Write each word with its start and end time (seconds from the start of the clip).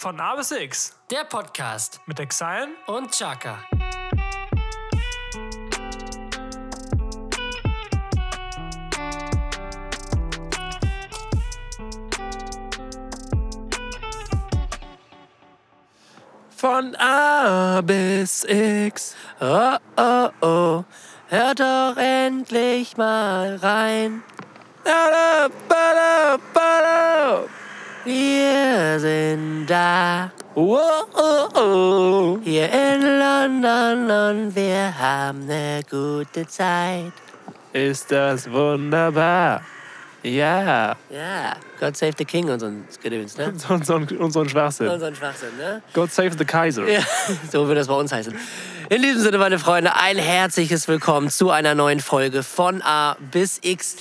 Von 0.00 0.20
A 0.20 0.36
bis 0.36 0.52
X 0.52 0.94
Der 1.10 1.24
Podcast 1.24 2.00
mit 2.06 2.20
Exile 2.20 2.68
und 2.86 3.10
Chaka. 3.10 3.64
Von 16.50 16.94
A 16.94 17.80
bis 17.80 18.44
X. 18.44 19.16
Oh, 19.40 19.78
oh, 19.96 20.28
oh, 20.42 20.84
hört 21.26 21.58
doch 21.58 21.96
endlich 21.96 22.96
mal 22.96 23.56
rein. 23.56 24.22
Wir 28.08 28.98
sind 28.98 29.66
da. 29.66 30.32
Oh, 30.54 30.78
oh, 31.14 31.58
oh. 31.60 32.38
Hier 32.42 32.70
in 32.72 33.02
London 33.02 34.10
und 34.10 34.56
wir 34.56 34.98
haben 34.98 35.42
eine 35.42 35.82
gute 35.90 36.46
Zeit. 36.46 37.12
Ist 37.74 38.10
das 38.10 38.50
wunderbar. 38.50 39.60
Ja. 40.22 40.96
Ja, 41.10 41.56
God 41.78 41.98
Save 41.98 42.12
the 42.16 42.24
King 42.24 42.48
und 42.48 42.60
so 42.60 42.66
ein 42.66 42.88
Gedöns, 43.02 43.36
ne? 43.36 43.52
Und 43.68 43.84
so, 43.84 43.96
ein- 43.96 44.08
und 44.18 44.30
so 44.32 44.40
ein 44.40 44.48
Schwachsinn. 44.48 44.88
Und 44.88 45.00
so 45.00 45.06
ein 45.06 45.14
Schwachsinn, 45.14 45.54
ne? 45.58 45.82
God 45.92 46.10
save 46.10 46.32
the 46.38 46.46
Kaiser. 46.46 46.88
Ja, 46.88 47.00
so 47.52 47.68
wird 47.68 47.76
das 47.76 47.88
bei 47.88 47.94
uns 47.94 48.10
heißen. 48.10 48.34
In 48.88 49.02
diesem 49.02 49.20
Sinne, 49.20 49.36
meine 49.36 49.58
Freunde, 49.58 49.94
ein 49.94 50.16
herzliches 50.16 50.88
Willkommen 50.88 51.28
zu 51.28 51.50
einer 51.50 51.74
neuen 51.74 52.00
Folge 52.00 52.42
von 52.42 52.80
A 52.80 53.18
bis 53.30 53.58
X. 53.62 53.96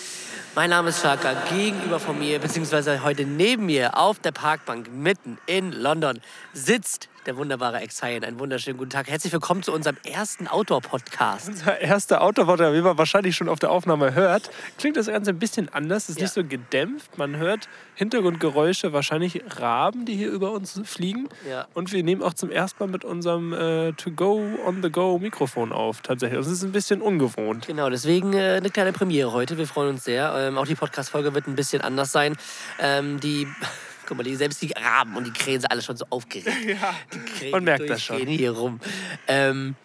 Mein 0.57 0.71
Name 0.71 0.89
ist 0.89 1.03
Shaka. 1.03 1.35
Gegenüber 1.51 1.99
von 1.99 2.17
mir, 2.17 2.39
beziehungsweise 2.39 3.03
heute 3.03 3.25
neben 3.25 3.67
mir 3.67 3.95
auf 3.95 4.17
der 4.17 4.31
Parkbank 4.31 4.89
mitten 4.91 5.37
in 5.45 5.71
London 5.71 6.19
sitzt 6.51 7.09
der 7.27 7.35
wunderbare 7.35 7.81
Exile. 7.81 8.25
Einen 8.25 8.39
wunderschönen 8.39 8.77
guten 8.77 8.89
Tag. 8.89 9.09
Herzlich 9.09 9.33
willkommen 9.33 9.61
zu 9.61 9.73
unserem 9.73 9.97
ersten 10.05 10.47
Outdoor-Podcast. 10.47 11.49
Unser 11.49 11.77
erster 11.79 12.21
Autowort, 12.21 12.61
wie 12.61 12.81
man 12.81 12.97
wahrscheinlich 12.97 13.35
schon 13.35 13.49
auf 13.49 13.59
der 13.59 13.69
Aufnahme 13.69 14.15
hört, 14.15 14.49
klingt 14.77 14.95
das 14.95 15.07
Ganze 15.07 15.31
ein 15.31 15.39
bisschen 15.39 15.67
anders. 15.73 16.07
Ist 16.07 16.19
Ja. 16.19 16.23
nicht 16.23 16.33
so 16.33 16.43
gedämpft. 16.45 17.17
Man 17.17 17.35
hört 17.35 17.67
Hintergrundgeräusche, 17.95 18.93
wahrscheinlich 18.93 19.43
Raben, 19.59 20.05
die 20.05 20.15
hier 20.15 20.29
über 20.31 20.51
uns 20.51 20.79
fliegen. 20.85 21.27
Ja. 21.49 21.67
Und 21.73 21.91
wir 21.91 22.01
nehmen 22.01 22.23
auch 22.23 22.33
zum 22.33 22.49
ersten 22.49 22.81
Mal 22.81 22.89
mit 22.89 23.03
unserem 23.03 23.51
äh, 23.51 23.91
To-Go, 23.91 24.41
On-the-Go-Mikrofon 24.65 25.73
auf, 25.73 26.01
tatsächlich. 26.01 26.39
Das 26.39 26.47
ist 26.47 26.63
ein 26.63 26.71
bisschen 26.71 27.01
ungewohnt. 27.01 27.67
Genau, 27.67 27.89
deswegen 27.89 28.31
äh, 28.33 28.53
eine 28.55 28.69
kleine 28.69 28.93
Premiere 28.93 29.33
heute. 29.33 29.57
Wir 29.57 29.67
freuen 29.67 29.89
uns 29.89 30.05
sehr. 30.05 30.33
Ähm, 30.37 30.57
auch 30.57 30.65
die 30.65 30.75
Podcast-Folge 30.75 31.33
wird 31.33 31.47
ein 31.47 31.55
bisschen 31.55 31.81
anders 31.81 32.13
sein. 32.13 32.37
Ähm, 32.79 33.19
die, 33.19 33.47
guck 34.07 34.17
mal, 34.17 34.23
die, 34.23 34.35
selbst 34.35 34.61
die 34.61 34.71
Raben 34.71 35.15
und 35.15 35.25
die 35.25 35.33
Krähen 35.33 35.61
sind 35.61 35.69
alle 35.71 35.81
schon 35.81 35.97
so 35.97 36.05
aufgeregt. 36.09 36.47
Ja, 36.67 36.95
Die 37.13 37.19
Krähen 37.19 37.51
man 37.51 37.63
merkt 37.63 37.89
das 37.89 38.01
schon. 38.01 38.25
hier 38.25 38.51
rum. 38.51 38.79
Ähm, 39.27 39.75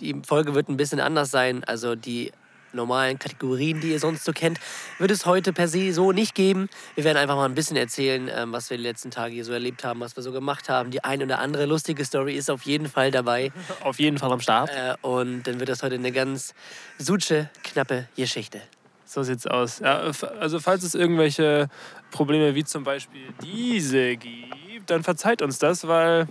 die 0.00 0.14
Folge 0.26 0.54
wird 0.54 0.68
ein 0.68 0.76
bisschen 0.76 1.00
anders 1.00 1.30
sein. 1.30 1.64
Also 1.64 1.94
die 1.96 2.32
normalen 2.72 3.18
Kategorien, 3.18 3.80
die 3.80 3.92
ihr 3.92 4.00
sonst 4.00 4.24
so 4.24 4.32
kennt, 4.32 4.58
wird 4.98 5.10
es 5.10 5.26
heute 5.26 5.52
per 5.52 5.68
se 5.68 5.92
so 5.92 6.12
nicht 6.12 6.34
geben. 6.34 6.68
Wir 6.96 7.04
werden 7.04 7.18
einfach 7.18 7.36
mal 7.36 7.44
ein 7.44 7.54
bisschen 7.54 7.76
erzählen, 7.76 8.28
ähm, 8.34 8.52
was 8.52 8.68
wir 8.70 8.76
die 8.76 8.82
letzten 8.82 9.10
Tage 9.10 9.34
hier 9.34 9.44
so 9.44 9.52
erlebt 9.52 9.84
haben, 9.84 10.00
was 10.00 10.16
wir 10.16 10.22
so 10.22 10.32
gemacht 10.32 10.68
haben. 10.68 10.90
Die 10.90 11.02
ein 11.04 11.22
oder 11.22 11.38
andere 11.38 11.66
lustige 11.66 12.04
Story 12.04 12.34
ist 12.34 12.50
auf 12.50 12.62
jeden 12.62 12.88
Fall 12.88 13.10
dabei. 13.10 13.52
Auf 13.82 13.98
jeden 13.98 14.18
Fall 14.18 14.32
am 14.32 14.40
Start. 14.40 14.70
Äh, 14.70 14.94
und 15.02 15.44
dann 15.44 15.60
wird 15.60 15.68
das 15.68 15.82
heute 15.82 15.94
eine 15.94 16.10
ganz 16.12 16.54
suche, 16.98 17.50
knappe 17.62 18.08
Geschichte. 18.16 18.60
So 19.14 19.22
sieht's 19.22 19.46
aus. 19.46 19.78
Ja, 19.78 20.10
also 20.40 20.58
falls 20.58 20.82
es 20.82 20.96
irgendwelche 20.96 21.68
Probleme 22.10 22.56
wie 22.56 22.64
zum 22.64 22.82
Beispiel 22.82 23.22
diese 23.40 24.16
gibt, 24.16 24.90
dann 24.90 25.04
verzeiht 25.04 25.40
uns 25.40 25.60
das, 25.60 25.86
weil 25.86 26.26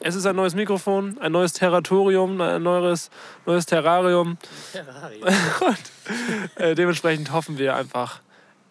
es 0.00 0.14
ist 0.14 0.24
ein 0.24 0.34
neues 0.34 0.54
Mikrofon, 0.54 1.18
ein 1.20 1.32
neues 1.32 1.52
Territorium, 1.52 2.40
ein 2.40 2.62
neues, 2.62 3.10
neues 3.44 3.66
Terrarium. 3.66 4.38
Und 5.60 6.62
äh, 6.62 6.74
dementsprechend 6.74 7.30
hoffen 7.30 7.58
wir 7.58 7.76
einfach. 7.76 8.22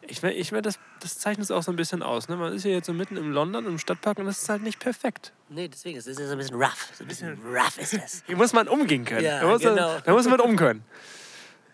Ich 0.01 0.23
meine, 0.23 0.33
ich 0.33 0.51
mein, 0.51 0.63
das, 0.63 0.79
das 0.99 1.19
zeichnet 1.19 1.45
es 1.45 1.51
auch 1.51 1.61
so 1.61 1.71
ein 1.71 1.75
bisschen 1.75 2.01
aus. 2.01 2.29
Ne? 2.29 2.35
Man 2.37 2.53
ist 2.53 2.63
hier 2.63 2.71
jetzt 2.71 2.87
so 2.87 2.93
mitten 2.93 3.17
im 3.17 3.31
London, 3.31 3.67
im 3.67 3.77
Stadtpark 3.77 4.17
und 4.17 4.25
das 4.25 4.41
ist 4.41 4.49
halt 4.49 4.63
nicht 4.63 4.79
perfekt. 4.79 5.31
Nee, 5.49 5.67
deswegen, 5.67 5.99
es 5.99 6.07
ist 6.07 6.19
ja 6.19 6.25
so 6.25 6.31
ein 6.31 6.39
bisschen 6.39 6.57
rough. 6.57 6.89
So 6.97 7.03
ein 7.03 7.07
bisschen 7.07 7.37
rough 7.45 7.77
ist 7.77 7.93
es. 7.93 8.23
Hier 8.25 8.35
muss 8.35 8.51
man 8.51 8.67
umgehen 8.67 9.05
können. 9.05 9.23
Ja, 9.23 9.41
da, 9.41 9.47
muss 9.47 9.61
genau. 9.61 9.75
man, 9.75 10.01
da 10.03 10.11
muss 10.11 10.27
man 10.27 10.39
um 10.39 10.55
können. 10.55 10.83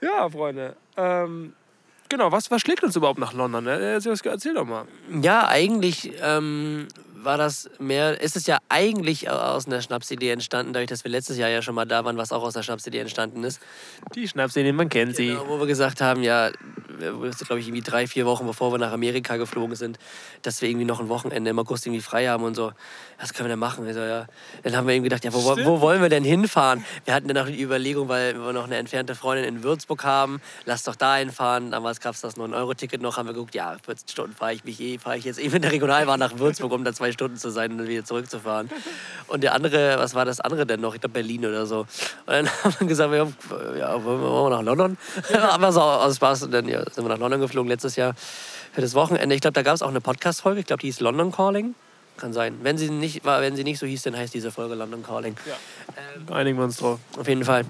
Ja, 0.02 0.30
Freunde. 0.30 0.76
Ähm, 0.98 1.54
genau, 2.10 2.32
was, 2.32 2.52
was 2.52 2.62
schlägt 2.62 2.84
uns 2.84 2.96
überhaupt 2.96 3.20
nach 3.20 3.34
London? 3.34 3.68
Erzähl, 3.68 4.16
erzähl 4.24 4.54
doch 4.54 4.66
mal. 4.66 4.86
Ja, 5.22 5.48
eigentlich 5.48 6.12
ähm, 6.22 6.88
war 7.24 7.38
das 7.38 7.70
mehr, 7.80 8.20
ist 8.22 8.36
es 8.36 8.48
ja 8.48 8.60
eigentlich 8.70 9.30
aus 9.30 9.68
einer 9.68 9.82
Schnapsidee 9.82 10.32
entstanden, 10.32 10.74
dadurch, 10.74 10.90
dass 10.90 11.04
wir 11.04 11.12
letztes 11.12 11.38
Jahr 11.38 11.50
ja 11.50 11.62
schon 11.62 11.76
mal 11.76 11.86
da 11.86 12.06
waren, 12.06 12.18
was 12.18 12.32
auch 12.32 12.44
aus 12.44 12.54
der 12.54 12.64
Schnapsidee 12.64 13.00
entstanden 13.00 13.44
ist. 13.44 13.60
Die 14.16 14.28
Schnapsidee, 14.28 14.72
man 14.72 14.90
kennt 14.90 15.16
sie. 15.16 15.28
Genau, 15.28 15.48
wo 15.48 15.60
wir 15.60 15.68
gesagt 15.68 16.02
haben, 16.02 16.24
ja, 16.24 16.52
glaube 17.00 17.60
ich, 17.60 17.68
irgendwie 17.68 17.82
drei, 17.82 18.08
vier 18.08 18.26
Wochen 18.26 18.46
bevor 18.46 18.72
wir 18.72 18.78
nach 18.78 18.92
Amerika 18.92 19.38
geflogen 19.38 19.76
sind, 19.76 19.98
dass 20.42 20.62
wir 20.62 20.70
irgendwie 20.70 20.86
noch 20.86 21.00
ein 21.00 21.10
Wochenende 21.10 21.50
im 21.50 21.60
August 21.60 21.86
irgendwie 21.86 22.02
frei 22.02 22.28
haben 22.28 22.44
und 22.44 22.56
so. 22.56 22.72
Was 23.20 23.34
können 23.34 23.48
wir 23.48 23.54
denn 23.54 23.60
machen? 23.60 23.86
Wir 23.86 23.94
so, 23.94 24.00
ja. 24.00 24.28
Dann 24.64 24.76
haben 24.76 24.88
wir 24.88 24.96
eben 24.96 25.04
gedacht, 25.04 25.24
ja, 25.26 25.34
wo, 25.34 25.44
wo 25.44 25.82
wollen 25.82 26.02
wir 26.02 26.10
denn 26.10 26.24
hinfahren? 26.24 26.86
Wir 27.06 27.14
hatten 27.14 27.28
dann 27.28 27.38
auch 27.38 27.48
die 27.48 27.62
Überlegung, 27.62 28.08
weil 28.08 28.36
wir 28.36 28.54
noch 28.54 28.66
eine 28.66 28.78
entfernte 28.78 29.16
Freundin 29.16 29.46
in 29.46 29.64
Würzburg 29.64 30.04
haben, 30.04 30.42
lass 30.66 30.84
doch 30.84 30.96
da 30.96 31.18
hinfahren. 31.18 31.72
Damals 31.72 32.00
gab 32.00 32.16
es 32.16 32.22
das 32.22 32.38
9-Euro-Ticket 32.38 33.02
noch, 33.02 33.18
haben 33.18 33.28
wir 33.28 33.34
geguckt, 33.34 33.56
ja, 33.56 33.76
14 33.84 34.08
Stunden 34.08 34.36
fahre 34.36 34.54
ich 34.54 34.64
mich 34.64 34.80
eh, 34.80 34.98
fahre 34.98 35.18
ich 35.18 35.26
jetzt 35.26 35.40
eben 35.40 35.56
in 35.56 35.62
der 35.62 35.72
Regionalbahn 35.72 36.20
nach 36.20 36.38
Würzburg, 36.40 36.72
um 36.72 36.84
da 36.84 36.94
zwei 36.94 37.09
Stunden 37.14 37.38
zu 37.38 37.50
sein 37.50 37.72
und 37.72 37.78
dann 37.80 37.88
wieder 37.88 38.04
zurückzufahren. 38.04 38.70
Und 39.28 39.44
der 39.44 39.54
andere, 39.54 39.98
was 39.98 40.16
war 40.16 40.26
das 40.26 40.40
andere 40.40 40.66
denn 40.66 40.82
noch? 40.82 40.96
Ich 40.96 41.02
glaube 41.02 41.14
Berlin 41.14 41.46
oder 41.46 41.66
so. 41.66 41.80
Und 41.80 41.88
dann 42.28 42.48
haben 42.64 42.76
wir 42.80 42.88
gesagt, 42.88 43.14
ja, 43.14 43.28
ja 43.78 44.04
wollen 44.04 44.22
wir 44.22 44.30
wollen 44.30 44.52
wir 44.52 44.58
nach 44.58 44.64
London? 44.64 44.98
Aber 45.42 45.72
so 45.72 45.82
aus 45.82 46.16
Spaß. 46.16 46.44
Und 46.44 46.52
dann 46.52 46.68
ja, 46.68 46.84
sind 46.90 47.04
wir 47.04 47.10
nach 47.10 47.20
London 47.20 47.42
geflogen 47.42 47.70
letztes 47.70 47.96
Jahr 47.96 48.16
für 48.74 48.82
das 48.82 48.96
Wochenende. 48.96 49.36
Ich 49.36 49.42
glaube, 49.42 49.54
da 49.54 49.62
gab 49.62 49.76
es 49.76 49.82
auch 49.82 49.90
eine 49.90 50.02
Podcast-Folge. 50.02 50.62
Ich 50.62 50.66
glaube, 50.66 50.82
die 50.82 50.88
hieß 50.88 51.00
London 51.00 51.32
Calling. 51.32 51.76
Kann 52.18 52.34
sein. 52.34 52.60
Wenn 52.64 52.78
sie, 52.78 52.90
nicht, 52.90 53.24
war, 53.24 53.42
wenn 53.42 53.56
sie 53.56 53.64
nicht 53.64 53.80
so 53.80 53.86
hieß, 53.86 54.04
dann 54.04 54.18
heißt 54.18 54.34
diese 54.34 54.52
Folge 54.52 54.76
London 54.76 55.04
Calling. 55.04 55.36
Einigen 56.30 56.58
wir 56.58 56.66
uns 56.66 56.78
drauf. 56.78 57.00
Auf 57.18 57.28
jeden 57.28 57.46
Fall. 57.46 57.64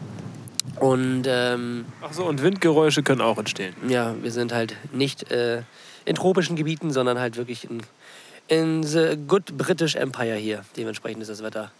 Und 0.77 1.23
ähm, 1.27 1.85
Ach 2.01 2.13
so, 2.13 2.25
und 2.25 2.41
Windgeräusche 2.41 3.03
können 3.03 3.21
auch 3.21 3.37
entstehen. 3.37 3.75
ja, 3.87 4.15
wir 4.21 4.31
sind 4.31 4.53
halt 4.53 4.75
nicht 4.91 5.31
äh, 5.31 5.63
in 6.05 6.15
tropischen 6.15 6.55
Gebieten, 6.55 6.91
sondern 6.91 7.19
halt 7.19 7.37
wirklich 7.37 7.69
in, 7.69 7.81
in 8.49 8.83
the 8.83 9.17
good 9.27 9.57
British 9.57 9.95
Empire 9.95 10.35
hier. 10.35 10.65
Dementsprechend 10.75 11.21
ist 11.21 11.29
das 11.29 11.43
Wetter. 11.43 11.71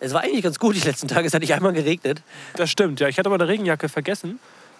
Es 0.00 0.12
war 0.12 0.22
eigentlich 0.22 0.42
ganz 0.42 0.58
gut 0.58 0.76
die 0.76 0.80
letzten 0.80 1.08
Tage. 1.08 1.26
Es 1.26 1.34
hat 1.34 1.40
nicht 1.40 1.54
einmal 1.54 1.72
geregnet. 1.72 2.22
Das 2.56 2.70
stimmt, 2.70 3.00
ja. 3.00 3.08
Ich 3.08 3.18
hatte 3.18 3.30
meine 3.30 3.46
Regenjacke 3.46 3.88
vergessen 3.88 4.38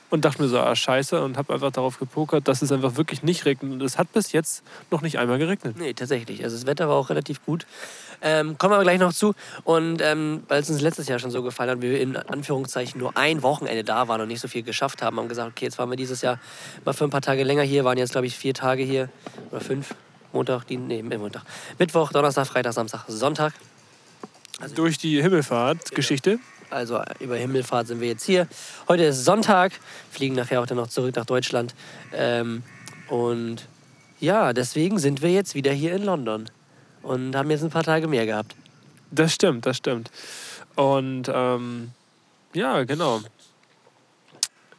und 0.08 0.24
dachte 0.24 0.42
mir 0.42 0.48
so, 0.48 0.58
ah, 0.58 0.74
scheiße, 0.74 1.22
und 1.22 1.36
habe 1.36 1.54
einfach 1.54 1.70
darauf 1.70 1.98
gepokert, 1.98 2.48
dass 2.48 2.62
es 2.62 2.72
einfach 2.72 2.96
wirklich 2.96 3.22
nicht 3.22 3.44
regnet. 3.44 3.72
Und 3.72 3.82
es 3.82 3.96
hat 3.96 4.12
bis 4.12 4.32
jetzt 4.32 4.62
noch 4.90 5.02
nicht 5.02 5.18
einmal 5.18 5.38
geregnet. 5.38 5.76
Nee, 5.78 5.92
tatsächlich. 5.92 6.42
Also 6.42 6.56
das 6.56 6.66
Wetter 6.66 6.88
war 6.88 6.96
auch 6.96 7.10
relativ 7.10 7.44
gut. 7.44 7.66
Ähm, 8.22 8.58
kommen 8.58 8.72
wir 8.72 8.76
aber 8.76 8.84
gleich 8.84 8.98
noch 8.98 9.12
zu. 9.12 9.34
Und 9.64 10.02
ähm, 10.02 10.42
weil 10.48 10.62
es 10.62 10.70
uns 10.70 10.80
letztes 10.80 11.06
Jahr 11.06 11.18
schon 11.18 11.30
so 11.30 11.42
gefallen 11.42 11.70
hat, 11.70 11.80
wir 11.80 12.00
in 12.00 12.16
Anführungszeichen 12.16 12.98
nur 12.98 13.16
ein 13.16 13.42
Wochenende 13.42 13.84
da 13.84 14.08
waren 14.08 14.20
und 14.20 14.28
nicht 14.28 14.40
so 14.40 14.48
viel 14.48 14.62
geschafft 14.62 15.00
haben, 15.02 15.18
haben 15.18 15.28
gesagt, 15.28 15.50
okay, 15.50 15.66
jetzt 15.66 15.76
fahren 15.76 15.90
wir 15.90 15.96
dieses 15.96 16.22
Jahr 16.22 16.40
mal 16.84 16.92
für 16.92 17.04
ein 17.04 17.10
paar 17.10 17.22
Tage 17.22 17.44
länger 17.44 17.62
hier. 17.62 17.84
Waren 17.84 17.98
jetzt, 17.98 18.12
glaube 18.12 18.26
ich, 18.26 18.36
vier 18.36 18.54
Tage 18.54 18.82
hier. 18.82 19.10
Oder 19.50 19.60
fünf. 19.60 19.94
Montag, 20.32 20.64
die, 20.66 20.76
nee, 20.76 21.02
Montag. 21.02 21.42
Mittwoch, 21.78 22.12
Donnerstag, 22.12 22.46
Freitag, 22.46 22.72
Samstag, 22.72 23.04
Sonntag. 23.08 23.52
Durch 24.74 24.98
die 24.98 25.22
Himmelfahrt-Geschichte. 25.22 26.38
Also 26.70 26.98
äh, 26.98 27.04
über 27.20 27.36
Himmelfahrt 27.36 27.88
sind 27.88 28.00
wir 28.00 28.08
jetzt 28.08 28.24
hier. 28.24 28.46
Heute 28.88 29.04
ist 29.04 29.24
Sonntag, 29.24 29.72
fliegen 30.10 30.36
nachher 30.36 30.60
auch 30.60 30.66
dann 30.66 30.76
noch 30.76 30.88
zurück 30.88 31.16
nach 31.16 31.26
Deutschland. 31.26 31.74
Ähm, 32.12 32.62
und 33.08 33.66
ja, 34.20 34.52
deswegen 34.52 34.98
sind 34.98 35.22
wir 35.22 35.30
jetzt 35.30 35.54
wieder 35.54 35.72
hier 35.72 35.94
in 35.94 36.04
London 36.04 36.48
und 37.02 37.34
haben 37.34 37.50
jetzt 37.50 37.64
ein 37.64 37.70
paar 37.70 37.82
Tage 37.82 38.06
mehr 38.06 38.26
gehabt. 38.26 38.54
Das 39.10 39.34
stimmt, 39.34 39.66
das 39.66 39.78
stimmt. 39.78 40.10
Und 40.76 41.30
ähm, 41.32 41.90
ja, 42.54 42.84
genau. 42.84 43.20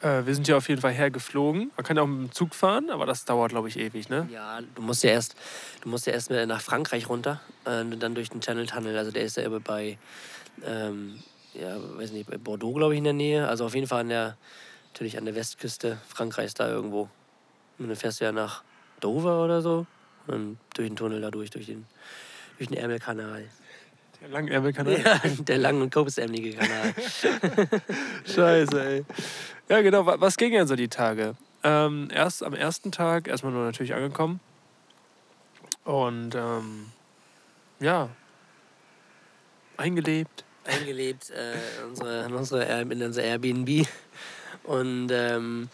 Äh, 0.02 0.26
wir 0.26 0.34
sind 0.34 0.48
ja 0.48 0.58
auf 0.58 0.68
jeden 0.70 0.82
Fall 0.82 0.92
hergeflogen. 0.92 1.72
Man 1.76 1.86
kann 1.86 1.98
ja 1.98 2.04
auch 2.04 2.08
mit 2.08 2.30
dem 2.30 2.32
Zug 2.32 2.56
fahren, 2.56 2.90
aber 2.90 3.06
das 3.06 3.26
dauert, 3.26 3.52
glaube 3.52 3.68
ich, 3.68 3.78
ewig, 3.78 4.10
ne? 4.10 4.28
Ja, 4.32 4.60
du 4.76 4.82
musst 4.82 5.04
ja 5.04 5.12
erst, 5.12 5.36
du 5.82 5.90
musst 5.90 6.08
ja 6.08 6.14
erst 6.14 6.32
nach 6.32 6.62
Frankreich 6.62 7.08
runter 7.10 7.42
äh, 7.66 7.82
und 7.82 8.00
dann 8.02 8.16
durch 8.16 8.30
den 8.30 8.42
Channel 8.42 8.66
Tunnel. 8.66 8.98
Also 8.98 9.12
der 9.12 9.24
ist 9.24 9.38
ja 9.38 9.44
immer 9.44 9.60
bei, 9.60 9.98
ähm, 10.66 11.20
ja, 11.54 11.78
weiß 11.98 12.12
nicht, 12.12 12.30
bei 12.30 12.38
Bordeaux, 12.38 12.74
glaube 12.74 12.94
ich, 12.94 12.98
in 12.98 13.04
der 13.04 13.14
Nähe. 13.14 13.48
Also 13.48 13.66
auf 13.66 13.76
jeden 13.76 13.88
Fall 13.88 14.02
an 14.02 14.10
der, 14.10 14.38
natürlich 14.94 15.18
an 15.18 15.26
der 15.26 15.36
Westküste 15.36 15.98
Frankreichs 16.08 16.54
da 16.54 16.68
irgendwo. 16.68 17.10
Und 17.78 17.88
dann 17.88 17.96
fährst 17.96 18.22
du 18.22 18.26
ja 18.26 18.32
nach 18.32 18.64
Dover 19.00 19.44
oder 19.44 19.62
so 19.62 19.86
und 20.28 20.58
durch 20.76 20.88
den 20.88 20.96
Tunnel 20.96 21.22
da 21.22 21.32
durch, 21.32 21.50
durch 21.50 21.66
den, 21.66 21.86
durch 22.58 22.70
den 22.70 22.78
Ärmelkanal. 22.78 23.46
Der 24.22 24.30
Langärmelkanal. 24.30 25.00
Ja, 25.04 25.20
der 25.40 25.58
lang 25.58 25.82
und 25.82 25.92
kurzärmelige 25.92 26.56
Kanal. 26.58 26.94
Scheiße, 28.26 28.86
ey. 28.86 29.06
Ja, 29.72 29.82
genau. 29.82 30.06
wa- 30.06 30.18
Was 30.20 30.36
ging 30.36 30.52
denn 30.52 30.68
so 30.68 30.76
die 30.76 30.90
Tage? 30.90 31.34
Ähm, 31.64 32.10
erst 32.14 32.44
am 32.44 32.54
ersten 32.54 32.92
Tag 32.92 33.30
erstmal 33.30 33.54
nur 33.54 33.64
natürlich 33.64 33.94
angekommen. 33.94 34.42
Und 35.86 36.36
ähm, 36.36 36.88
ja, 37.80 38.10
Eingelebt. 39.78 40.44
eingelebt 40.66 41.30
äh, 41.30 41.54
in, 41.54 41.88
unsere, 41.88 42.26
in, 42.26 42.34
unsere, 42.34 42.66
in 42.82 43.02
unser 43.02 43.24
Airbnb. 43.24 43.88
Und 44.64 45.10
ähm, 45.10 45.70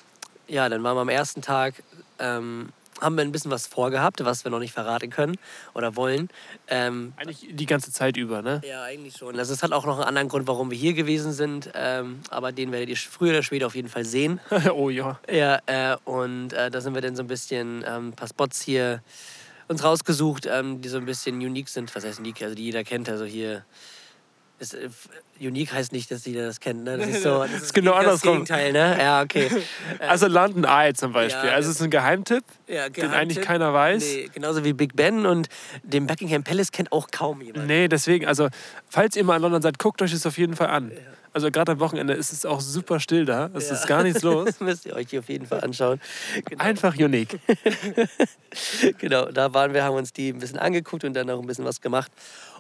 ja, 0.48 0.70
dann 0.70 0.84
waren 0.84 0.96
wir 0.96 1.02
am 1.02 1.10
ersten 1.10 1.42
Tag, 1.42 1.74
ähm, 2.20 2.70
haben 3.02 3.16
wir 3.16 3.24
ein 3.24 3.32
bisschen 3.32 3.52
was 3.52 3.68
vorgehabt, 3.68 4.24
was 4.24 4.44
wir 4.44 4.52
noch 4.52 4.60
nicht 4.60 4.74
verraten 4.74 5.10
können 5.10 5.38
oder 5.74 5.96
wollen. 5.96 6.30
Ähm, 6.68 7.14
Eigentlich 7.18 7.48
die 7.52 7.66
ganze 7.66 7.92
Zeit 7.92 8.18
über, 8.18 8.42
ne? 8.42 8.62
ja, 8.68 8.84
eigentlich 8.84 9.16
schon. 9.16 9.38
Also 9.38 9.54
es 9.54 9.64
hat 9.64 9.72
auch 9.72 9.86
noch 9.86 9.98
einen 9.98 10.08
anderen 10.08 10.30
Grund, 10.30 10.48
warum 10.48 10.72
wir 10.72 10.78
hier 10.78 10.94
gewesen 10.94 11.32
sind. 11.34 11.70
Ähm, 11.74 12.20
aber 12.30 12.52
den 12.52 12.72
werdet 12.72 12.90
ihr 12.90 12.98
früher 12.98 13.32
oder 13.32 13.44
später 13.44 13.68
auf 13.68 13.76
jeden 13.76 13.90
Fall 13.90 14.06
sehen. 14.06 14.40
oh 14.74 14.90
ja. 14.90 15.20
Ja, 15.32 15.60
äh, 15.66 15.98
und 16.06 16.54
äh, 16.54 16.70
da 16.70 16.82
sind 16.82 16.94
wir 16.94 17.02
dann 17.02 17.16
so 17.16 17.24
ein 17.24 17.28
bisschen 17.28 17.84
ähm, 17.88 18.10
ein 18.10 18.14
paar 18.14 18.28
Spots 18.28 18.62
hier 18.62 19.02
uns 19.68 19.84
rausgesucht, 19.84 20.48
ähm, 20.50 20.82
die 20.82 20.90
so 20.90 20.98
ein 20.98 21.06
bisschen 21.06 21.36
unique 21.38 21.70
sind. 21.70 21.94
Was 21.96 22.06
heißt 22.06 22.20
unique? 22.20 22.42
Also 22.42 22.56
die 22.56 22.64
jeder 22.64 22.84
kennt. 22.84 23.10
Also 23.10 23.26
hier 23.26 23.66
ist, 24.60 24.74
äh, 24.74 24.90
unique 25.40 25.72
heißt 25.72 25.92
nicht, 25.92 26.10
dass 26.10 26.26
jeder 26.26 26.46
das 26.48 26.60
kennt. 26.60 26.84
Ne? 26.84 26.98
Das 26.98 27.08
ist 27.08 27.24
so. 27.24 27.44
Das 27.44 27.62
ist 27.64 27.74
genau 27.74 27.92
das 27.94 28.00
andersrum. 28.06 28.32
Gegenteil, 28.46 28.72
ne? 28.74 28.98
Ja, 29.00 29.22
okay. 29.22 29.50
Also 30.00 30.28
London 30.28 30.64
Eye 30.64 30.94
zum 30.94 31.14
Beispiel. 31.14 31.50
Ja, 31.50 31.56
also 31.56 31.70
es 31.70 31.76
ist 31.78 31.82
ein 31.82 31.92
Geheimtipp, 31.92 32.44
Ja, 32.68 32.90
den 32.90 33.12
eigentlich 33.12 33.42
keiner 33.42 33.74
weiß. 33.74 34.04
Nee, 34.04 34.30
genauso 34.34 34.64
wie 34.64 34.74
Big 34.74 34.96
Ben 34.96 35.26
und 35.26 35.48
den 35.84 36.08
Buckingham 36.08 36.44
Palace 36.44 36.72
kennt 36.72 36.92
auch 36.92 37.08
kaum 37.12 37.42
jemand. 37.42 37.68
Nee, 37.68 37.88
deswegen, 37.88 38.26
also 38.26 38.50
falls 38.90 39.16
ihr 39.16 39.24
mal 39.24 39.36
in 39.36 39.42
London 39.44 39.62
seid, 39.62 39.80
guckt 39.80 40.02
euch 40.02 40.12
das 40.12 40.26
auf 40.26 40.38
jeden 40.38 40.56
Fall 40.56 40.68
an. 40.68 40.92
Also 41.34 41.52
gerade 41.52 41.74
am 41.74 41.80
Wochenende 41.80 42.14
ist 42.14 42.34
es 42.34 42.48
auch 42.48 42.62
super 42.62 43.00
still 43.00 43.26
da. 43.26 43.52
Es 43.54 43.70
Ja. 43.70 43.76
ist 43.76 43.86
gar 43.86 44.02
nichts 44.02 44.24
los. 44.24 44.46
Das 44.46 44.60
müsst 44.62 44.86
ihr 44.88 44.96
euch 44.96 45.08
hier 45.12 45.20
auf 45.20 45.30
jeden 45.30 45.46
Fall 45.46 45.62
anschauen. 45.62 46.02
Genau. 46.46 46.64
Einfach 46.64 46.96
unique. 46.98 47.38
genau, 48.98 49.26
da 49.26 49.54
waren 49.54 49.74
wir, 49.74 49.84
haben 49.84 49.96
uns 49.96 50.14
die 50.14 50.30
ein 50.30 50.40
bisschen 50.40 50.58
angeguckt 50.58 51.04
und 51.04 51.14
dann 51.14 51.30
auch 51.30 51.40
ein 51.40 51.46
bisschen 51.48 51.66
was 51.66 51.80
gemacht. 51.82 52.12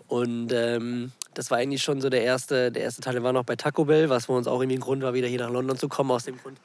Und 0.07 0.51
ähm, 0.53 1.11
das 1.37 1.51
war 1.51 1.59
eigentlich 1.59 1.83
schon 1.83 2.01
so 2.01 2.09
der 2.09 2.23
erste, 2.23 2.71
der 2.71 2.81
erste 2.81 3.01
Teil. 3.01 3.13
Wir 3.13 3.23
waren 3.23 3.35
noch 3.35 3.43
bei 3.43 3.55
Taco 3.55 3.85
Bell, 3.85 4.09
was 4.09 4.25
für 4.25 4.31
uns 4.31 4.47
auch 4.47 4.59
irgendwie 4.59 4.77
ein 4.77 4.81
Grund 4.81 5.03
war, 5.03 5.13
wieder 5.13 5.27
hier 5.27 5.39
nach 5.39 5.51
London 5.51 5.77
zu 5.77 5.87
kommen, 5.87 6.09
aus 6.09 6.23
dem 6.23 6.37
Grund, 6.37 6.57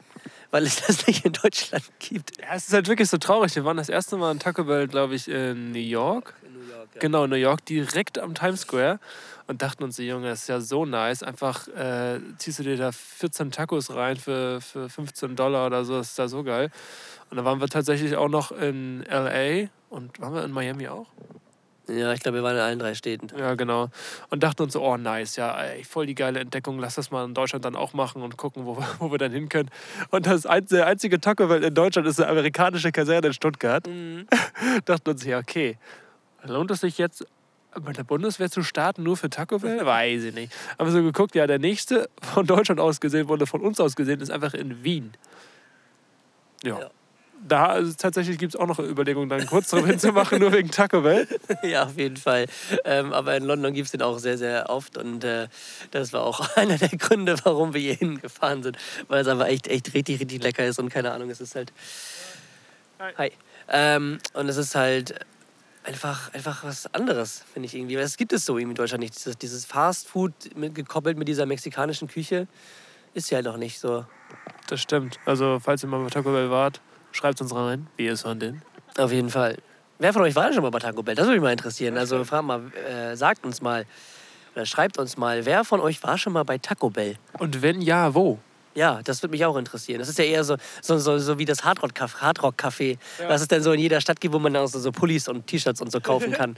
weil 0.51 0.65
es 0.65 0.87
das 0.87 1.07
nicht 1.07 1.27
in 1.27 1.33
Deutschland 1.33 1.85
gibt. 1.99 2.39
Ja, 2.41 2.55
es 2.55 2.69
ist 2.69 2.73
halt 2.73 2.89
wirklich 2.89 3.11
so 3.11 3.19
traurig. 3.19 3.55
Wir 3.55 3.67
waren 3.67 3.77
das 3.77 3.91
erste 3.91 4.17
Mal 4.17 4.33
in 4.33 4.39
Taco 4.39 4.65
Bell, 4.65 4.89
glaube 4.89 5.15
ich, 5.15 5.29
in 5.29 5.73
New 5.73 5.79
York. 5.79 6.35
In 6.43 6.55
New 6.55 6.73
York. 6.73 6.89
Ja. 6.95 7.01
Genau, 7.01 7.27
New 7.27 7.37
York, 7.37 7.67
direkt 7.67 8.19
am 8.19 8.35
Times 8.35 8.63
Square. 8.63 8.99
Und 9.47 9.61
dachten 9.61 9.83
uns, 9.85 9.99
Junge, 9.99 10.29
das 10.29 10.43
ist 10.43 10.49
ja 10.49 10.61
so 10.61 10.87
nice. 10.87 11.23
Einfach 11.23 11.69
äh, 11.69 12.21
ziehst 12.39 12.61
du 12.61 12.63
dir 12.63 12.79
da 12.79 12.93
14 12.93 13.51
Tacos 13.51 13.95
rein 13.95 14.17
für, 14.17 14.63
für 14.63 14.89
15 14.89 15.37
Dollar 15.37 15.67
oder 15.67 15.85
so. 15.85 15.99
Das 15.99 16.11
ist 16.11 16.19
da 16.19 16.29
so 16.29 16.43
geil. 16.45 16.71
Und 17.29 17.37
dann 17.37 17.45
waren 17.45 17.61
wir 17.61 17.69
tatsächlich 17.69 18.17
auch 18.17 18.29
noch 18.29 18.53
in 18.53 19.05
L.A. 19.05 19.69
und 19.95 20.19
waren 20.21 20.33
wir 20.33 20.45
in 20.45 20.53
Miami 20.53 20.89
auch? 20.89 21.09
Ja, 21.89 22.13
ich 22.13 22.21
glaube, 22.21 22.39
wir 22.39 22.43
waren 22.45 22.55
in 22.55 22.63
allen 22.63 22.79
drei 22.79 22.95
Städten. 22.95 23.27
Ja, 23.37 23.55
genau. 23.55 23.89
Und 24.31 24.43
dachten 24.45 24.63
uns 24.63 24.73
so, 24.75 24.83
oh 24.83 24.97
nice, 24.97 25.35
ja, 25.37 25.61
ey, 25.63 25.83
voll 25.83 26.07
die 26.07 26.15
geile 26.15 26.39
Entdeckung. 26.39 26.79
Lass 26.79 26.95
das 26.95 27.11
mal 27.11 27.25
in 27.25 27.35
Deutschland 27.35 27.65
dann 27.65 27.75
auch 27.75 27.93
machen 27.93 28.23
und 28.23 28.37
gucken, 28.37 28.65
wo, 28.67 28.77
wir- 28.77 28.89
wo 29.01 29.11
wir 29.11 29.19
dann 29.19 29.33
hin 29.33 29.49
können. 29.49 29.69
Und 30.11 30.27
das 30.27 30.47
einzige 30.47 31.21
Taco 31.21 31.49
Bell 31.49 31.65
in 31.65 31.75
Deutschland 31.75 32.07
ist 32.07 32.21
eine 32.21 32.31
amerikanische 32.31 32.93
Kaserne 32.93 33.27
in 33.29 33.33
Stuttgart. 33.33 33.85
dachten 34.85 35.11
uns, 35.11 35.25
ja, 35.25 35.39
okay, 35.39 35.77
lohnt 36.45 36.71
es 36.71 36.81
sich 36.83 36.99
jetzt 36.99 37.27
bei 37.75 37.93
der 37.93 38.05
Bundeswehr 38.05 38.51
zu 38.51 38.63
starten, 38.63 39.03
nur 39.03 39.17
für 39.17 39.29
Taco 39.31 39.59
Bell? 39.59 39.85
Weiß 39.85 40.23
ich 40.25 40.35
nicht. 40.35 40.53
Haben 40.79 40.87
wir 40.87 40.93
so 40.93 41.03
geguckt, 41.03 41.35
ja, 41.35 41.47
der 41.49 41.59
nächste 41.59 42.09
von 42.21 42.47
Deutschland 42.47 42.81
aus 42.81 43.01
gesehen 43.01 43.29
wurde, 43.29 43.47
von 43.47 43.61
uns 43.61 43.81
aus 43.81 43.97
gesehen, 43.97 44.21
ist 44.21 44.31
einfach 44.31 44.55
in 44.55 44.85
Wien. 44.85 45.13
Ja. 46.63 46.79
Ja. 46.79 46.91
Da 47.45 47.67
also, 47.67 47.93
tatsächlich 47.95 48.39
gibt 48.39 48.55
es 48.55 48.61
auch 48.61 48.67
noch 48.67 48.79
Überlegungen, 48.79 49.29
dann 49.29 49.47
kurz 49.47 49.71
drum 49.71 49.85
hinzumachen, 49.85 50.39
nur 50.39 50.53
wegen 50.53 50.71
Taco 50.71 51.01
Bell. 51.01 51.27
ja, 51.63 51.85
auf 51.85 51.99
jeden 51.99 52.17
Fall. 52.17 52.47
Ähm, 52.85 53.13
aber 53.13 53.37
in 53.37 53.45
London 53.45 53.75
gibt 53.75 53.87
es 53.87 53.93
den 53.93 54.03
auch 54.03 54.19
sehr, 54.19 54.39
sehr 54.39 54.71
oft. 54.71 54.97
Und 54.97 55.25
äh, 55.25 55.49
das 55.91 56.13
war 56.13 56.23
auch 56.23 56.57
einer 56.57 56.79
der 56.79 56.91
Gründe, 56.91 57.37
warum 57.43 57.75
wir 57.75 57.81
hier 57.81 57.95
hingefahren 57.95 58.63
sind. 58.63 58.79
Weil 59.09 59.23
es 59.23 59.29
einfach 59.29 59.47
echt, 59.47 59.67
echt 59.67 59.93
richtig, 59.93 60.21
richtig 60.21 60.43
lecker 60.43 60.65
ist 60.65 60.79
und 60.79 60.89
keine 60.89 61.11
Ahnung, 61.13 61.31
es 61.31 61.41
ist 61.41 61.57
halt. 61.57 61.73
Hi. 63.01 63.13
Hi. 63.19 63.33
Ähm, 63.69 64.19
und 64.35 64.49
es 64.49 64.57
ist 64.57 64.75
halt 64.77 65.15
einfach, 65.85 66.33
einfach 66.35 66.63
was 66.63 66.93
anderes, 66.95 67.45
finde 67.53 67.67
ich 67.67 67.75
irgendwie. 67.75 67.97
Weil 67.97 68.05
es 68.05 68.17
gibt 68.17 68.33
es 68.33 68.45
so 68.45 68.57
in 68.57 68.75
Deutschland 68.75 69.03
nicht. 69.03 69.17
Dieses, 69.17 69.37
dieses 69.37 69.65
Fast 69.65 70.09
Food 70.09 70.33
mit, 70.55 70.75
gekoppelt 70.75 71.19
mit 71.19 71.27
dieser 71.27 71.47
mexikanischen 71.47 72.09
Küche 72.09 72.47
ist 73.15 73.31
ja 73.31 73.43
noch 73.43 73.57
nicht 73.57 73.81
so. 73.81 74.07
Das 74.69 74.81
stimmt. 74.81 75.19
Also, 75.27 75.59
falls 75.61 75.83
ihr 75.83 75.89
mal 75.89 76.03
bei 76.03 76.11
Taco 76.11 76.31
Bell 76.31 76.51
wart, 76.51 76.81
schreibt 77.13 77.41
uns 77.41 77.55
rein, 77.55 77.87
wie 77.97 78.07
ihr 78.07 78.13
es 78.13 78.23
fandet. 78.23 78.57
Auf 78.99 79.13
jeden 79.13 79.31
Fall. 79.31 79.57
Wer 79.99 80.13
von 80.13 80.23
euch 80.23 80.35
war 80.35 80.45
denn 80.45 80.55
schon 80.55 80.63
mal 80.63 80.71
bei 80.71 80.81
Taco 80.81 81.03
Bell? 81.03 81.15
Das 81.15 81.27
würde 81.27 81.39
mich 81.39 81.45
mal 81.45 81.53
interessieren. 81.53 81.97
Also 81.97 82.25
frag 82.25 82.43
mal, 82.43 82.61
äh, 82.73 83.17
sagt 83.17 83.45
uns 83.45 83.63
mal 83.63 83.87
oder 84.55 84.67
schreibt 84.67 84.99
uns 84.99 85.17
mal, 85.17 85.47
wer 85.47 85.65
von 85.65 85.81
euch 85.81 86.03
war 86.03 86.19
schon 86.19 86.33
mal 86.33 86.45
bei 86.45 86.59
Taco 86.59 86.91
Bell? 86.91 87.17
Und 87.39 87.63
wenn 87.63 87.81
ja, 87.81 88.15
wo? 88.15 88.39
Ja, 88.75 89.01
das 89.05 89.23
würde 89.23 89.33
mich 89.33 89.45
auch 89.45 89.57
interessieren. 89.57 89.99
Das 89.99 90.09
ist 90.09 90.19
ja 90.19 90.25
eher 90.25 90.45
so, 90.45 90.57
so, 90.81 90.99
so, 90.99 91.19
so 91.19 91.39
wie 91.39 91.45
das 91.45 91.63
Hardrock 91.65 91.93
Café, 91.93 92.21
Hardrock 92.21 92.55
Café 92.59 92.97
was 93.29 93.43
es 93.43 93.49
denn 93.49 93.63
so 93.63 93.73
in 93.73 93.81
jeder 93.81 94.01
Stadt 94.01 94.21
gibt, 94.21 94.33
wo 94.33 94.39
man 94.39 94.55
dann 94.55 94.65
auch 94.65 94.69
so, 94.69 94.79
so 94.79 94.93
Pullis 94.93 95.29
und 95.29 95.47
T-Shirts 95.47 95.81
und 95.83 95.93
so 95.93 96.01
kaufen 96.01 96.33
kann. 96.39 96.57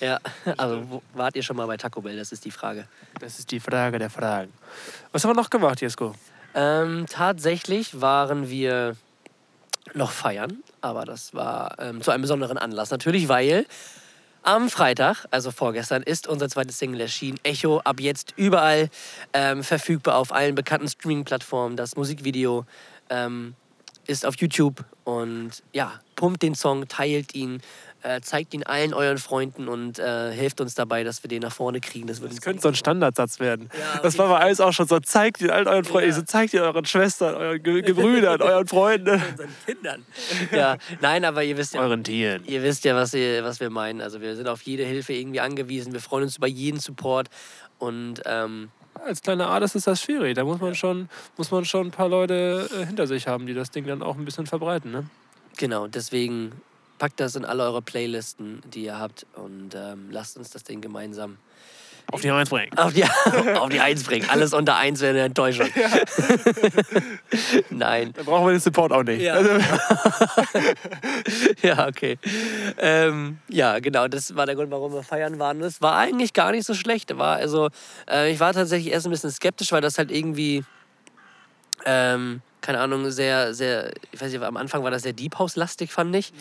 ja, 0.00 0.18
also 0.56 0.82
wo, 0.88 1.02
wart 1.14 1.34
ihr 1.34 1.42
schon 1.42 1.56
mal 1.56 1.66
bei 1.66 1.76
Taco 1.76 2.00
Bell? 2.00 2.16
Das 2.16 2.30
ist 2.30 2.44
die 2.44 2.50
Frage. 2.52 2.86
Das 3.20 3.38
ist 3.38 3.50
die 3.50 3.60
Frage 3.60 3.98
der 3.98 4.10
Fragen. 4.10 4.52
Was 5.12 5.24
haben 5.24 5.30
wir 5.30 5.42
noch 5.42 5.50
gemacht, 5.50 5.80
Jesko? 5.80 6.14
Ähm, 6.54 7.06
tatsächlich 7.08 8.00
waren 8.00 8.48
wir 8.48 8.96
noch 9.94 10.10
feiern, 10.10 10.62
aber 10.80 11.04
das 11.04 11.34
war 11.34 11.78
ähm, 11.78 12.02
zu 12.02 12.10
einem 12.10 12.22
besonderen 12.22 12.58
Anlass 12.58 12.90
natürlich, 12.90 13.28
weil 13.28 13.66
am 14.42 14.70
Freitag, 14.70 15.26
also 15.32 15.50
vorgestern, 15.50 16.04
ist 16.04 16.28
unser 16.28 16.48
zweites 16.48 16.78
Single 16.78 17.00
erschienen. 17.00 17.38
Echo, 17.42 17.80
ab 17.80 17.98
jetzt 17.98 18.32
überall 18.36 18.90
ähm, 19.32 19.64
verfügbar 19.64 20.18
auf 20.18 20.32
allen 20.32 20.54
bekannten 20.54 20.88
Streaming-Plattformen. 20.88 21.76
Das 21.76 21.96
Musikvideo 21.96 22.64
ähm, 23.10 23.56
ist 24.06 24.24
auf 24.24 24.36
YouTube 24.36 24.84
und 25.02 25.64
ja, 25.72 25.92
pumpt 26.14 26.42
den 26.42 26.54
Song, 26.54 26.86
teilt 26.86 27.34
ihn, 27.34 27.60
äh, 28.02 28.20
zeigt 28.20 28.54
ihn 28.54 28.62
allen 28.62 28.94
euren 28.94 29.18
Freunden 29.18 29.68
und 29.68 29.98
äh, 29.98 30.32
hilft 30.32 30.60
uns 30.60 30.74
dabei, 30.74 31.04
dass 31.04 31.22
wir 31.22 31.28
den 31.28 31.42
nach 31.42 31.52
vorne 31.52 31.80
kriegen. 31.80 32.06
Das, 32.06 32.20
Das 32.20 32.40
könnte 32.40 32.62
so 32.62 32.68
ein 32.68 32.74
Standardsatz 32.74 33.40
werden. 33.40 33.68
Ja, 33.78 34.00
das 34.00 34.16
war 34.18 34.28
bei 34.28 34.38
alles 34.38 34.60
auch 34.60 34.72
schon 34.72 34.86
so. 34.86 35.00
Zeigt 35.00 35.40
ihn 35.40 35.50
all 35.50 35.66
euren 35.66 35.84
Freunden, 35.84 36.10
Ja. 36.10 36.16
so, 36.16 36.22
zeigt 36.22 36.54
ihn 36.54 36.60
euren 36.60 36.84
Schwestern, 36.84 37.34
euren 37.34 37.62
Ge 37.62 37.82
Gebrüdern, 37.82 38.40
euren 38.42 38.66
Freunden, 38.66 39.22
unseren 39.30 39.54
Kindern. 39.64 40.06
Ja, 40.52 40.76
nein, 41.00 41.24
aber 41.24 41.42
ihr 41.42 41.56
wisst 41.56 41.74
ja, 41.74 41.80
euren 41.80 42.04
Tieren. 42.04 42.44
Ihr 42.46 42.62
wisst 42.62 42.84
ja, 42.84 42.94
was, 42.94 43.12
ihr, 43.14 43.42
was 43.44 43.60
wir 43.60 43.70
meinen. 43.70 44.00
Also 44.00 44.20
wir 44.20 44.36
sind 44.36 44.48
auf 44.48 44.62
jede 44.62 44.84
Hilfe 44.84 45.12
irgendwie 45.12 45.40
angewiesen. 45.40 45.92
Wir 45.92 46.00
freuen 46.00 46.24
uns 46.24 46.36
über 46.36 46.46
jeden 46.46 46.80
Support. 46.80 47.28
Und 47.78 48.22
ähm, 48.24 48.70
Als 48.94 49.20
kleiner 49.22 49.48
Artist 49.48 49.76
ist 49.76 49.86
das 49.86 50.00
schwierig. 50.00 50.34
Da 50.34 50.44
muss 50.44 50.60
man 50.60 50.74
schon, 50.74 51.08
muss 51.36 51.50
man 51.50 51.64
schon 51.64 51.88
ein 51.88 51.90
paar 51.90 52.08
Leute 52.08 52.68
äh, 52.74 52.86
hinter 52.86 53.06
sich 53.06 53.26
haben, 53.28 53.46
die 53.46 53.54
das 53.54 53.70
Ding 53.70 53.86
dann 53.86 54.02
auch 54.02 54.16
ein 54.16 54.24
bisschen 54.24 54.46
verbreiten. 54.46 54.92
Ne? 54.92 55.04
genau, 55.58 55.86
deswegen 55.86 56.52
packt 56.98 57.20
das 57.20 57.36
in 57.36 57.44
alle 57.44 57.62
eure 57.64 57.82
Playlisten, 57.82 58.62
die 58.72 58.84
ihr 58.84 58.98
habt. 58.98 59.26
Und 59.34 59.74
ähm, 59.74 60.08
lasst 60.10 60.36
uns 60.36 60.50
das 60.50 60.64
Ding 60.64 60.80
gemeinsam 60.80 61.36
Auf 62.10 62.20
die 62.20 62.30
Eins 62.30 62.50
bringen. 62.50 62.76
auf 62.78 62.92
die, 62.92 63.04
auf 63.56 63.68
die 63.68 63.80
Eins 63.80 64.04
bringen. 64.04 64.28
Alles 64.30 64.52
unter 64.52 64.76
Eins 64.76 65.00
wäre 65.00 65.12
eine 65.14 65.22
Enttäuschung. 65.24 65.68
Nein. 67.70 68.12
Da 68.14 68.22
brauchen 68.22 68.46
wir 68.46 68.52
den 68.52 68.60
Support 68.60 68.92
auch 68.92 69.02
nicht. 69.02 69.22
Ja. 69.22 69.34
Also, 69.34 69.50
Ja, 71.62 71.86
okay. 71.88 72.18
Ähm, 72.78 73.38
ja, 73.48 73.78
genau, 73.80 74.08
das 74.08 74.34
war 74.36 74.46
der 74.46 74.54
Grund, 74.54 74.70
warum 74.70 74.92
wir 74.92 75.02
feiern 75.02 75.38
waren. 75.38 75.60
Das 75.60 75.80
war 75.82 75.96
eigentlich 75.96 76.32
gar 76.32 76.52
nicht 76.52 76.66
so 76.66 76.74
schlecht. 76.74 77.16
War 77.18 77.36
also, 77.36 77.68
äh, 78.10 78.30
ich 78.32 78.40
war 78.40 78.52
tatsächlich 78.52 78.92
erst 78.92 79.06
ein 79.06 79.10
bisschen 79.10 79.30
skeptisch, 79.30 79.72
weil 79.72 79.80
das 79.80 79.98
halt 79.98 80.10
irgendwie, 80.10 80.64
ähm, 81.84 82.40
keine 82.66 82.80
Ahnung, 82.80 83.08
sehr, 83.12 83.54
sehr, 83.54 83.92
ich 84.10 84.20
weiß 84.20 84.32
nicht, 84.32 84.42
am 84.42 84.56
Anfang 84.56 84.82
war 84.82 84.90
das 84.90 85.02
sehr 85.02 85.12
Deep 85.12 85.38
House-lastig, 85.38 85.92
fand 85.92 86.16
ich. 86.16 86.32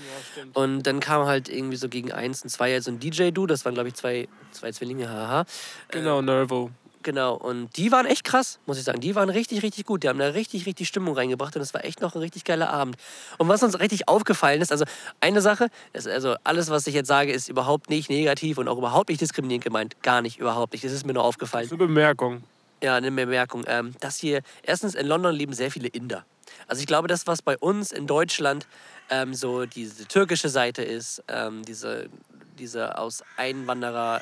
Und 0.55 0.81
dann 0.87 0.99
kam 0.99 1.27
halt 1.27 1.49
irgendwie 1.49 1.75
so 1.75 1.87
gegen 1.87 2.11
eins 2.11 2.41
und 2.41 2.49
zwei 2.49 2.79
so 2.79 2.89
ein 2.89 2.99
DJ-Du, 2.99 3.45
das 3.45 3.63
waren, 3.63 3.75
glaube 3.75 3.89
ich, 3.89 3.93
zwei, 3.93 4.27
zwei 4.51 4.71
Zwillinge, 4.71 5.07
haha. 5.07 5.45
genau, 5.89 6.23
Nervo. 6.23 6.71
Genau, 7.03 7.35
und 7.35 7.77
die 7.77 7.91
waren 7.91 8.07
echt 8.07 8.23
krass, 8.23 8.57
muss 8.65 8.79
ich 8.79 8.83
sagen. 8.83 8.99
Die 9.01 9.13
waren 9.13 9.29
richtig, 9.29 9.61
richtig 9.61 9.85
gut. 9.85 10.01
Die 10.01 10.09
haben 10.09 10.17
da 10.17 10.29
richtig, 10.29 10.65
richtig 10.65 10.87
Stimmung 10.87 11.13
reingebracht 11.13 11.55
und 11.55 11.61
es 11.61 11.71
war 11.75 11.85
echt 11.85 12.01
noch 12.01 12.15
ein 12.15 12.21
richtig 12.21 12.43
geiler 12.43 12.71
Abend. 12.71 12.95
Und 13.37 13.47
was 13.47 13.61
uns 13.61 13.79
richtig 13.79 14.07
aufgefallen 14.07 14.63
ist, 14.63 14.71
also 14.71 14.85
eine 15.21 15.41
Sache, 15.41 15.67
ist 15.93 16.07
also 16.07 16.33
alles, 16.43 16.71
was 16.71 16.87
ich 16.87 16.95
jetzt 16.95 17.07
sage, 17.07 17.31
ist 17.31 17.49
überhaupt 17.49 17.91
nicht 17.91 18.09
negativ 18.09 18.57
und 18.57 18.67
auch 18.67 18.79
überhaupt 18.79 19.09
nicht 19.09 19.21
diskriminierend 19.21 19.63
gemeint. 19.63 20.01
Gar 20.01 20.23
nicht, 20.23 20.39
überhaupt 20.39 20.73
nicht. 20.73 20.83
Das 20.83 20.91
ist 20.91 21.05
mir 21.05 21.13
nur 21.13 21.23
aufgefallen. 21.23 21.69
So 21.69 21.77
Bemerkung. 21.77 22.41
Ja, 22.83 22.95
eine 22.95 23.11
Bemerkung. 23.11 23.63
Ähm, 23.67 23.93
dass 23.99 24.17
hier, 24.17 24.41
erstens, 24.63 24.95
in 24.95 25.07
London 25.07 25.33
leben 25.33 25.53
sehr 25.53 25.71
viele 25.71 25.87
Inder. 25.87 26.25
Also 26.67 26.81
ich 26.81 26.87
glaube, 26.87 27.07
das, 27.07 27.27
was 27.27 27.41
bei 27.41 27.57
uns 27.57 27.91
in 27.91 28.07
Deutschland 28.07 28.67
ähm, 29.09 29.33
so 29.33 29.65
diese 29.65 30.07
türkische 30.07 30.49
Seite 30.49 30.83
ist, 30.83 31.23
ähm, 31.27 31.63
diese, 31.63 32.09
diese 32.57 32.97
aus 32.97 33.23
Einwanderer 33.37 34.21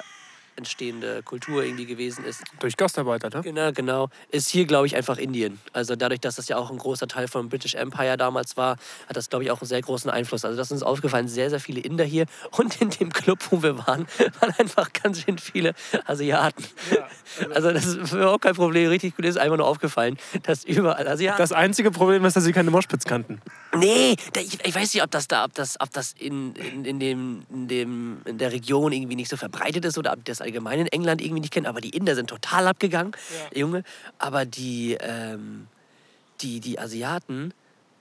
entstehende 0.56 1.24
Kultur 1.24 1.64
irgendwie 1.64 1.86
gewesen 1.86 2.26
ist. 2.26 2.44
Durch 2.60 2.78
Gastarbeiter, 2.78 3.30
ne? 3.30 3.42
Genau, 3.42 3.72
genau. 3.72 4.10
Ist 4.30 4.50
hier, 4.50 4.66
glaube 4.66 4.88
ich, 4.88 4.96
einfach 4.96 5.18
Indien. 5.18 5.60
Also 5.74 5.96
dadurch, 5.96 6.20
dass 6.22 6.36
das 6.36 6.48
ja 6.48 6.58
auch 6.58 6.72
ein 6.72 6.78
großer 6.78 7.08
Teil 7.08 7.28
vom 7.28 7.50
British 7.50 7.76
Empire 7.76 8.18
damals 8.18 8.58
war, 8.58 8.78
hat 9.08 9.18
das, 9.18 9.30
glaube 9.30 9.44
ich, 9.44 9.52
auch 9.52 9.62
einen 9.62 9.68
sehr 9.68 9.82
großen 9.82 10.10
Einfluss. 10.10 10.46
Also 10.46 10.58
das 10.58 10.68
ist 10.68 10.72
uns 10.74 10.84
aufgefallen, 10.84 11.28
sehr, 11.28 11.50
sehr 11.50 11.60
viele 11.60 11.82
Inder 11.82 12.04
hier. 12.04 12.26
Und 12.52 12.82
in 12.82 12.90
dem 12.90 13.12
Club, 13.12 13.40
wo 13.50 13.64
wir 13.64 13.78
waren, 13.80 14.08
waren 14.40 14.54
einfach 14.58 14.92
ganz 14.94 15.22
schön 15.22 15.38
viele 15.38 15.74
Asiaten. 16.06 16.64
Ja, 16.92 17.08
also, 17.50 17.70
also 17.70 17.72
das 17.72 17.86
ist 17.86 18.10
für 18.10 18.30
auch 18.30 18.40
kein 18.40 18.56
Problem. 18.56 18.90
Richtig 18.90 19.16
gut 19.16 19.26
ist 19.26 19.38
einfach 19.38 19.58
nur 19.58 19.68
aufgefallen, 19.68 20.18
dass 20.44 20.64
überall 20.64 21.08
Asiaten... 21.08 21.38
Das 21.38 21.52
einzige 21.52 21.92
Problem 21.92 22.26
ist, 22.26 22.36
dass 22.36 22.44
sie 22.44 22.54
keine 22.54 22.72
Moschpitz 22.72 23.06
kannten. 23.06 23.42
Nee, 23.76 24.16
ich, 24.38 24.66
ich, 24.66 24.76
weiß 24.76 24.94
nicht, 24.94 25.04
ob 25.04 25.12
das 25.12 25.28
da, 25.28 25.46
ob 25.46 25.54
das, 25.54 25.80
ob 25.80 25.92
das 25.92 26.14
in, 26.18 26.56
in, 26.56 26.86
in, 26.86 27.00
dem, 27.00 27.44
in, 27.52 27.68
dem, 27.68 28.22
in 28.26 28.38
der 28.38 28.52
Region 28.52 28.92
irgendwie 28.92 29.16
nicht 29.16 29.30
so 29.30 29.38
verbreitet 29.38 29.84
ist 29.86 29.98
oder 29.98 30.14
ob 30.14 30.24
das 30.26 30.42
allgemein 30.42 30.80
in 30.80 30.88
England 30.88 31.22
irgendwie 31.22 31.42
nicht 31.42 31.54
kennen, 31.54 31.66
aber 31.66 31.82
die 31.82 31.90
Inder 31.90 32.16
sind 32.16 32.30
total 32.30 32.68
abgegangen, 32.68 33.14
ja. 33.52 33.60
Junge. 33.60 33.84
Aber 34.20 34.46
die, 34.46 34.98
ähm, 35.00 35.68
die, 36.42 36.60
die 36.60 36.78
Asiaten, 36.78 37.54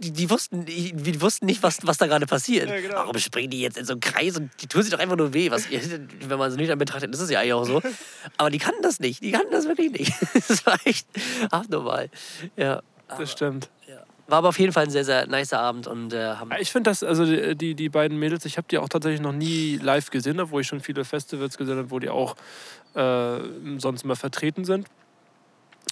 die, 0.03 0.11
die, 0.11 0.31
wussten, 0.31 0.65
die, 0.65 0.93
die, 0.93 1.21
wussten 1.21 1.47
nicht, 1.47 1.63
was, 1.63 1.79
was 1.85 1.97
da 1.97 2.07
gerade 2.07 2.27
passiert. 2.27 2.69
Ja, 2.69 2.81
genau. 2.81 2.97
Warum 2.97 3.19
springen 3.19 3.51
die 3.51 3.61
jetzt 3.61 3.79
in 3.79 3.85
so 3.85 3.93
einen 3.93 4.01
Kreis 4.01 4.37
und 4.37 4.51
die 4.61 4.67
tun 4.67 4.83
sich 4.83 4.91
doch 4.91 4.99
einfach 4.99 5.17
nur 5.17 5.33
weh? 5.33 5.51
Was, 5.51 5.69
wenn 5.71 6.39
man 6.39 6.51
es 6.51 6.57
nicht 6.57 6.77
betrachtet, 6.77 7.15
ist 7.15 7.21
es 7.21 7.31
ja 7.31 7.41
eigentlich 7.41 7.53
auch 7.53 7.65
so. 7.65 7.83
Aber 8.37 8.51
die 8.51 8.59
kannten 8.59 8.83
das 8.83 9.01
nicht. 9.01 9.23
Die 9.23 9.31
kannten 9.31 9.53
das 9.53 9.67
wirklich 9.67 9.93
nicht. 9.93 10.13
das 10.49 10.67
war 10.67 10.79
echt 10.85 11.07
abnormal. 11.51 12.11
Ja. 12.57 12.83
Das 13.09 13.31
stimmt. 13.31 13.71
Ja. 13.87 14.03
War 14.29 14.39
aber 14.39 14.49
auf 14.51 14.59
jeden 14.59 14.73
Fall 14.73 14.85
ein 14.85 14.91
sehr, 14.91 15.05
sehr 15.05 15.27
nicer 15.27 15.61
Abend. 15.61 15.87
Und, 15.87 16.13
äh, 16.13 16.35
haben 16.35 16.51
ich 16.59 16.73
finde 16.73 16.91
das, 16.91 17.03
also 17.03 17.25
die, 17.27 17.75
die 17.75 17.89
beiden 17.89 18.19
Mädels, 18.19 18.45
ich 18.45 18.57
habe 18.57 18.69
die 18.71 18.79
auch 18.79 18.89
tatsächlich 18.89 19.21
noch 19.21 19.33
nie 19.33 19.79
live 19.83 20.11
gesehen, 20.11 20.41
obwohl 20.41 20.61
ich 20.63 20.67
schon 20.67 20.81
viele 20.81 21.05
Festivals 21.05 21.59
gesehen 21.59 21.79
habe, 21.79 21.91
wo 21.91 21.99
die 21.99 22.09
auch 22.09 22.37
äh, 22.95 23.39
sonst 23.79 24.05
immer 24.05 24.17
vertreten 24.17 24.65
sind. 24.65 24.87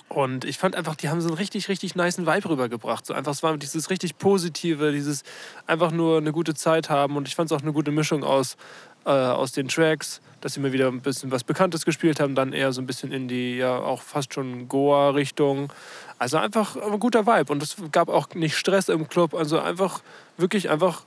Und 0.08 0.44
ich 0.44 0.58
fand 0.58 0.74
einfach, 0.74 0.96
die 0.96 1.08
haben 1.08 1.20
so 1.20 1.28
einen 1.28 1.36
richtig, 1.36 1.68
richtig 1.68 1.94
niceen 1.94 2.26
Vibe 2.26 2.50
rübergebracht. 2.50 3.06
So 3.06 3.14
einfach, 3.14 3.32
es 3.32 3.42
war 3.42 3.56
dieses 3.56 3.90
richtig 3.90 4.18
Positive, 4.18 4.90
dieses 4.90 5.22
einfach 5.66 5.92
nur 5.92 6.18
eine 6.18 6.32
gute 6.32 6.54
Zeit 6.54 6.90
haben. 6.90 7.16
Und 7.16 7.28
ich 7.28 7.36
fand 7.36 7.50
es 7.50 7.56
auch 7.56 7.62
eine 7.62 7.72
gute 7.72 7.92
Mischung 7.92 8.24
aus, 8.24 8.56
äh, 9.04 9.10
aus 9.10 9.52
den 9.52 9.68
Tracks, 9.68 10.20
dass 10.40 10.54
sie 10.54 10.60
mal 10.60 10.72
wieder 10.72 10.88
ein 10.88 11.00
bisschen 11.00 11.30
was 11.30 11.44
Bekanntes 11.44 11.84
gespielt 11.84 12.20
haben, 12.20 12.34
dann 12.34 12.52
eher 12.52 12.72
so 12.72 12.80
ein 12.80 12.86
bisschen 12.86 13.12
in 13.12 13.28
die, 13.28 13.56
ja, 13.56 13.78
auch 13.78 14.02
fast 14.02 14.34
schon 14.34 14.68
Goa-Richtung. 14.68 15.72
Also 16.18 16.38
einfach 16.38 16.76
ein 16.76 16.98
guter 16.98 17.26
Vibe. 17.26 17.52
Und 17.52 17.62
es 17.62 17.76
gab 17.92 18.08
auch 18.08 18.28
nicht 18.34 18.56
Stress 18.56 18.88
im 18.88 19.08
Club. 19.08 19.34
Also 19.34 19.58
einfach, 19.58 20.02
wirklich 20.36 20.70
einfach 20.70 21.02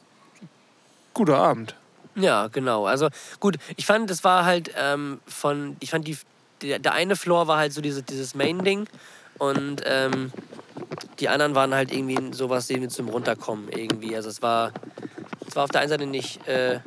guter 1.14 1.38
Abend. 1.38 1.76
Ja, 2.16 2.48
genau. 2.48 2.86
Also 2.86 3.10
gut, 3.40 3.58
ich 3.76 3.86
fand, 3.86 4.10
das 4.10 4.24
war 4.24 4.46
halt 4.46 4.72
ähm, 4.78 5.20
von, 5.26 5.76
ich 5.80 5.90
fand 5.90 6.08
die, 6.08 6.18
der, 6.62 6.80
der 6.80 6.94
eine 6.94 7.16
Floor 7.16 7.48
war 7.48 7.58
halt 7.58 7.74
so 7.74 7.82
diese, 7.82 8.04
dieses 8.04 8.36
Main-Ding 8.36 8.88
und 9.40 9.82
ähm, 9.86 10.32
die 11.20 11.30
anderen 11.30 11.56
waren 11.56 11.74
halt 11.74 11.92
irgendwie 11.92 12.34
sowas 12.34 12.70
wie 12.70 12.88
zum 12.88 13.10
Runterkommen 13.10 13.70
irgendwie. 13.70 14.16
Also 14.16 14.30
es 14.30 14.42
war, 14.42 14.72
es 15.48 15.56
war 15.56 15.64
auf 15.64 15.72
der 15.72 15.82
einen 15.82 15.90
Seite 15.90 16.06
nicht, 16.06 16.48
äh, 16.48 16.80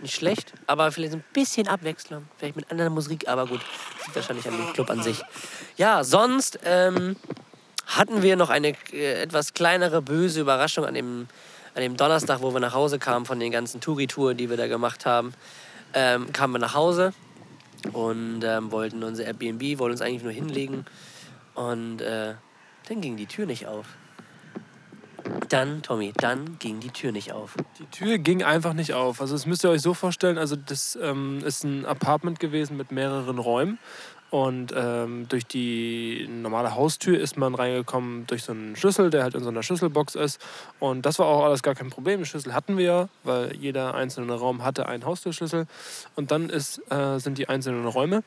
nicht 0.00 0.14
schlecht, 0.14 0.52
aber 0.66 0.90
vielleicht 0.92 1.14
ein 1.14 1.24
bisschen 1.32 1.68
Abwechslung, 1.68 2.26
vielleicht 2.36 2.56
mit 2.56 2.70
anderer 2.70 2.90
Musik, 2.90 3.28
aber 3.28 3.46
gut, 3.46 3.60
liegt 4.04 4.16
wahrscheinlich 4.16 4.46
an 4.48 4.56
dem 4.56 4.72
Club 4.72 4.90
an 4.90 5.02
sich. 5.02 5.22
Ja, 5.76 6.04
sonst 6.04 6.58
ähm, 6.64 7.16
hatten 7.86 8.22
wir 8.22 8.36
noch 8.36 8.50
eine 8.50 8.74
äh, 8.92 9.22
etwas 9.22 9.54
kleinere 9.54 10.02
böse 10.02 10.40
Überraschung 10.40 10.84
an 10.84 10.94
dem 10.94 11.28
an 11.74 11.82
dem 11.82 11.96
Donnerstag, 11.96 12.42
wo 12.42 12.52
wir 12.52 12.58
nach 12.58 12.74
Hause 12.74 12.98
kamen 12.98 13.24
von 13.24 13.38
den 13.38 13.52
ganzen 13.52 13.80
Touri-Touren, 13.80 14.36
die 14.36 14.50
wir 14.50 14.56
da 14.56 14.66
gemacht 14.66 15.06
haben, 15.06 15.32
ähm, 15.94 16.32
kamen 16.32 16.54
wir 16.54 16.58
nach 16.58 16.74
Hause 16.74 17.12
und 17.92 18.42
ähm, 18.42 18.72
wollten 18.72 19.04
unser 19.04 19.24
Airbnb, 19.24 19.78
wollten 19.78 19.92
uns 19.92 20.00
eigentlich 20.00 20.24
nur 20.24 20.32
hinlegen. 20.32 20.86
Und 21.54 22.00
äh, 22.00 22.34
dann 22.88 23.00
ging 23.00 23.16
die 23.16 23.26
Tür 23.26 23.46
nicht 23.46 23.66
auf. 23.66 23.86
Dann, 25.48 25.82
Tommy, 25.82 26.12
dann 26.16 26.58
ging 26.58 26.80
die 26.80 26.90
Tür 26.90 27.12
nicht 27.12 27.32
auf. 27.32 27.54
Die 27.78 27.86
Tür 27.86 28.18
ging 28.18 28.42
einfach 28.42 28.74
nicht 28.74 28.94
auf. 28.94 29.20
Also 29.20 29.34
das 29.34 29.46
müsst 29.46 29.64
ihr 29.64 29.70
euch 29.70 29.82
so 29.82 29.94
vorstellen, 29.94 30.38
also 30.38 30.56
das 30.56 30.98
ähm, 31.00 31.40
ist 31.44 31.64
ein 31.64 31.86
Apartment 31.86 32.40
gewesen 32.40 32.76
mit 32.76 32.92
mehreren 32.92 33.38
Räumen. 33.38 33.78
Und 34.30 34.74
ähm, 34.76 35.26
durch 35.28 35.46
die 35.46 36.28
normale 36.30 36.74
Haustür 36.74 37.18
ist 37.18 37.38
man 37.38 37.54
reingekommen 37.54 38.26
durch 38.26 38.42
so 38.42 38.52
einen 38.52 38.76
Schlüssel, 38.76 39.08
der 39.08 39.22
halt 39.22 39.34
in 39.34 39.42
so 39.42 39.48
einer 39.48 39.62
Schlüsselbox 39.62 40.16
ist. 40.16 40.38
Und 40.80 41.06
das 41.06 41.18
war 41.18 41.26
auch 41.26 41.44
alles 41.44 41.62
gar 41.62 41.74
kein 41.74 41.88
Problem. 41.88 42.20
Den 42.20 42.26
Schlüssel 42.26 42.52
hatten 42.52 42.76
wir 42.76 42.84
ja, 42.84 43.08
weil 43.24 43.56
jeder 43.56 43.94
einzelne 43.94 44.34
Raum 44.34 44.64
hatte 44.64 44.86
einen 44.86 45.06
Haustürschlüssel. 45.06 45.66
Und 46.14 46.30
dann 46.30 46.50
ist, 46.50 46.78
äh, 46.92 47.18
sind 47.18 47.38
die 47.38 47.48
einzelnen 47.48 47.86
Räume 47.86 48.22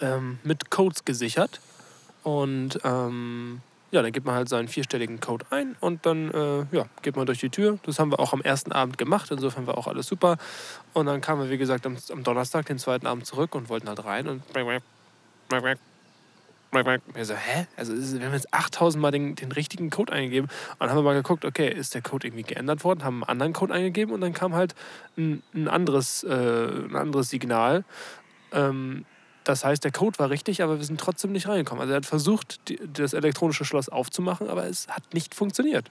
ähm, 0.00 0.38
mit 0.44 0.70
Codes 0.70 1.04
gesichert. 1.04 1.60
Und 2.22 2.78
ähm, 2.84 3.62
ja, 3.90 4.02
dann 4.02 4.12
gibt 4.12 4.26
man 4.26 4.34
halt 4.34 4.48
seinen 4.48 4.68
vierstelligen 4.68 5.20
Code 5.20 5.46
ein 5.50 5.76
und 5.80 6.04
dann 6.04 6.30
äh, 6.30 6.76
ja, 6.76 6.86
geht 7.02 7.16
man 7.16 7.26
durch 7.26 7.38
die 7.38 7.50
Tür. 7.50 7.78
Das 7.84 7.98
haben 7.98 8.10
wir 8.10 8.20
auch 8.20 8.32
am 8.32 8.42
ersten 8.42 8.72
Abend 8.72 8.98
gemacht, 8.98 9.30
insofern 9.30 9.66
war 9.66 9.78
auch 9.78 9.86
alles 9.86 10.06
super. 10.06 10.36
Und 10.92 11.06
dann 11.06 11.20
kamen 11.20 11.42
wir, 11.42 11.50
wie 11.50 11.58
gesagt, 11.58 11.86
am, 11.86 11.96
am 12.10 12.22
Donnerstag, 12.22 12.66
den 12.66 12.78
zweiten 12.78 13.06
Abend 13.06 13.26
zurück 13.26 13.54
und 13.54 13.68
wollten 13.68 13.88
halt 13.88 14.04
rein 14.04 14.28
und 14.28 14.42
ich 17.14 17.26
so, 17.26 17.34
hä? 17.34 17.66
Also 17.76 17.94
wir 17.94 18.26
haben 18.26 18.34
jetzt 18.34 18.52
8000 18.52 19.00
Mal 19.00 19.10
den, 19.10 19.34
den 19.34 19.52
richtigen 19.52 19.88
Code 19.88 20.12
eingegeben. 20.12 20.50
Und 20.72 20.80
dann 20.80 20.90
haben 20.90 20.98
wir 20.98 21.02
mal 21.02 21.14
geguckt, 21.14 21.46
okay, 21.46 21.72
ist 21.72 21.94
der 21.94 22.02
Code 22.02 22.26
irgendwie 22.26 22.42
geändert 22.42 22.84
worden? 22.84 23.04
Haben 23.04 23.24
einen 23.24 23.30
anderen 23.30 23.52
Code 23.54 23.72
eingegeben 23.72 24.12
und 24.12 24.20
dann 24.20 24.34
kam 24.34 24.54
halt 24.54 24.74
ein, 25.16 25.42
ein 25.54 25.68
anderes, 25.68 26.24
äh, 26.24 26.28
ein 26.30 26.94
anderes 26.94 27.30
Signal. 27.30 27.84
Ähm, 28.52 29.06
das 29.48 29.64
heißt, 29.64 29.82
der 29.82 29.92
Code 29.92 30.18
war 30.18 30.28
richtig, 30.28 30.62
aber 30.62 30.76
wir 30.76 30.84
sind 30.84 31.00
trotzdem 31.00 31.32
nicht 31.32 31.48
reingekommen. 31.48 31.80
Also 31.80 31.94
er 31.94 31.96
hat 31.96 32.06
versucht, 32.06 32.68
die, 32.68 32.78
das 32.92 33.14
elektronische 33.14 33.64
Schloss 33.64 33.88
aufzumachen, 33.88 34.50
aber 34.50 34.66
es 34.66 34.88
hat 34.88 35.14
nicht 35.14 35.34
funktioniert. 35.34 35.90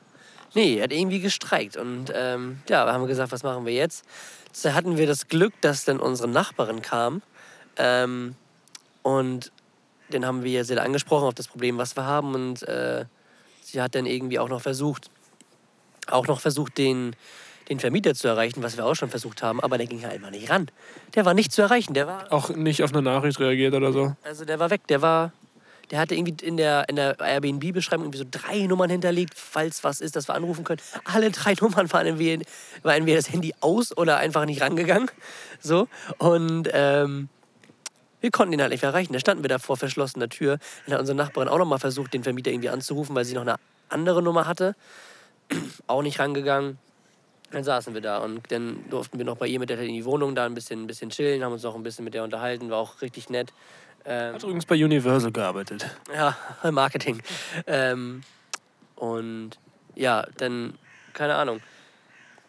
Nee, 0.54 0.78
er 0.78 0.84
hat 0.84 0.94
irgendwie 0.94 1.20
gestreikt. 1.20 1.76
Und 1.76 2.12
ähm, 2.14 2.62
ja, 2.70 2.86
wir 2.86 2.94
haben 2.94 3.08
gesagt, 3.08 3.32
was 3.32 3.42
machen 3.42 3.66
wir 3.66 3.74
jetzt? 3.74 4.06
Da 4.62 4.76
hatten 4.76 5.00
wir 5.00 5.08
das 5.08 5.28
Glück, 5.28 5.60
dass 5.62 5.86
dann 5.86 6.00
unsere 6.00 6.28
Nachbarin 6.28 6.84
kam. 6.84 7.24
Ähm, 7.78 8.36
und 9.02 9.52
den 10.14 10.24
haben 10.24 10.44
wir 10.44 10.64
sehr 10.64 10.84
angesprochen 10.84 11.26
auf 11.28 11.34
das 11.34 11.48
Problem, 11.48 11.80
was 11.80 11.96
wir 11.98 12.06
haben. 12.06 12.36
Und 12.36 12.62
äh, 12.62 13.06
sie 13.64 13.82
hat 13.82 13.96
dann 13.96 14.06
irgendwie 14.06 14.38
auch 14.38 14.50
noch 14.50 14.62
versucht, 14.62 15.10
auch 16.06 16.28
noch 16.28 16.42
versucht, 16.42 16.78
den, 16.78 17.16
den 17.70 17.80
Vermieter 17.80 18.16
zu 18.16 18.28
erreichen, 18.28 18.64
was 18.64 18.78
wir 18.78 18.86
auch 18.86 18.96
schon 18.96 19.10
versucht 19.10 19.44
haben, 19.44 19.60
aber 19.60 19.78
der 19.78 19.88
ging 19.88 20.02
halt 20.04 20.14
einfach 20.14 20.30
nicht 20.30 20.50
ran. 20.50 20.68
Der 21.16 21.26
war 21.26 21.34
nicht 21.34 21.52
zu 21.52 21.62
erreichen. 21.62 21.94
Der 21.94 22.08
war 22.08 22.32
auch 22.32 22.50
nicht 22.50 22.84
auf 22.84 22.94
eine 22.94 23.02
Nachricht 23.02 23.40
reagiert 23.40 23.74
oder 23.74 23.92
so. 23.92 24.16
Also 24.24 24.46
der 24.46 24.60
war 24.60 24.70
weg. 24.70 24.88
Der 24.88 25.02
war, 25.02 25.34
der 25.92 26.00
hatte 26.00 26.16
irgendwie 26.16 26.46
in 26.46 26.58
der, 26.58 26.88
in 26.88 26.96
der 26.96 27.20
Airbnb-Beschreibung 27.20 28.06
irgendwie 28.06 28.20
so 28.20 28.26
drei 28.30 28.66
Nummern 28.68 28.90
hinterlegt, 28.90 29.34
falls 29.36 29.84
was 29.84 30.00
ist, 30.00 30.16
dass 30.16 30.30
wir 30.30 30.36
anrufen 30.36 30.64
können. 30.64 30.82
Alle 31.04 31.30
drei 31.32 31.56
Nummern 31.62 31.92
waren 31.92 32.08
entweder, 32.08 32.44
war 32.84 32.96
entweder 32.96 33.18
das 33.18 33.32
Handy 33.32 33.54
aus 33.60 33.96
oder 33.96 34.18
einfach 34.18 34.46
nicht 34.46 34.62
rangegangen. 34.62 35.10
So 35.60 35.88
und 36.20 36.70
ähm, 36.72 37.30
wir 38.22 38.32
konnten 38.32 38.54
ihn 38.54 38.62
halt 38.62 38.72
nicht 38.72 38.84
erreichen. 38.84 39.14
Da 39.14 39.20
standen 39.20 39.44
wir 39.44 39.50
da 39.50 39.60
vor 39.60 39.78
verschlossener 39.78 40.30
Tür. 40.30 40.58
Dann 40.86 40.94
hat 40.94 41.02
unsere 41.02 41.16
Nachbarin 41.16 41.50
auch 41.50 41.58
noch 41.58 41.66
mal 41.66 41.78
versucht, 41.78 42.14
den 42.14 42.24
Vermieter 42.24 42.52
irgendwie 42.52 42.70
anzurufen, 42.70 43.16
weil 43.16 43.26
sie 43.26 43.36
noch 43.36 43.44
eine 43.44 43.58
andere 43.90 44.24
Nummer 44.24 44.48
hatte. 44.48 44.76
auch 45.88 46.02
nicht 46.02 46.20
rangegangen. 46.20 46.80
Dann 47.51 47.63
saßen 47.63 47.94
wir 47.94 48.01
da 48.01 48.18
und 48.18 48.51
dann 48.51 48.89
durften 48.89 49.18
wir 49.18 49.25
noch 49.25 49.38
bei 49.38 49.48
ihr 49.48 49.60
mit 49.60 49.70
der 49.70 49.80
in 49.80 49.94
die 49.94 50.04
Wohnung 50.06 50.36
da 50.36 50.46
ein 50.46 50.54
bisschen, 50.54 50.84
ein 50.84 50.88
bisschen 50.88 51.10
chillen, 51.10 51.44
haben 51.44 51.54
uns 51.54 51.63
noch 51.63 51.75
ein 51.75 51.84
bisschen 51.84 52.04
mit 52.04 52.13
der 52.13 52.24
unterhalten, 52.24 52.70
war 52.70 52.77
auch 52.77 53.01
richtig 53.01 53.30
nett. 53.30 53.54
Ähm, 54.06 54.36
Hat 54.36 54.44
übrigens 54.44 54.66
bei 54.66 54.75
Universal 54.75 55.32
gearbeitet. 55.32 55.86
Ja, 56.13 56.38
Marketing. 56.72 57.22
ähm, 57.66 58.22
und 58.96 59.51
ja, 59.96 60.25
dann, 60.38 60.74
keine 61.13 61.36
Ahnung. 61.36 61.62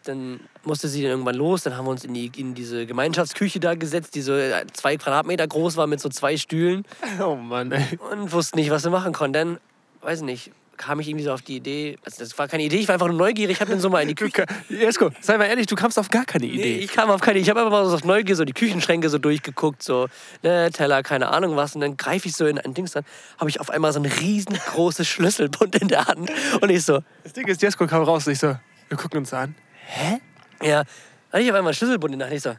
Dann 0.05 0.39
musste 0.63 0.87
sie 0.87 1.01
dann 1.01 1.11
irgendwann 1.11 1.35
los, 1.35 1.63
dann 1.63 1.75
haben 1.75 1.85
wir 1.85 1.91
uns 1.91 2.05
in, 2.05 2.13
die, 2.13 2.31
in 2.37 2.55
diese 2.55 2.85
Gemeinschaftsküche 2.85 3.59
da 3.59 3.75
gesetzt, 3.75 4.15
die 4.15 4.21
so 4.21 4.33
zwei 4.73 4.95
Quadratmeter 4.97 5.45
groß 5.47 5.75
war 5.75 5.87
mit 5.87 5.99
so 5.99 6.09
zwei 6.09 6.37
Stühlen. 6.37 6.85
Oh 7.21 7.35
Mann, 7.35 7.71
ey. 7.71 7.97
Und 8.11 8.31
wussten 8.31 8.57
nicht, 8.57 8.71
was 8.71 8.83
wir 8.83 8.91
machen 8.91 9.13
konnten. 9.13 9.33
Dann, 9.33 9.57
weiß 10.01 10.21
nicht, 10.21 10.51
kam 10.79 10.99
ich 11.01 11.09
irgendwie 11.09 11.25
so 11.25 11.33
auf 11.33 11.41
die 11.41 11.57
Idee, 11.57 11.97
also 12.03 12.23
das 12.23 12.35
war 12.39 12.47
keine 12.47 12.63
Idee, 12.63 12.77
ich 12.77 12.87
war 12.87 12.93
einfach 12.93 13.09
nur 13.09 13.17
neugierig, 13.17 13.57
ich 13.57 13.61
habe 13.61 13.69
dann 13.69 13.81
so 13.81 13.89
mal 13.89 14.01
in 14.01 14.07
die 14.07 14.15
Küche... 14.15 14.45
Jesko, 14.69 15.11
sei 15.19 15.37
mal 15.37 15.45
ehrlich, 15.45 15.67
du 15.67 15.75
kamst 15.75 15.99
auf 15.99 16.09
gar 16.09 16.23
keine 16.25 16.45
Idee. 16.45 16.77
Nee, 16.77 16.79
ich 16.79 16.91
kam 16.91 17.11
auf 17.11 17.19
keine 17.19 17.37
Idee, 17.37 17.43
ich 17.43 17.49
habe 17.49 17.59
einfach 17.59 17.71
mal 17.71 17.85
so 17.85 17.93
auf 17.93 18.05
Neugier 18.05 18.35
so 18.35 18.45
die 18.45 18.53
Küchenschränke 18.53 19.09
so 19.09 19.17
durchgeguckt, 19.17 19.83
so 19.83 20.07
ne, 20.41 20.71
Teller, 20.71 21.03
keine 21.03 21.27
Ahnung 21.27 21.57
was 21.57 21.75
und 21.75 21.81
dann 21.81 21.97
greife 21.97 22.29
ich 22.29 22.35
so 22.35 22.47
in 22.47 22.57
ein 22.57 22.73
Dings 22.73 22.93
dann, 22.93 23.03
habe 23.37 23.49
ich 23.49 23.59
auf 23.59 23.69
einmal 23.69 23.91
so 23.91 23.99
ein 23.99 24.05
riesengroßes 24.05 25.05
Schlüsselbund 25.05 25.75
in 25.75 25.89
der 25.89 26.05
Hand 26.05 26.31
und 26.61 26.69
ich 26.69 26.85
so... 26.85 27.01
Das 27.23 27.33
Ding 27.33 27.45
ist, 27.47 27.61
Jesko 27.61 27.85
kam 27.85 28.03
raus 28.03 28.25
und 28.25 28.33
ich 28.33 28.39
so, 28.39 28.55
wir 28.87 28.97
gucken 28.97 29.19
uns 29.19 29.33
an. 29.33 29.55
Hä? 29.85 30.19
Ja, 30.63 30.83
dann 31.31 31.41
ich 31.41 31.49
auf 31.49 31.55
einmal 31.55 31.71
einen 31.71 31.75
Schlüsselbund 31.75 32.13
in 32.13 32.19
der 32.19 32.29
Hand, 32.29 32.37
ich 32.37 32.43
so... 32.43 32.55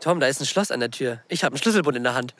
Tom, 0.00 0.18
da 0.18 0.26
ist 0.28 0.40
ein 0.40 0.46
Schloss 0.46 0.70
an 0.70 0.80
der 0.80 0.90
Tür. 0.90 1.20
Ich 1.28 1.44
habe 1.44 1.52
einen 1.52 1.60
Schlüsselbund 1.62 1.94
in 1.94 2.04
der 2.04 2.14
Hand 2.14 2.34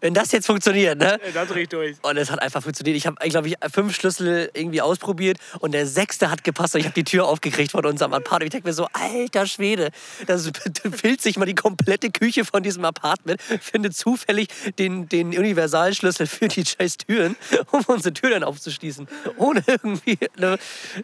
wenn 0.00 0.14
das 0.14 0.32
jetzt 0.32 0.46
funktioniert, 0.46 0.98
ne? 0.98 1.18
Ey, 1.22 1.32
da 1.32 1.44
dreh 1.44 1.62
ich 1.62 1.68
durch. 1.68 1.96
Und 2.02 2.16
es 2.16 2.30
hat 2.30 2.40
einfach 2.42 2.62
funktioniert. 2.62 2.96
Ich 2.96 3.06
habe, 3.06 3.16
glaube 3.28 3.48
ich, 3.48 3.56
fünf 3.72 3.94
Schlüssel 3.94 4.50
irgendwie 4.54 4.80
ausprobiert 4.80 5.38
und 5.60 5.72
der 5.72 5.86
sechste 5.86 6.30
hat 6.30 6.44
gepasst 6.44 6.74
und 6.74 6.80
ich 6.80 6.86
habe 6.86 6.94
die 6.94 7.04
Tür 7.04 7.26
aufgekriegt 7.26 7.72
von 7.72 7.84
unserem 7.84 8.12
Apartment. 8.12 8.44
Ich 8.44 8.50
denke 8.50 8.68
mir 8.68 8.74
so, 8.74 8.86
alter 8.92 9.46
Schwede, 9.46 9.90
das 10.26 10.50
filzt 10.92 11.22
sich 11.24 11.36
mal 11.36 11.44
die 11.46 11.54
komplette 11.54 12.10
Küche 12.10 12.44
von 12.44 12.62
diesem 12.62 12.84
Apartment, 12.84 13.40
findet 13.60 13.96
zufällig 13.96 14.48
den, 14.78 15.08
den 15.08 15.28
Universalschlüssel 15.28 16.26
für 16.26 16.48
die 16.48 16.64
scheiß 16.64 16.98
Türen, 16.98 17.36
um 17.70 17.82
unsere 17.86 18.14
Tür 18.14 18.30
dann 18.30 18.44
aufzuschließen. 18.44 19.06
Ohne 19.36 19.62
irgendwie, 19.66 20.18
ne, 20.36 20.58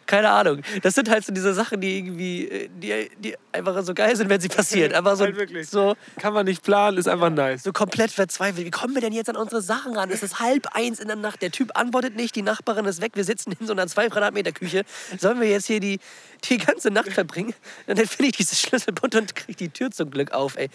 keine 0.06 0.30
Ahnung. 0.30 0.62
Das 0.82 0.94
sind 0.94 1.10
halt 1.10 1.24
so 1.24 1.32
diese 1.32 1.54
Sachen, 1.54 1.80
die 1.80 1.98
irgendwie, 1.98 2.70
die, 2.80 3.10
die 3.18 3.34
einfach 3.52 3.82
so 3.82 3.94
geil 3.94 4.16
sind, 4.16 4.28
wenn 4.28 4.40
sie 4.40 4.48
passieren. 4.48 4.92
Einfach 4.96 5.16
so, 5.16 5.24
Halt 5.24 5.66
so 5.68 5.94
Kann 6.18 6.32
man 6.32 6.46
nicht 6.46 6.62
planen, 6.62 6.98
ist 6.98 7.08
einfach 7.08 7.30
nice. 7.30 7.62
so 7.62 7.72
komplett 7.72 8.10
verzweifelt. 8.10 8.66
Wie 8.66 8.70
kommen 8.86 8.94
wir 8.94 9.02
denn 9.02 9.12
jetzt 9.12 9.28
an 9.28 9.34
unsere 9.34 9.62
Sachen 9.62 9.96
ran? 9.96 10.12
Es 10.12 10.22
ist 10.22 10.38
halb 10.38 10.68
eins 10.76 11.00
in 11.00 11.08
der 11.08 11.16
Nacht. 11.16 11.42
Der 11.42 11.50
Typ 11.50 11.76
antwortet 11.76 12.14
nicht, 12.14 12.36
die 12.36 12.42
Nachbarin 12.42 12.84
ist 12.84 13.00
weg. 13.00 13.16
Wir 13.16 13.24
sitzen 13.24 13.52
in 13.58 13.66
so 13.66 13.72
einer 13.72 13.88
zwei 13.88 14.06
Quadratmeter 14.06 14.52
Küche. 14.52 14.84
Sollen 15.18 15.40
wir 15.40 15.48
jetzt 15.48 15.66
hier 15.66 15.80
die, 15.80 15.98
die 16.44 16.56
ganze 16.56 16.92
Nacht 16.92 17.08
verbringen? 17.08 17.52
Und 17.88 17.98
dann 17.98 18.06
finde 18.06 18.30
ich 18.30 18.36
dieses 18.36 18.60
Schlüsselbund 18.60 19.16
und 19.16 19.34
kriege 19.34 19.56
die 19.56 19.70
Tür 19.70 19.90
zum 19.90 20.12
Glück 20.12 20.30
auf, 20.30 20.56
ey. 20.56 20.68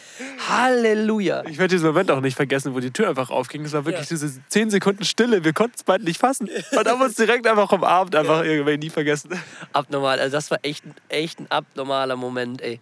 Halleluja. 0.49 1.45
Ich 1.45 1.57
werde 1.57 1.73
diesen 1.73 1.87
Moment 1.87 2.11
auch 2.11 2.19
nicht 2.19 2.35
vergessen, 2.35 2.75
wo 2.75 2.81
die 2.81 2.91
Tür 2.91 3.07
einfach 3.07 3.29
aufging. 3.29 3.63
Es 3.63 3.71
war 3.71 3.85
wirklich 3.85 4.09
diese 4.09 4.29
10 4.49 4.71
Sekunden 4.71 5.05
Stille. 5.05 5.45
Wir 5.45 5.53
konnten 5.53 5.75
es 5.77 5.83
beide 5.83 6.03
nicht 6.03 6.19
fassen. 6.19 6.49
Und 6.71 6.85
haben 6.85 7.01
uns 7.01 7.15
direkt 7.15 7.47
einfach 7.47 7.71
am 7.71 7.85
Abend 7.85 8.13
einfach 8.17 8.43
irgendwie 8.43 8.77
nie 8.77 8.89
vergessen. 8.89 9.41
Abnormal. 9.71 10.19
Also 10.19 10.35
das 10.35 10.51
war 10.51 10.59
echt, 10.63 10.83
echt 11.07 11.39
ein 11.39 11.49
abnormaler 11.49 12.17
Moment, 12.17 12.61
ey. 12.61 12.81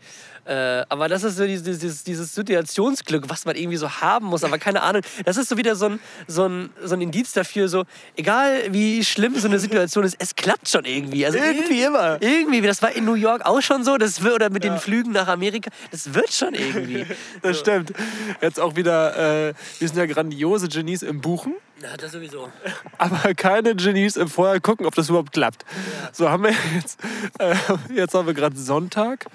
Äh, 0.50 0.84
aber 0.90 1.08
das 1.08 1.24
ist 1.24 1.38
so 1.38 1.46
dieses, 1.46 1.80
dieses, 1.80 2.04
dieses 2.04 2.34
Situationsglück, 2.34 3.30
was 3.30 3.46
man 3.46 3.56
irgendwie 3.56 3.78
so 3.78 3.88
haben 3.88 4.26
muss. 4.26 4.44
Aber 4.44 4.58
keine 4.58 4.82
Ahnung, 4.82 5.04
das 5.24 5.38
ist 5.38 5.48
so 5.48 5.58
wieder 5.58 5.76
so 5.76 5.86
ein, 5.86 6.00
so, 6.28 6.48
ein, 6.48 6.72
so 6.84 6.96
ein 6.96 7.02
Indiz 7.02 7.34
dafür, 7.34 7.70
so 7.70 7.84
egal 8.16 8.64
wie 8.72 9.06
schlimm 9.06 9.38
so 9.38 9.48
eine 9.48 9.60
Situation 9.60 10.04
ist, 10.04 10.16
es 10.18 10.36
klappt 10.36 10.68
schon 10.68 10.86
irgendwie. 10.86 11.24
Also 11.24 11.38
Irgendwie 11.38 11.84
immer. 11.84 12.20
Irgendwie, 12.20 12.62
das 12.62 12.82
war 12.82 12.92
in 12.92 13.06
New 13.06 13.14
York 13.14 13.46
auch 13.46 13.62
schon 13.62 13.84
so, 13.84 13.98
das 13.98 14.24
wird, 14.24 14.34
oder 14.34 14.50
mit 14.50 14.64
den 14.64 14.80
Flügen 14.80 15.12
nach 15.12 15.28
Amerika, 15.28 15.70
das 15.92 16.16
wird 16.16 16.34
schon 16.34 16.56
irgendwie. 16.56 17.06
Das 17.42 17.60
stimmt. 17.60 17.94
Jetzt 18.42 18.60
auch 18.60 18.76
wieder, 18.76 19.50
äh, 19.50 19.54
wir 19.80 19.88
sind 19.88 19.98
ja 19.98 20.06
grandiose 20.06 20.68
Genies 20.68 21.04
im 21.04 21.22
Buchen. 21.22 21.56
Ja, 21.82 21.96
das 21.96 22.12
sowieso. 22.12 22.50
aber 22.98 23.34
keine 23.36 23.76
Genies 23.76 24.18
im 24.18 24.28
Vorher 24.28 24.60
gucken, 24.60 24.86
ob 24.86 24.96
das 24.96 25.10
überhaupt 25.10 25.32
klappt. 25.32 25.64
So 26.12 26.30
haben 26.30 26.44
wir 26.44 26.54
jetzt, 26.76 27.00
äh, 27.40 27.56
jetzt 27.94 28.14
haben 28.14 28.28
wir 28.28 28.34
gerade 28.34 28.58
Sonntag. 28.58 29.26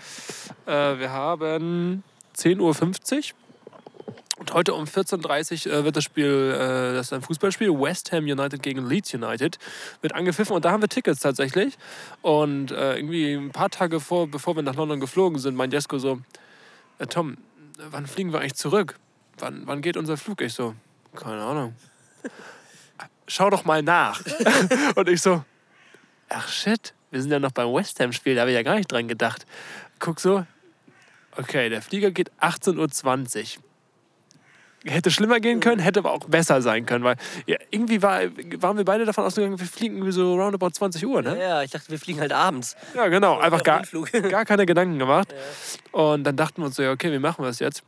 Äh, 0.67 1.04
wir 1.05 1.13
haben 1.13 2.03
10.50 2.35 2.61
Uhr. 2.61 3.37
Und 4.39 4.55
heute 4.55 4.73
um 4.73 4.85
14.30 4.85 5.69
Uhr 5.69 5.75
äh, 5.75 5.85
wird 5.85 5.97
das 5.97 6.05
Spiel, 6.05 6.55
äh, 6.55 6.95
das 6.95 7.09
ist 7.09 7.13
ein 7.13 7.21
Fußballspiel, 7.21 7.69
West 7.79 8.11
Ham 8.11 8.25
United 8.25 8.63
gegen 8.63 8.89
Leeds 8.89 9.13
United, 9.13 9.59
wird 10.01 10.15
angepfiffen. 10.15 10.57
Und 10.57 10.65
da 10.65 10.71
haben 10.71 10.81
wir 10.81 10.89
Tickets 10.89 11.21
tatsächlich. 11.21 11.77
Und 12.23 12.71
äh, 12.71 12.97
irgendwie 12.97 13.35
ein 13.35 13.51
paar 13.51 13.69
Tage 13.69 14.01
vor, 14.01 14.29
bevor 14.29 14.57
wir 14.57 14.63
nach 14.63 14.77
London 14.77 14.99
geflogen 14.99 15.39
sind, 15.39 15.57
meint 15.57 15.75
Jesko 15.75 15.99
so, 15.99 16.21
Tom, 17.11 17.37
wann 17.91 18.07
fliegen 18.07 18.33
wir 18.33 18.41
eigentlich 18.41 18.55
zurück? 18.55 18.99
Wann, 19.39 19.67
wann 19.67 19.83
geht 19.83 19.99
unser 19.99 20.17
Flug? 20.17 20.41
Ich 20.41 20.55
so, 20.55 20.75
keine 21.15 21.43
Ahnung 21.43 21.75
schau 23.27 23.51
doch 23.51 23.65
mal 23.65 23.83
nach. 23.83 24.21
Und 24.95 25.09
ich 25.09 25.21
so, 25.21 25.45
ach 26.29 26.49
shit, 26.49 26.95
wir 27.11 27.21
sind 27.21 27.31
ja 27.31 27.39
noch 27.39 27.53
beim 27.53 27.73
West 27.73 28.01
Ham-Spiel, 28.01 28.35
da 28.35 28.43
habe 28.43 28.51
ich 28.51 28.57
ja 28.57 28.63
gar 28.63 28.77
nicht 28.77 28.91
dran 28.91 29.09
gedacht. 29.09 29.47
Guck 29.99 30.21
so, 30.21 30.47
okay, 31.37 31.69
der 31.69 31.83
Flieger 31.83 32.11
geht 32.11 32.31
18.20 32.41 33.59
Uhr. 33.59 33.65
Hätte 34.87 35.11
schlimmer 35.11 35.41
gehen 35.41 35.61
können, 35.61 35.81
hätte 35.81 36.01
aber 36.01 36.13
auch 36.13 36.27
besser 36.27 36.61
sein 36.61 36.85
können, 36.85 37.05
weil 37.05 37.17
ja, 37.47 37.57
irgendwie 37.71 38.03
war, 38.03 38.21
waren 38.59 38.77
wir 38.77 38.85
beide 38.85 39.07
davon 39.07 39.25
ausgegangen, 39.25 39.59
wir 39.59 39.67
fliegen 39.67 39.97
irgendwie 39.97 40.13
so 40.13 40.35
roundabout 40.35 40.71
20 40.71 41.07
Uhr, 41.07 41.23
ne? 41.23 41.41
Ja, 41.41 41.63
ich 41.63 41.71
dachte, 41.71 41.89
wir 41.89 41.99
fliegen 41.99 42.21
halt 42.21 42.33
abends. 42.33 42.77
Ja, 42.95 43.09
genau, 43.09 43.39
einfach 43.39 43.63
gar, 43.63 43.83
gar 44.29 44.45
keine 44.45 44.67
Gedanken 44.67 44.99
gemacht. 44.99 45.35
Und 45.93 46.25
dann 46.25 46.37
dachten 46.37 46.61
wir 46.61 46.67
uns 46.67 46.77
so, 46.77 46.83
ja, 46.83 46.93
okay, 46.93 47.11
wie 47.13 47.19
machen 47.19 47.43
wir 47.43 47.49
es 47.49 47.61
jetzt? 47.61 47.83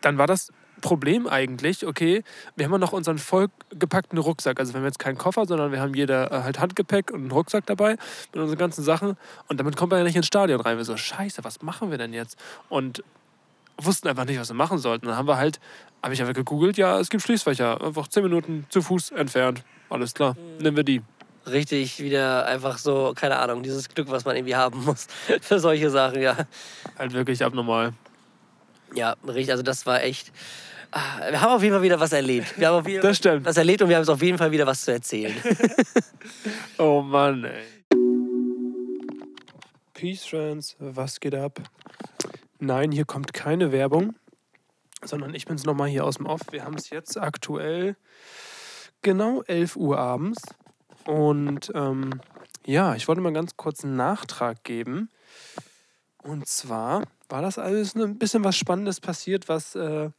Dann 0.00 0.16
war 0.16 0.26
das 0.26 0.50
Problem 0.80 1.26
eigentlich, 1.26 1.86
okay, 1.86 2.22
wir 2.56 2.66
haben 2.66 2.72
ja 2.72 2.78
noch 2.78 2.92
unseren 2.92 3.18
vollgepackten 3.18 4.18
Rucksack. 4.18 4.60
Also 4.60 4.72
wir 4.72 4.80
haben 4.80 4.86
jetzt 4.86 4.98
keinen 4.98 5.18
Koffer, 5.18 5.46
sondern 5.46 5.72
wir 5.72 5.80
haben 5.80 5.94
jeder 5.94 6.30
äh, 6.30 6.42
halt 6.42 6.60
Handgepäck 6.60 7.10
und 7.10 7.20
einen 7.20 7.30
Rucksack 7.30 7.66
dabei 7.66 7.96
mit 8.32 8.42
unseren 8.42 8.58
ganzen 8.58 8.84
Sachen. 8.84 9.16
Und 9.48 9.58
damit 9.60 9.76
kommen 9.76 9.92
wir 9.92 9.98
ja 9.98 10.04
nicht 10.04 10.16
ins 10.16 10.26
Stadion 10.26 10.60
rein. 10.60 10.76
Wir 10.76 10.84
so, 10.84 10.96
scheiße, 10.96 11.44
was 11.44 11.62
machen 11.62 11.90
wir 11.90 11.98
denn 11.98 12.12
jetzt? 12.12 12.38
Und 12.68 13.02
wussten 13.80 14.08
einfach 14.08 14.24
nicht, 14.24 14.40
was 14.40 14.48
wir 14.48 14.56
machen 14.56 14.78
sollten. 14.78 15.06
Dann 15.06 15.16
haben 15.16 15.28
wir 15.28 15.36
halt, 15.36 15.60
habe 16.02 16.14
ich 16.14 16.20
einfach 16.20 16.34
gegoogelt, 16.34 16.76
ja, 16.76 16.98
es 16.98 17.10
gibt 17.10 17.22
Schließfächer. 17.22 17.82
Einfach 17.82 18.08
10 18.08 18.22
Minuten 18.22 18.66
zu 18.70 18.82
Fuß 18.82 19.12
entfernt. 19.12 19.62
Alles 19.90 20.14
klar, 20.14 20.36
nehmen 20.60 20.76
wir 20.76 20.84
die. 20.84 21.02
Richtig 21.46 22.02
wieder 22.02 22.46
einfach 22.46 22.76
so, 22.76 23.14
keine 23.16 23.38
Ahnung, 23.38 23.62
dieses 23.62 23.88
Glück, 23.88 24.10
was 24.10 24.24
man 24.24 24.36
irgendwie 24.36 24.56
haben 24.56 24.84
muss 24.84 25.06
für 25.40 25.58
solche 25.58 25.88
Sachen, 25.88 26.20
ja. 26.20 26.36
Halt 26.98 27.14
wirklich 27.14 27.42
abnormal. 27.42 27.94
Ja, 28.94 29.16
richtig, 29.26 29.50
also 29.50 29.62
das 29.62 29.86
war 29.86 30.02
echt. 30.02 30.32
Ah, 30.90 31.30
Wir 31.30 31.40
haben 31.40 31.52
auf 31.52 31.62
jeden 31.62 31.74
Fall 31.74 31.82
wieder 31.82 32.00
was 32.00 32.12
erlebt. 32.12 32.58
Wir 32.58 32.68
haben 32.68 32.76
auf 32.76 32.88
jeden 32.88 33.02
Das 33.02 33.16
stimmt. 33.16 33.44
was 33.44 33.56
erlebt 33.56 33.82
und 33.82 33.88
wir 33.90 33.96
haben 33.96 34.08
auf 34.08 34.22
jeden 34.22 34.38
Fall 34.38 34.50
wieder 34.50 34.66
was 34.66 34.82
zu 34.82 34.92
erzählen. 34.92 35.34
Oh 36.78 37.00
Mann, 37.02 37.44
ey. 37.44 37.64
Peace, 39.94 40.24
Friends. 40.24 40.76
Was 40.78 41.18
geht 41.20 41.34
ab? 41.34 41.60
Nein, 42.60 42.92
hier 42.92 43.04
kommt 43.04 43.32
keine 43.32 43.72
Werbung, 43.72 44.14
sondern 45.04 45.34
ich 45.34 45.44
bin's 45.46 45.64
nochmal 45.64 45.88
hier 45.88 46.04
aus 46.04 46.16
dem 46.18 46.26
Off. 46.26 46.40
Wir 46.50 46.64
haben 46.64 46.74
es 46.74 46.90
jetzt 46.90 47.16
aktuell 47.18 47.96
genau 49.02 49.42
11 49.42 49.76
Uhr 49.76 49.98
abends. 49.98 50.40
Und 51.06 51.72
ähm, 51.74 52.20
ja, 52.66 52.94
ich 52.94 53.08
wollte 53.08 53.20
mal 53.22 53.32
ganz 53.32 53.56
kurz 53.56 53.82
einen 53.84 53.96
Nachtrag 53.96 54.62
geben. 54.62 55.10
Und 56.22 56.46
zwar 56.46 57.02
war 57.28 57.42
das 57.42 57.58
alles 57.58 57.94
ein 57.96 58.18
bisschen 58.18 58.44
was 58.44 58.56
Spannendes 58.56 59.00
passiert, 59.00 59.48
was 59.48 59.74
äh, 59.74 60.10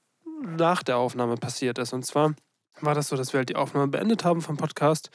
nach 0.42 0.84
der 0.84 0.98
Aufnahme 0.98 1.36
passiert 1.36 1.78
ist. 1.78 1.94
Und 1.94 2.06
zwar 2.06 2.34
war 2.82 2.96
das 2.96 3.10
so, 3.10 3.16
dass 3.16 3.34
wir 3.34 3.40
halt 3.40 3.50
die 3.50 3.56
Aufnahme 3.56 3.88
beendet 3.88 4.24
haben 4.24 4.42
vom 4.42 4.58
Podcast. 4.58 5.10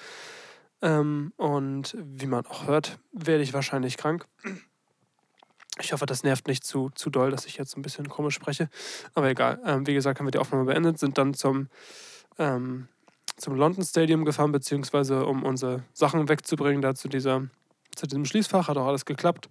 Ähm, 0.83 1.33
und 1.37 1.97
wie 1.99 2.27
man 2.27 2.45
auch 2.47 2.67
hört, 2.67 2.99
werde 3.13 3.43
ich 3.43 3.55
wahrscheinlich 3.55 3.97
krank. 3.97 4.27
Ich 5.81 5.93
hoffe, 5.93 6.07
das 6.07 6.23
nervt 6.23 6.47
nicht 6.47 6.65
zu, 6.65 6.91
zu 6.95 7.11
doll, 7.11 7.31
dass 7.31 7.47
ich 7.47 7.57
jetzt 7.57 7.77
ein 7.77 7.83
bisschen 7.83 8.09
komisch 8.09 8.35
spreche. 8.35 8.69
Aber 9.15 9.29
egal. 9.29 9.61
Ähm, 9.65 9.87
wie 9.87 9.95
gesagt, 9.95 10.19
haben 10.19 10.27
wir 10.27 10.31
die 10.31 10.39
Aufnahme 10.39 10.65
beendet, 10.67 10.99
sind 10.99 11.19
dann 11.19 11.35
zum, 11.35 11.69
ähm, 12.39 12.89
zum 13.37 13.57
London 13.57 13.85
Stadium 13.85 14.25
gefahren, 14.25 14.53
beziehungsweise 14.53 15.27
um 15.27 15.43
unsere 15.43 15.83
Sachen 15.93 16.29
wegzubringen, 16.29 16.83
da 16.83 16.95
zu, 16.95 17.09
dieser, 17.09 17.49
zu 17.97 18.07
diesem 18.07 18.25
Schließfach. 18.25 18.69
Hat 18.69 18.77
auch 18.77 18.87
alles 18.87 19.05
geklappt. 19.05 19.49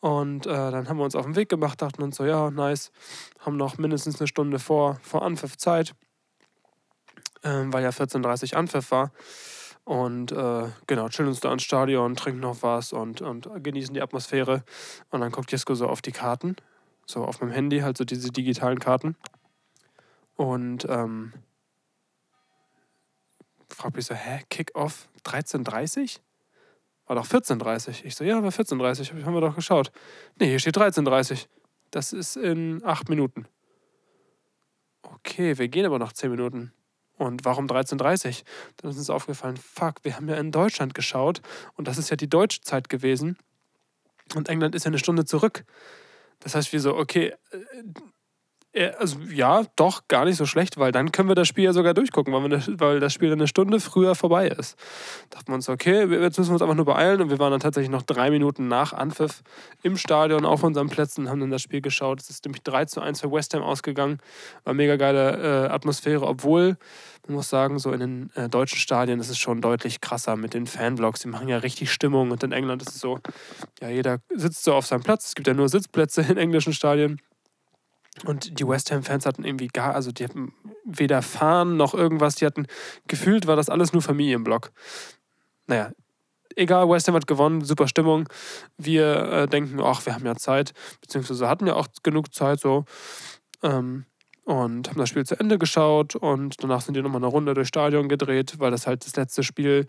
Und 0.00 0.46
äh, 0.46 0.50
dann 0.50 0.88
haben 0.88 0.98
wir 0.98 1.04
uns 1.04 1.16
auf 1.16 1.24
den 1.24 1.36
Weg 1.36 1.48
gemacht, 1.48 1.80
dachten 1.82 2.02
uns 2.02 2.16
so, 2.16 2.24
ja, 2.24 2.50
nice. 2.50 2.92
Haben 3.40 3.56
noch 3.56 3.78
mindestens 3.78 4.20
eine 4.20 4.28
Stunde 4.28 4.58
vor, 4.58 4.98
vor 5.02 5.22
Anpfiff 5.22 5.56
Zeit, 5.56 5.94
ähm, 7.42 7.72
weil 7.72 7.82
ja 7.82 7.90
14.30 7.90 8.52
Uhr 8.52 8.58
Anpfiff 8.58 8.90
war. 8.90 9.12
Und 9.84 10.32
äh, 10.32 10.68
genau, 10.86 11.08
chillen 11.08 11.28
uns 11.28 11.40
da 11.40 11.52
ins 11.52 11.62
Stadion, 11.62 12.16
trinken 12.16 12.40
noch 12.40 12.62
was 12.62 12.92
und, 12.92 13.22
und 13.22 13.48
genießen 13.62 13.94
die 13.94 14.02
Atmosphäre. 14.02 14.64
Und 15.10 15.20
dann 15.20 15.30
guckt 15.30 15.52
Jesko 15.52 15.74
so 15.74 15.86
auf 15.86 16.02
die 16.02 16.12
Karten, 16.12 16.56
so 17.06 17.24
auf 17.24 17.40
meinem 17.40 17.52
Handy, 17.52 17.80
halt 17.80 17.96
so 17.96 18.04
diese 18.04 18.32
digitalen 18.32 18.80
Karten. 18.80 19.16
Und 20.34 20.86
ähm, 20.88 21.32
fragt 23.68 23.96
mich 23.96 24.06
so, 24.06 24.14
hä, 24.14 24.42
Kick-Off 24.50 25.08
13.30 25.24 26.18
War 27.06 27.16
doch 27.16 27.26
14.30 27.26 28.04
Ich 28.04 28.16
so, 28.16 28.24
ja, 28.24 28.42
war 28.42 28.50
14.30 28.50 29.24
haben 29.24 29.34
wir 29.34 29.40
doch 29.40 29.54
geschaut. 29.54 29.92
Nee, 30.38 30.48
hier 30.48 30.58
steht 30.58 30.76
13.30 30.76 31.46
Das 31.90 32.12
ist 32.12 32.36
in 32.36 32.84
acht 32.84 33.08
Minuten. 33.08 33.46
Okay, 35.02 35.56
wir 35.58 35.68
gehen 35.68 35.86
aber 35.86 35.98
noch 35.98 36.12
10 36.12 36.30
Minuten. 36.30 36.72
Und 37.16 37.44
warum 37.44 37.66
13.30 37.66 38.42
Dann 38.76 38.90
ist 38.90 38.98
uns 38.98 39.10
aufgefallen, 39.10 39.56
fuck, 39.56 40.04
wir 40.04 40.16
haben 40.16 40.28
ja 40.28 40.36
in 40.36 40.50
Deutschland 40.52 40.94
geschaut 40.94 41.40
und 41.74 41.88
das 41.88 41.96
ist 41.96 42.10
ja 42.10 42.16
die 42.16 42.28
deutsche 42.28 42.60
Zeit 42.60 42.88
gewesen. 42.88 43.38
Und 44.34 44.48
England 44.48 44.74
ist 44.74 44.84
ja 44.84 44.88
eine 44.88 44.98
Stunde 44.98 45.24
zurück. 45.24 45.64
Das 46.40 46.54
heißt, 46.54 46.72
wir 46.72 46.80
so, 46.80 46.96
okay, 46.96 47.34
äh, 47.50 47.56
also 48.98 49.18
ja, 49.32 49.62
doch, 49.76 50.06
gar 50.08 50.24
nicht 50.24 50.36
so 50.36 50.44
schlecht, 50.44 50.76
weil 50.78 50.92
dann 50.92 51.10
können 51.12 51.28
wir 51.28 51.34
das 51.34 51.48
Spiel 51.48 51.64
ja 51.64 51.72
sogar 51.72 51.94
durchgucken, 51.94 52.34
weil, 52.34 52.48
das, 52.48 52.70
weil 52.78 53.00
das 53.00 53.12
Spiel 53.12 53.30
dann 53.30 53.38
eine 53.38 53.48
Stunde 53.48 53.80
früher 53.80 54.14
vorbei 54.14 54.48
ist. 54.48 54.76
Dachten 55.30 55.48
wir 55.48 55.54
uns, 55.54 55.68
okay, 55.68 56.04
jetzt 56.04 56.38
müssen 56.38 56.50
wir 56.50 56.54
uns 56.54 56.62
einfach 56.62 56.74
nur 56.74 56.84
beeilen 56.84 57.20
und 57.22 57.30
wir 57.30 57.38
waren 57.38 57.52
dann 57.52 57.60
tatsächlich 57.60 57.90
noch 57.90 58.02
drei 58.02 58.30
Minuten 58.30 58.68
nach 58.68 58.92
Anpfiff 58.92 59.42
im 59.82 59.96
Stadion 59.96 60.44
auf 60.44 60.62
unseren 60.62 60.88
Plätzen 60.88 61.22
und 61.22 61.30
haben 61.30 61.40
dann 61.40 61.50
das 61.50 61.62
Spiel 61.62 61.80
geschaut. 61.80 62.20
Es 62.20 62.28
ist 62.28 62.44
nämlich 62.44 62.62
3 62.62 62.84
zu 62.84 63.00
1 63.00 63.20
für 63.20 63.32
West 63.32 63.54
Ham 63.54 63.62
ausgegangen. 63.62 64.18
War 64.64 64.74
mega 64.74 64.96
geile 64.96 65.66
äh, 65.66 65.68
Atmosphäre, 65.70 66.26
obwohl, 66.26 66.76
man 67.26 67.36
muss 67.36 67.48
sagen, 67.48 67.78
so 67.78 67.92
in 67.92 68.00
den 68.00 68.30
äh, 68.34 68.48
deutschen 68.48 68.78
Stadien 68.78 69.20
ist 69.20 69.30
es 69.30 69.38
schon 69.38 69.60
deutlich 69.60 70.00
krasser 70.00 70.36
mit 70.36 70.54
den 70.54 70.66
Fanvlogs. 70.66 71.20
Die 71.20 71.28
machen 71.28 71.48
ja 71.48 71.58
richtig 71.58 71.90
Stimmung 71.90 72.30
und 72.30 72.42
in 72.42 72.52
England 72.52 72.82
ist 72.82 72.90
es 72.90 73.00
so, 73.00 73.20
ja, 73.80 73.88
jeder 73.88 74.18
sitzt 74.34 74.64
so 74.64 74.74
auf 74.74 74.86
seinem 74.86 75.02
Platz. 75.02 75.28
Es 75.28 75.34
gibt 75.34 75.48
ja 75.48 75.54
nur 75.54 75.68
Sitzplätze 75.68 76.20
in 76.28 76.36
englischen 76.36 76.72
Stadien. 76.72 77.20
Und 78.24 78.58
die 78.58 78.66
West 78.66 78.90
Ham-Fans 78.90 79.26
hatten 79.26 79.44
irgendwie 79.44 79.68
gar, 79.68 79.94
also 79.94 80.10
die 80.10 80.24
hatten 80.24 80.54
weder 80.84 81.22
fahren 81.22 81.76
noch 81.76 81.94
irgendwas. 81.94 82.36
Die 82.36 82.46
hatten 82.46 82.66
gefühlt, 83.06 83.46
war 83.46 83.56
das 83.56 83.68
alles 83.68 83.92
nur 83.92 84.02
Familienblock. 84.02 84.70
Naja, 85.66 85.90
egal, 86.56 86.88
West 86.88 87.08
Ham 87.08 87.14
hat 87.14 87.26
gewonnen, 87.26 87.62
super 87.64 87.88
Stimmung. 87.88 88.28
Wir 88.78 89.16
äh, 89.32 89.46
denken, 89.46 89.80
ach, 89.80 90.04
wir 90.06 90.14
haben 90.14 90.24
ja 90.24 90.36
Zeit, 90.36 90.72
beziehungsweise 91.00 91.48
hatten 91.48 91.66
ja 91.66 91.74
auch 91.74 91.88
genug 92.02 92.34
Zeit 92.34 92.60
so. 92.60 92.84
Ähm, 93.62 94.06
und 94.44 94.88
haben 94.88 94.98
das 94.98 95.08
Spiel 95.08 95.26
zu 95.26 95.38
Ende 95.38 95.58
geschaut 95.58 96.14
und 96.14 96.62
danach 96.62 96.80
sind 96.80 96.94
die 96.94 97.02
nochmal 97.02 97.20
eine 97.20 97.26
Runde 97.26 97.52
durchs 97.52 97.68
Stadion 97.68 98.08
gedreht, 98.08 98.54
weil 98.58 98.70
das 98.70 98.86
halt 98.86 99.04
das 99.04 99.16
letzte 99.16 99.42
Spiel, 99.42 99.86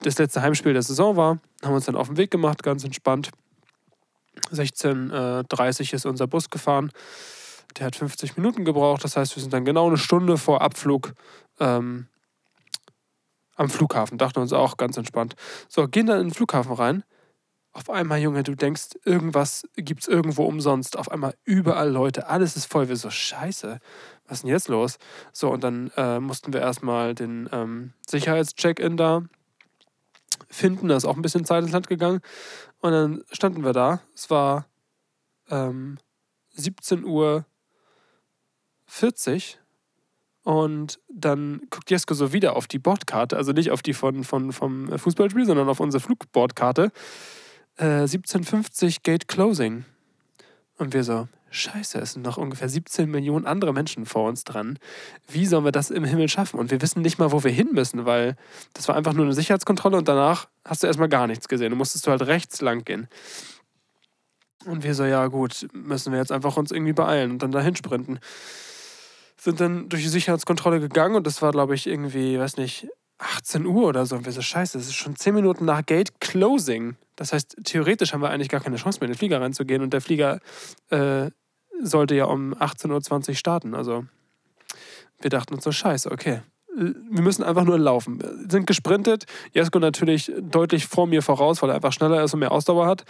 das 0.00 0.18
letzte 0.18 0.42
Heimspiel 0.42 0.72
der 0.72 0.82
Saison 0.82 1.16
war. 1.16 1.38
Haben 1.62 1.74
uns 1.74 1.84
dann 1.84 1.94
auf 1.94 2.08
den 2.08 2.16
Weg 2.16 2.32
gemacht, 2.32 2.64
ganz 2.64 2.82
entspannt. 2.82 3.30
16.30 4.50 5.80
Uhr 5.80 5.94
ist 5.94 6.06
unser 6.06 6.26
Bus 6.26 6.50
gefahren. 6.50 6.90
Der 7.76 7.86
hat 7.86 7.96
50 7.96 8.36
Minuten 8.36 8.64
gebraucht. 8.64 9.04
Das 9.04 9.16
heißt, 9.16 9.34
wir 9.36 9.42
sind 9.42 9.52
dann 9.52 9.64
genau 9.64 9.88
eine 9.88 9.98
Stunde 9.98 10.38
vor 10.38 10.62
Abflug 10.62 11.14
ähm, 11.60 12.06
am 13.56 13.68
Flughafen. 13.68 14.18
Dachten 14.18 14.40
uns 14.40 14.52
auch 14.52 14.76
ganz 14.76 14.96
entspannt. 14.96 15.34
So, 15.68 15.88
gehen 15.88 16.06
dann 16.06 16.20
in 16.20 16.28
den 16.28 16.34
Flughafen 16.34 16.72
rein. 16.72 17.04
Auf 17.72 17.90
einmal, 17.90 18.20
Junge, 18.20 18.44
du 18.44 18.54
denkst, 18.54 18.90
irgendwas 19.04 19.68
gibt 19.74 20.02
es 20.02 20.08
irgendwo 20.08 20.44
umsonst. 20.44 20.96
Auf 20.96 21.10
einmal 21.10 21.34
überall 21.42 21.90
Leute, 21.90 22.28
alles 22.28 22.56
ist 22.56 22.66
voll. 22.66 22.88
Wir 22.88 22.96
so, 22.96 23.10
scheiße, 23.10 23.80
was 24.28 24.38
ist 24.38 24.42
denn 24.44 24.50
jetzt 24.50 24.68
los? 24.68 24.98
So, 25.32 25.50
und 25.50 25.64
dann 25.64 25.90
äh, 25.96 26.20
mussten 26.20 26.52
wir 26.52 26.60
erstmal 26.60 27.16
den 27.16 27.48
ähm, 27.50 27.92
Sicherheitscheck-In 28.06 28.96
da 28.96 29.22
finden. 30.48 30.86
Da 30.86 30.96
ist 30.96 31.04
auch 31.04 31.16
ein 31.16 31.22
bisschen 31.22 31.44
Zeit 31.44 31.64
ins 31.64 31.72
Land 31.72 31.88
gegangen. 31.88 32.20
Und 32.78 32.92
dann 32.92 33.24
standen 33.32 33.64
wir 33.64 33.72
da. 33.72 34.00
Es 34.14 34.30
war 34.30 34.66
ähm, 35.50 35.98
17 36.50 37.04
Uhr 37.04 37.44
40 38.94 39.58
und 40.44 41.00
dann 41.08 41.62
guckt 41.70 41.90
Jesko 41.90 42.14
so 42.14 42.32
wieder 42.32 42.54
auf 42.54 42.68
die 42.68 42.78
Bordkarte, 42.78 43.36
also 43.36 43.52
nicht 43.52 43.70
auf 43.72 43.82
die 43.82 43.92
von, 43.92 44.22
von, 44.22 44.52
vom 44.52 44.96
Fußballspiel, 44.96 45.46
sondern 45.46 45.68
auf 45.68 45.80
unsere 45.80 46.00
Flugbordkarte. 46.00 46.92
Äh, 47.76 48.02
1750 48.02 49.02
Gate 49.02 49.26
Closing. 49.26 49.84
Und 50.76 50.92
wir 50.92 51.02
so, 51.02 51.28
scheiße, 51.50 51.98
es 51.98 52.12
sind 52.12 52.22
noch 52.22 52.36
ungefähr 52.36 52.68
17 52.68 53.10
Millionen 53.10 53.46
andere 53.46 53.72
Menschen 53.72 54.06
vor 54.06 54.28
uns 54.28 54.44
dran. 54.44 54.78
Wie 55.28 55.46
sollen 55.46 55.64
wir 55.64 55.72
das 55.72 55.90
im 55.90 56.04
Himmel 56.04 56.28
schaffen? 56.28 56.60
Und 56.60 56.70
wir 56.70 56.80
wissen 56.80 57.02
nicht 57.02 57.18
mal, 57.18 57.32
wo 57.32 57.42
wir 57.42 57.50
hin 57.50 57.70
müssen, 57.72 58.04
weil 58.04 58.36
das 58.74 58.86
war 58.86 58.96
einfach 58.96 59.12
nur 59.12 59.24
eine 59.24 59.34
Sicherheitskontrolle 59.34 59.96
und 59.96 60.08
danach 60.08 60.48
hast 60.64 60.82
du 60.82 60.86
erstmal 60.86 61.08
gar 61.08 61.26
nichts 61.26 61.48
gesehen. 61.48 61.70
Du 61.70 61.76
musstest 61.76 62.06
du 62.06 62.12
halt 62.12 62.22
rechts 62.22 62.60
lang 62.60 62.84
gehen. 62.84 63.08
Und 64.66 64.84
wir 64.84 64.94
so, 64.94 65.04
ja 65.04 65.26
gut, 65.26 65.66
müssen 65.72 66.12
wir 66.12 66.20
jetzt 66.20 66.32
einfach 66.32 66.56
uns 66.56 66.70
irgendwie 66.70 66.92
beeilen 66.92 67.32
und 67.32 67.42
dann 67.42 67.50
dahin 67.50 67.74
sprinten 67.74 68.20
sind 69.44 69.60
dann 69.60 69.88
durch 69.88 70.02
die 70.02 70.08
Sicherheitskontrolle 70.08 70.80
gegangen 70.80 71.16
und 71.16 71.26
das 71.26 71.42
war, 71.42 71.52
glaube 71.52 71.74
ich, 71.74 71.86
irgendwie, 71.86 72.38
weiß 72.38 72.56
nicht, 72.56 72.88
18 73.18 73.66
Uhr 73.66 73.86
oder 73.86 74.06
so. 74.06 74.16
Und 74.16 74.24
wir 74.24 74.32
so, 74.32 74.42
scheiße, 74.42 74.78
das 74.78 74.88
ist 74.88 74.94
schon 74.94 75.16
10 75.16 75.34
Minuten 75.34 75.64
nach 75.64 75.84
Gate 75.84 76.20
Closing. 76.20 76.96
Das 77.16 77.32
heißt, 77.32 77.58
theoretisch 77.64 78.12
haben 78.12 78.22
wir 78.22 78.30
eigentlich 78.30 78.48
gar 78.48 78.60
keine 78.60 78.76
Chance 78.76 78.98
mehr, 79.00 79.06
in 79.06 79.12
den 79.12 79.18
Flieger 79.18 79.40
reinzugehen. 79.40 79.82
Und 79.82 79.92
der 79.92 80.00
Flieger 80.00 80.40
äh, 80.90 81.30
sollte 81.80 82.14
ja 82.14 82.24
um 82.24 82.54
18.20 82.54 83.28
Uhr 83.28 83.34
starten. 83.34 83.74
Also 83.74 84.04
wir 85.20 85.30
dachten 85.30 85.54
uns 85.54 85.64
so, 85.64 85.72
scheiße, 85.72 86.10
okay. 86.10 86.40
Wir 86.76 87.22
müssen 87.22 87.44
einfach 87.44 87.64
nur 87.64 87.78
laufen. 87.78 88.20
Wir 88.20 88.50
sind 88.50 88.66
gesprintet. 88.66 89.26
Jesko 89.52 89.78
natürlich 89.78 90.32
deutlich 90.40 90.86
vor 90.86 91.06
mir 91.06 91.22
voraus, 91.22 91.62
weil 91.62 91.68
er 91.68 91.76
einfach 91.76 91.92
schneller 91.92 92.24
ist 92.24 92.34
und 92.34 92.40
mehr 92.40 92.50
Ausdauer 92.50 92.86
hat. 92.86 93.04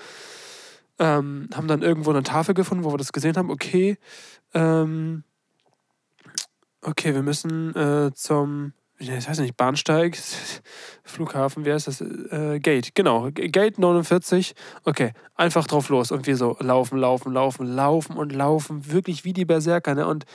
Ähm, 0.99 1.49
haben 1.55 1.67
dann 1.67 1.81
irgendwo 1.81 2.11
eine 2.11 2.23
Tafel 2.23 2.55
gefunden, 2.55 2.85
wo 2.85 2.93
wir 2.93 2.99
das 2.99 3.13
gesehen 3.13 3.37
haben. 3.37 3.51
Okay, 3.51 3.97
ähm, 4.53 5.25
Okay, 6.87 7.15
wir 7.15 7.23
müssen 7.23 7.75
äh, 7.75 8.13
zum, 8.13 8.75
ich 8.99 9.11
weiß 9.11 9.39
nicht, 9.39 9.57
Bahnsteig, 9.57 10.19
Flughafen, 11.05 11.65
wie 11.65 11.73
heißt 11.73 11.87
das? 11.87 12.03
Äh, 12.03 12.61
Gate, 12.61 12.95
genau, 12.95 13.31
Gate 13.33 13.79
49. 13.79 14.55
Okay, 14.85 15.13
einfach 15.35 15.67
drauf 15.67 15.89
los. 15.89 16.13
Und 16.13 16.27
wir 16.27 16.37
so 16.37 16.59
laufen, 16.61 16.99
laufen, 16.99 17.33
laufen, 17.33 17.67
laufen 17.67 18.17
und 18.19 18.33
laufen, 18.33 18.93
wirklich 18.93 19.25
wie 19.25 19.33
die 19.33 19.47
Berserker. 19.47 19.95
Ne? 19.95 20.07
Und 20.07 20.27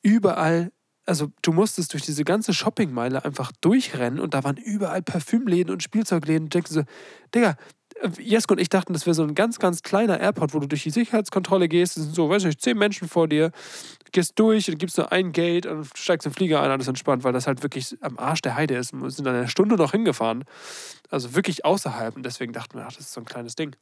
überall, 0.00 0.70
also 1.06 1.32
du 1.42 1.52
musstest 1.52 1.92
durch 1.92 2.04
diese 2.04 2.22
ganze 2.22 2.54
Shoppingmeile 2.54 3.24
einfach 3.24 3.50
durchrennen 3.60 4.20
und 4.20 4.34
da 4.34 4.44
waren 4.44 4.58
überall 4.58 5.02
Parfümläden 5.02 5.72
und 5.72 5.82
Spielzeugläden. 5.82 6.44
Und 6.44 6.54
denkst 6.54 6.70
so, 6.70 6.84
Digga, 7.34 7.56
Jesko 8.18 8.54
und 8.54 8.60
ich 8.60 8.68
dachten, 8.68 8.92
das 8.92 9.06
wäre 9.06 9.14
so 9.14 9.22
ein 9.22 9.34
ganz, 9.34 9.58
ganz 9.58 9.82
kleiner 9.82 10.20
Airport, 10.20 10.54
wo 10.54 10.60
du 10.60 10.68
durch 10.68 10.84
die 10.84 10.90
Sicherheitskontrolle 10.90 11.68
gehst. 11.68 11.96
Es 11.96 12.04
sind 12.04 12.14
so, 12.14 12.30
weiß 12.30 12.44
ich, 12.44 12.58
zehn 12.58 12.78
Menschen 12.78 13.08
vor 13.08 13.28
dir, 13.28 13.50
gehst 14.12 14.38
durch 14.38 14.68
und 14.70 14.78
gibst 14.78 14.98
nur 14.98 15.12
ein 15.12 15.32
Gate 15.32 15.66
und 15.66 15.86
steigst 15.96 16.26
im 16.26 16.32
Flieger 16.32 16.62
ein, 16.62 16.70
alles 16.70 16.88
entspannt, 16.88 17.24
weil 17.24 17.32
das 17.32 17.46
halt 17.46 17.62
wirklich 17.62 17.96
am 18.00 18.18
Arsch 18.18 18.42
der 18.42 18.54
Heide 18.54 18.76
ist. 18.76 18.92
Wir 18.92 19.10
sind 19.10 19.24
dann 19.24 19.34
eine 19.34 19.48
Stunde 19.48 19.76
noch 19.76 19.92
hingefahren. 19.92 20.44
Also 21.10 21.34
wirklich 21.34 21.64
außerhalb. 21.64 22.16
Und 22.16 22.24
deswegen 22.24 22.52
dachten 22.52 22.78
wir, 22.78 22.86
ach, 22.86 22.92
das 22.92 23.06
ist 23.06 23.12
so 23.12 23.20
ein 23.20 23.24
kleines 23.24 23.56
Ding. 23.56 23.76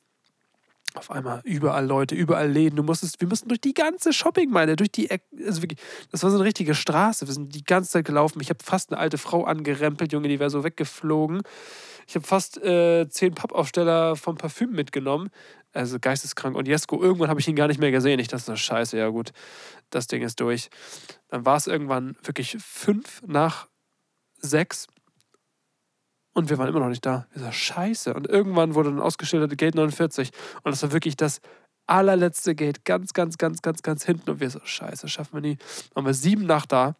Auf 0.94 1.10
einmal 1.10 1.42
überall 1.44 1.84
Leute, 1.84 2.14
überall 2.14 2.50
Läden. 2.50 2.76
Du 2.76 2.82
musstest, 2.82 3.20
wir 3.20 3.28
mussten 3.28 3.48
durch 3.48 3.60
die 3.60 3.74
ganze 3.74 4.12
Shoppingmeile, 4.12 4.74
durch 4.74 4.90
die, 4.90 5.10
also 5.10 5.62
wirklich, 5.62 5.78
das 6.10 6.22
war 6.22 6.30
so 6.30 6.38
eine 6.38 6.46
richtige 6.46 6.74
Straße. 6.74 7.26
Wir 7.26 7.34
sind 7.34 7.54
die 7.54 7.62
ganze 7.62 7.90
Zeit 7.90 8.06
gelaufen. 8.06 8.40
Ich 8.40 8.48
habe 8.48 8.64
fast 8.64 8.90
eine 8.90 8.98
alte 8.98 9.18
Frau 9.18 9.44
angerempelt, 9.44 10.12
Junge, 10.12 10.28
die 10.28 10.40
wäre 10.40 10.48
so 10.48 10.64
weggeflogen. 10.64 11.42
Ich 12.06 12.14
habe 12.14 12.26
fast 12.26 12.56
äh, 12.62 13.06
zehn 13.10 13.34
Pappaufsteller 13.34 14.16
vom 14.16 14.36
Parfüm 14.36 14.72
mitgenommen. 14.72 15.28
Also 15.74 15.98
geisteskrank. 16.00 16.56
Und 16.56 16.66
Jesko, 16.66 17.02
irgendwann 17.02 17.28
habe 17.28 17.38
ich 17.38 17.46
ihn 17.46 17.54
gar 17.54 17.68
nicht 17.68 17.80
mehr 17.80 17.90
gesehen. 17.90 18.18
Ich 18.18 18.28
dachte 18.28 18.44
so, 18.44 18.56
scheiße, 18.56 18.96
ja 18.96 19.08
gut, 19.10 19.32
das 19.90 20.06
Ding 20.06 20.22
ist 20.22 20.40
durch. 20.40 20.70
Dann 21.28 21.44
war 21.44 21.56
es 21.56 21.66
irgendwann 21.66 22.16
wirklich 22.22 22.56
fünf 22.60 23.22
nach 23.26 23.68
sechs. 24.40 24.86
Und 26.32 26.50
wir 26.50 26.58
waren 26.58 26.68
immer 26.68 26.80
noch 26.80 26.88
nicht 26.88 27.04
da. 27.04 27.26
Wir 27.32 27.42
so, 27.42 27.52
scheiße. 27.52 28.14
Und 28.14 28.28
irgendwann 28.28 28.74
wurde 28.74 28.90
dann 28.90 29.00
ausgeschildert 29.00 29.56
Gate 29.58 29.74
49. 29.74 30.30
Und 30.62 30.70
das 30.70 30.82
war 30.82 30.92
wirklich 30.92 31.16
das 31.16 31.40
allerletzte 31.86 32.54
Gate. 32.54 32.84
Ganz, 32.84 33.12
ganz, 33.12 33.38
ganz, 33.38 33.62
ganz, 33.62 33.82
ganz 33.82 34.04
hinten. 34.04 34.30
Und 34.30 34.40
wir 34.40 34.50
so, 34.50 34.60
scheiße, 34.62 35.08
schaffen 35.08 35.34
wir 35.34 35.40
nie. 35.40 35.56
Dann 35.56 35.96
waren 35.96 36.06
wir 36.06 36.14
sieben 36.14 36.46
nach 36.46 36.66
da. 36.66 36.94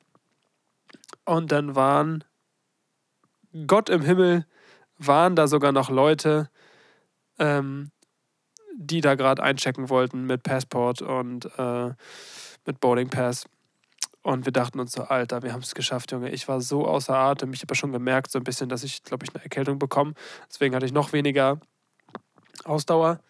Und 1.25 1.53
dann 1.53 1.77
waren 1.77 2.25
Gott 3.67 3.89
im 3.89 4.03
Himmel 4.03 4.47
waren 4.99 5.37
da 5.37 5.47
sogar 5.47 5.73
noch 5.73 5.91
Leute, 5.91 6.51
ähm, 7.39 7.91
die 8.77 9.01
da 9.01 9.15
gerade 9.15 9.43
einchecken 9.43 9.89
wollten 9.89 10.25
mit 10.25 10.43
Passport 10.43 11.03
und 11.03 11.47
äh, 11.59 11.95
mit 12.69 12.79
Boarding 12.79 13.09
Pass. 13.09 13.47
Und 14.23 14.45
wir 14.45 14.53
dachten 14.53 14.79
uns 14.79 14.93
so, 14.93 15.03
Alter, 15.03 15.43
wir 15.43 15.53
haben 15.53 15.63
es 15.63 15.75
geschafft, 15.75 16.13
Junge. 16.13 16.31
Ich 16.31 16.47
war 16.49 16.61
so 16.61 16.87
außer 16.87 17.17
Atem. 17.17 17.53
Ich 17.53 17.63
habe 17.63 17.75
schon 17.75 17.93
gemerkt, 17.93 18.31
so 18.31 18.39
ein 18.39 18.45
bisschen, 18.45 18.69
dass 18.69 18.85
ich, 18.85 19.03
glaube 19.03 19.25
ich, 19.25 19.35
eine 19.35 19.43
Erkältung 19.43 19.79
bekomme. 19.79 20.13
Deswegen 20.51 20.75
hatte 20.75 20.87
ich 20.87 20.93
noch 20.93 21.13
weniger 21.13 21.59
Ausdauer. 22.65 23.21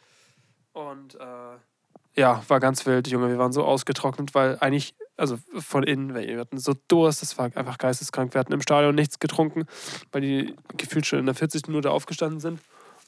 Und 0.72 1.14
äh, 1.14 2.20
ja, 2.20 2.42
war 2.48 2.58
ganz 2.58 2.84
wild, 2.84 3.06
Junge. 3.06 3.28
Wir 3.28 3.38
waren 3.38 3.52
so 3.52 3.64
ausgetrocknet, 3.64 4.34
weil 4.34 4.58
eigentlich, 4.58 4.94
also 5.16 5.38
von 5.58 5.84
innen, 5.84 6.14
wir 6.14 6.40
hatten 6.40 6.58
so 6.58 6.74
Durst, 6.88 7.22
das 7.22 7.38
war 7.38 7.44
einfach 7.44 7.78
geisteskrank. 7.78 8.34
Wir 8.34 8.40
hatten 8.40 8.52
im 8.52 8.62
Stadion 8.62 8.94
nichts 8.94 9.20
getrunken, 9.20 9.66
weil 10.10 10.22
die 10.22 10.56
gefühlt 10.76 11.06
schon 11.06 11.20
in 11.20 11.26
der 11.26 11.36
40. 11.36 11.68
Minute 11.68 11.92
aufgestanden 11.92 12.40
sind, 12.40 12.60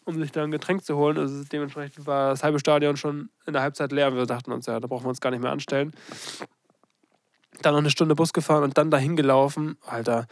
um 0.05 0.19
sich 0.21 0.33
da 0.33 0.43
ein 0.43 0.51
Getränk 0.51 0.85
zu 0.85 0.97
holen. 0.97 1.19
Also 1.19 1.45
dementsprechend 1.45 2.07
war 2.07 2.31
das 2.31 2.43
halbe 2.43 2.59
Stadion 2.59 2.97
schon 2.97 3.31
in 3.47 3.53
der 3.53 3.63
Halbzeit 3.63 3.93
leer. 3.93 4.15
Wir 4.15 4.27
dachten 4.27 4.53
uns, 4.53 4.67
ja, 4.67 4.81
da 4.81 4.87
brauchen 4.87 5.05
wir 5.05 5.11
uns 5.11 5.21
gar 5.21 5.31
nicht 5.31 5.43
mehr 5.43 5.53
anstellen. 5.53 5.93
Dann 7.63 7.75
noch 7.75 7.81
eine 7.81 7.91
Stunde 7.91 8.15
Bus 8.15 8.33
gefahren 8.33 8.63
und 8.63 8.79
dann 8.79 8.91
dahin 8.91 9.17
gelaufen, 9.17 9.77
Alter. 9.87 10.27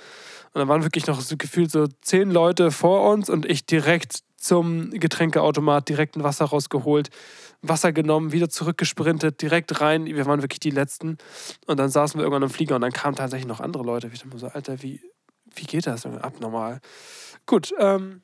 Und 0.53 0.61
dann 0.61 0.69
waren 0.69 0.83
wirklich 0.83 1.07
noch 1.07 1.21
so 1.21 1.37
gefühlt 1.37 1.71
so 1.71 1.87
zehn 2.01 2.31
Leute 2.31 2.71
vor 2.71 3.11
uns 3.11 3.29
und 3.29 3.45
ich 3.45 3.67
direkt 3.67 4.21
zum 4.39 4.91
Getränkeautomat, 4.91 5.89
direkt 5.89 6.17
ein 6.17 6.23
Wasser 6.23 6.47
rausgeholt, 6.47 7.11
Wasser 7.61 7.93
genommen, 7.93 8.33
wieder 8.33 8.49
zurückgesprintet, 8.49 9.43
direkt 9.43 9.81
rein. 9.81 10.07
Wir 10.07 10.27
waren 10.27 10.43
wirklich 10.43 10.61
die 10.61 10.71
Letzten. 10.71 11.19
Und 11.67 11.79
dann 11.79 11.91
saßen 11.91 12.19
wir 12.19 12.23
irgendwann 12.23 12.45
im 12.45 12.51
Flieger 12.51 12.77
und 12.77 12.83
dann 12.83 12.93
kamen 12.93 13.17
tatsächlich 13.17 13.49
noch 13.49 13.61
andere 13.61 13.83
Leute. 13.83 14.07
Ich 14.07 14.21
dachte 14.21 14.29
mir 14.29 14.39
so, 14.39 14.47
Alter, 14.47 14.81
wie, 14.83 15.03
wie 15.55 15.65
geht 15.65 15.87
das? 15.87 16.07
Abnormal. 16.07 16.81
Gut, 17.47 17.75
ähm, 17.79 18.23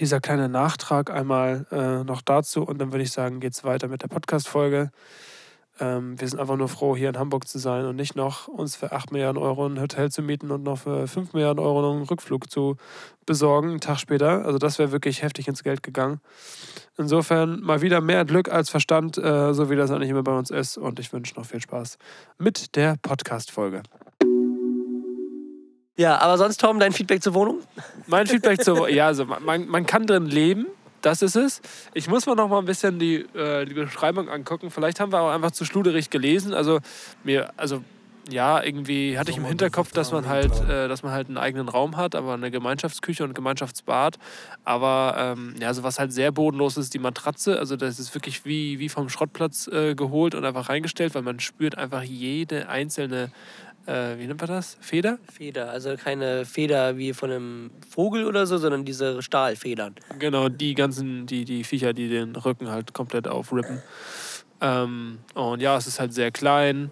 dieser 0.00 0.20
kleine 0.20 0.48
Nachtrag 0.48 1.10
einmal 1.10 1.66
äh, 1.70 2.04
noch 2.04 2.22
dazu 2.22 2.62
und 2.62 2.78
dann 2.78 2.92
würde 2.92 3.04
ich 3.04 3.12
sagen, 3.12 3.40
geht 3.40 3.52
es 3.52 3.64
weiter 3.64 3.88
mit 3.88 4.02
der 4.02 4.08
Podcast-Folge. 4.08 4.90
Ähm, 5.78 6.20
wir 6.20 6.28
sind 6.28 6.38
einfach 6.38 6.56
nur 6.56 6.68
froh, 6.68 6.96
hier 6.96 7.08
in 7.08 7.18
Hamburg 7.18 7.46
zu 7.46 7.58
sein 7.58 7.86
und 7.86 7.96
nicht 7.96 8.16
noch 8.16 8.48
uns 8.48 8.76
für 8.76 8.92
8 8.92 9.12
Milliarden 9.12 9.40
Euro 9.40 9.66
ein 9.66 9.80
Hotel 9.80 10.10
zu 10.10 10.22
mieten 10.22 10.50
und 10.50 10.62
noch 10.62 10.78
für 10.78 11.06
5 11.06 11.32
Milliarden 11.32 11.62
Euro 11.62 11.92
einen 11.92 12.02
Rückflug 12.02 12.50
zu 12.50 12.76
besorgen, 13.24 13.70
einen 13.70 13.80
Tag 13.80 13.98
später. 13.98 14.44
Also 14.44 14.58
das 14.58 14.78
wäre 14.78 14.92
wirklich 14.92 15.22
heftig 15.22 15.48
ins 15.48 15.62
Geld 15.62 15.82
gegangen. 15.82 16.20
Insofern 16.98 17.60
mal 17.60 17.80
wieder 17.80 18.00
mehr 18.00 18.24
Glück 18.24 18.50
als 18.50 18.68
Verstand, 18.68 19.16
äh, 19.16 19.54
so 19.54 19.70
wie 19.70 19.76
das 19.76 19.90
eigentlich 19.90 20.10
immer 20.10 20.22
bei 20.22 20.36
uns 20.36 20.50
ist. 20.50 20.76
Und 20.76 20.98
ich 20.98 21.12
wünsche 21.12 21.34
noch 21.36 21.46
viel 21.46 21.60
Spaß 21.60 21.96
mit 22.38 22.76
der 22.76 22.96
Podcast-Folge. 23.00 23.82
Ja, 26.00 26.18
aber 26.18 26.38
sonst, 26.38 26.58
Tom, 26.58 26.80
dein 26.80 26.92
Feedback 26.92 27.22
zur 27.22 27.34
Wohnung? 27.34 27.58
Mein 28.06 28.26
Feedback 28.26 28.64
zur 28.64 28.78
Wohnung, 28.78 28.88
ja, 28.94 29.06
also 29.06 29.26
man, 29.26 29.68
man 29.68 29.84
kann 29.84 30.06
drin 30.06 30.24
leben 30.26 30.66
das 31.02 31.22
ist 31.22 31.34
es. 31.36 31.62
Ich 31.94 32.08
muss 32.08 32.26
mir 32.26 32.36
noch 32.36 32.48
mal 32.48 32.58
ein 32.58 32.66
bisschen 32.66 32.98
die, 32.98 33.16
äh, 33.34 33.64
die 33.64 33.72
Beschreibung 33.72 34.28
angucken. 34.28 34.70
Vielleicht 34.70 35.00
haben 35.00 35.12
wir 35.12 35.20
auch 35.22 35.30
einfach 35.30 35.50
zu 35.50 35.64
schluderig 35.64 36.10
gelesen. 36.10 36.52
Also, 36.52 36.80
mir, 37.24 37.54
also 37.56 37.82
ja, 38.28 38.62
irgendwie 38.62 39.18
hatte 39.18 39.30
ich 39.30 39.38
im 39.38 39.44
Hinterkopf, 39.44 39.92
dass 39.92 40.12
man 40.12 40.28
halt, 40.28 40.52
äh, 40.68 40.88
dass 40.88 41.02
man 41.02 41.12
halt 41.12 41.28
einen 41.28 41.38
eigenen 41.38 41.68
Raum 41.68 41.96
hat, 41.96 42.14
aber 42.14 42.34
eine 42.34 42.50
Gemeinschaftsküche 42.50 43.24
und 43.24 43.30
ein 43.30 43.34
Gemeinschaftsbad. 43.34 44.18
Aber 44.64 45.14
ähm, 45.18 45.54
ja, 45.60 45.68
also 45.68 45.82
was 45.82 45.98
halt 45.98 46.12
sehr 46.12 46.30
bodenlos 46.32 46.76
ist, 46.76 46.94
die 46.94 46.98
Matratze. 46.98 47.58
Also 47.58 47.76
das 47.76 47.98
ist 47.98 48.14
wirklich 48.14 48.44
wie, 48.44 48.78
wie 48.78 48.88
vom 48.88 49.08
Schrottplatz 49.08 49.68
äh, 49.68 49.94
geholt 49.94 50.34
und 50.34 50.44
einfach 50.44 50.68
reingestellt, 50.68 51.14
weil 51.14 51.22
man 51.22 51.40
spürt 51.40 51.76
einfach 51.76 52.02
jede 52.02 52.68
einzelne, 52.68 53.32
äh, 53.86 54.18
wie 54.18 54.26
nennt 54.26 54.40
man 54.40 54.48
das? 54.48 54.76
Feder? 54.80 55.18
Feder, 55.32 55.70
also 55.70 55.96
keine 55.96 56.44
Feder 56.44 56.96
wie 56.96 57.12
von 57.12 57.30
einem 57.30 57.70
Vogel 57.88 58.24
oder 58.26 58.46
so, 58.46 58.58
sondern 58.58 58.84
diese 58.84 59.22
Stahlfedern. 59.22 59.94
Genau, 60.18 60.48
die 60.48 60.74
ganzen, 60.74 61.26
die, 61.26 61.44
die 61.44 61.64
Viecher, 61.64 61.92
die 61.92 62.08
den 62.08 62.36
Rücken 62.36 62.70
halt 62.70 62.92
komplett 62.92 63.26
aufrippen. 63.26 63.82
Ähm, 64.60 65.18
und 65.34 65.60
ja, 65.62 65.76
es 65.76 65.86
ist 65.86 65.98
halt 65.98 66.12
sehr 66.12 66.30
klein. 66.30 66.90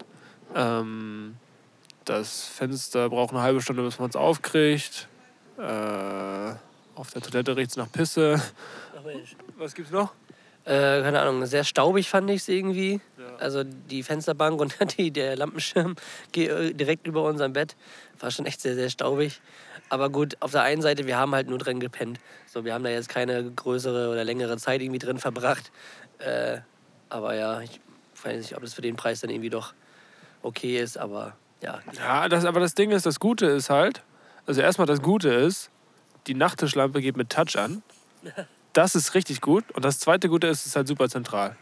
Ähm, 0.55 1.35
das 2.05 2.45
Fenster 2.45 3.09
braucht 3.09 3.31
eine 3.31 3.41
halbe 3.41 3.61
Stunde, 3.61 3.83
bis 3.83 3.99
man 3.99 4.09
es 4.09 4.15
aufkriegt. 4.15 5.07
Äh, 5.57 6.53
auf 6.95 7.11
der 7.13 7.21
Toilette 7.21 7.55
riecht 7.55 7.71
es 7.71 7.77
nach 7.77 7.91
Pisse. 7.91 8.41
Ach 8.97 9.03
Mensch. 9.05 9.35
Was 9.57 9.75
gibt's 9.75 9.91
noch? 9.91 10.13
Äh, 10.69 11.01
keine 11.01 11.19
Ahnung, 11.19 11.43
sehr 11.47 11.63
staubig 11.63 12.07
fand 12.07 12.29
ich 12.29 12.41
es 12.41 12.47
irgendwie. 12.47 13.01
Ja. 13.17 13.35
Also 13.39 13.63
die 13.63 14.03
Fensterbank 14.03 14.61
und 14.61 14.75
die, 14.99 15.09
der 15.09 15.35
Lampenschirm 15.35 15.95
äh, 16.35 16.73
direkt 16.73 17.07
über 17.07 17.23
unserem 17.23 17.53
Bett 17.53 17.75
war 18.19 18.29
schon 18.29 18.45
echt 18.45 18.61
sehr, 18.61 18.75
sehr 18.75 18.91
staubig. 18.91 19.41
Aber 19.89 20.11
gut, 20.11 20.37
auf 20.41 20.51
der 20.51 20.61
einen 20.61 20.83
Seite, 20.83 21.07
wir 21.07 21.17
haben 21.17 21.33
halt 21.33 21.49
nur 21.49 21.57
drin 21.57 21.79
gepennt. 21.79 22.19
So, 22.45 22.65
wir 22.65 22.75
haben 22.75 22.83
da 22.83 22.91
jetzt 22.91 23.09
keine 23.09 23.49
größere 23.51 24.11
oder 24.11 24.23
längere 24.23 24.57
Zeit 24.57 24.81
irgendwie 24.83 24.99
drin 24.99 25.17
verbracht. 25.17 25.71
Äh, 26.19 26.59
aber 27.09 27.33
ja, 27.33 27.61
ich 27.61 27.81
weiß 28.23 28.37
nicht, 28.37 28.55
ob 28.55 28.61
das 28.61 28.75
für 28.75 28.83
den 28.83 28.95
Preis 28.95 29.21
dann 29.21 29.31
irgendwie 29.31 29.49
doch 29.49 29.73
okay 30.43 30.77
ist, 30.77 30.99
aber 30.99 31.35
ja. 31.63 31.79
Ja, 31.97 32.29
das, 32.29 32.45
aber 32.45 32.59
das 32.59 32.75
Ding 32.75 32.91
ist, 32.91 33.07
das 33.07 33.19
Gute 33.19 33.47
ist 33.47 33.71
halt, 33.71 34.03
also 34.45 34.61
erstmal 34.61 34.85
das 34.85 35.01
Gute 35.01 35.29
ist, 35.29 35.71
die 36.27 36.35
Nachttischlampe 36.35 37.01
geht 37.01 37.17
mit 37.17 37.31
Touch 37.31 37.57
an. 37.57 37.81
Das 38.73 38.95
ist 38.95 39.15
richtig 39.15 39.41
gut. 39.41 39.63
Und 39.73 39.85
das 39.85 39.99
zweite 39.99 40.29
Gute 40.29 40.47
ist, 40.47 40.61
es 40.61 40.67
ist 40.67 40.75
halt 40.75 40.87
super 40.87 41.09
zentral. 41.09 41.55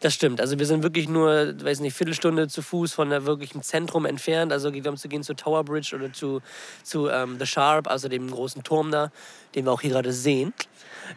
Das 0.00 0.14
stimmt. 0.14 0.40
Also 0.40 0.58
wir 0.58 0.66
sind 0.66 0.82
wirklich 0.82 1.08
nur, 1.08 1.54
weiß 1.60 1.80
nicht, 1.80 1.96
Viertelstunde 1.96 2.46
zu 2.46 2.62
Fuß 2.62 2.92
von 2.92 3.10
der 3.10 3.26
wirklichen 3.26 3.62
Zentrum 3.62 4.06
entfernt. 4.06 4.52
Also 4.52 4.72
wir 4.72 4.82
haben 4.84 4.96
zu 4.96 5.08
gehen 5.08 5.22
zu 5.22 5.34
Tower 5.34 5.64
Bridge 5.64 5.94
oder 5.94 6.12
zu, 6.12 6.40
zu 6.84 7.08
ähm, 7.08 7.36
The 7.38 7.46
Sharp, 7.46 7.88
also 7.88 8.08
dem 8.08 8.30
großen 8.30 8.62
Turm 8.62 8.92
da, 8.92 9.10
den 9.54 9.64
wir 9.64 9.72
auch 9.72 9.80
hier 9.80 9.90
gerade 9.90 10.12
sehen. 10.12 10.54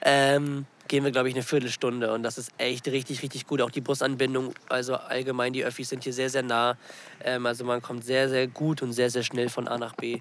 Ähm, 0.02 0.66
gehen 0.92 1.06
wir, 1.06 1.12
glaube 1.12 1.30
ich, 1.30 1.36
eine 1.36 1.42
Viertelstunde. 1.44 2.12
Und 2.12 2.22
das 2.22 2.38
ist 2.38 2.52
echt 2.58 2.86
richtig, 2.90 3.24
richtig 3.24 3.48
gut. 3.48 3.62
Auch 3.62 3.72
die 3.72 3.80
Busanbindung, 3.80 4.54
also 4.68 4.96
allgemein 4.96 5.54
die 5.54 5.64
Öffis 5.64 5.88
sind 5.88 6.04
hier 6.04 6.12
sehr, 6.12 6.30
sehr 6.30 6.44
nah. 6.44 6.76
Ähm, 7.24 7.46
also 7.46 7.64
man 7.64 7.82
kommt 7.82 8.04
sehr, 8.04 8.28
sehr 8.28 8.48
gut 8.48 8.82
und 8.82 8.92
sehr, 8.92 9.10
sehr 9.10 9.24
schnell 9.24 9.48
von 9.48 9.70
A 9.70 9.78
nach 9.78 9.96
B. 9.96 10.20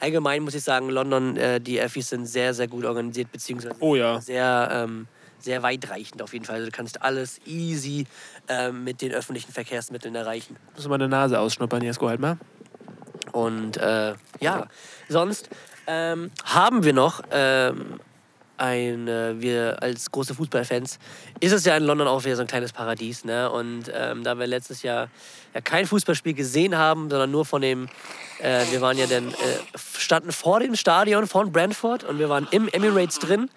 Allgemein 0.00 0.42
muss 0.42 0.56
ich 0.56 0.64
sagen, 0.64 0.90
London, 0.90 1.36
äh, 1.36 1.60
die 1.60 1.80
Öffis 1.80 2.08
sind 2.08 2.26
sehr, 2.26 2.52
sehr 2.52 2.66
gut 2.66 2.84
organisiert, 2.84 3.30
beziehungsweise 3.30 3.76
Oh 3.78 3.94
ja. 3.94 4.20
sehr, 4.20 4.68
ähm, 4.72 5.06
sehr 5.38 5.62
weitreichend 5.62 6.20
auf 6.20 6.32
jeden 6.32 6.44
Fall. 6.44 6.56
Also 6.56 6.66
du 6.66 6.76
kannst 6.76 7.00
alles 7.00 7.40
easy 7.46 8.04
ähm, 8.48 8.82
mit 8.82 9.00
den 9.00 9.12
öffentlichen 9.12 9.52
Verkehrsmitteln 9.52 10.16
erreichen. 10.16 10.56
Muss 10.74 10.82
mal 10.88 10.98
meine 10.98 11.08
Nase 11.08 11.38
ausschnuppern, 11.38 11.80
Jesko, 11.80 12.08
halt 12.08 12.18
mal. 12.18 12.38
Und 13.30 13.76
äh, 13.76 14.14
ja, 14.40 14.66
sonst 15.08 15.48
ähm, 15.86 16.32
haben 16.44 16.82
wir 16.82 16.92
noch 16.92 17.22
ähm, 17.30 18.00
ein, 18.58 19.08
äh, 19.08 19.40
wir 19.40 19.82
als 19.82 20.10
große 20.10 20.34
Fußballfans, 20.34 20.98
ist 21.40 21.52
es 21.52 21.64
ja 21.64 21.76
in 21.76 21.84
London 21.84 22.08
auch 22.08 22.24
wieder 22.24 22.36
so 22.36 22.42
ein 22.42 22.48
kleines 22.48 22.72
Paradies. 22.72 23.24
Ne? 23.24 23.50
Und 23.50 23.90
ähm, 23.94 24.24
da 24.24 24.38
wir 24.38 24.46
letztes 24.46 24.82
Jahr 24.82 25.08
ja 25.54 25.60
kein 25.60 25.86
Fußballspiel 25.86 26.34
gesehen 26.34 26.76
haben, 26.76 27.08
sondern 27.10 27.30
nur 27.30 27.44
von 27.44 27.62
dem, 27.62 27.88
äh, 28.40 28.64
wir 28.70 28.80
waren 28.80 28.98
ja 28.98 29.06
dann, 29.06 29.28
äh, 29.28 29.34
standen 29.98 30.32
vor 30.32 30.60
dem 30.60 30.76
Stadion 30.76 31.26
von 31.26 31.52
Brentford 31.52 32.04
und 32.04 32.18
wir 32.18 32.28
waren 32.28 32.46
im 32.50 32.68
Emirates 32.68 33.18
drin. 33.18 33.50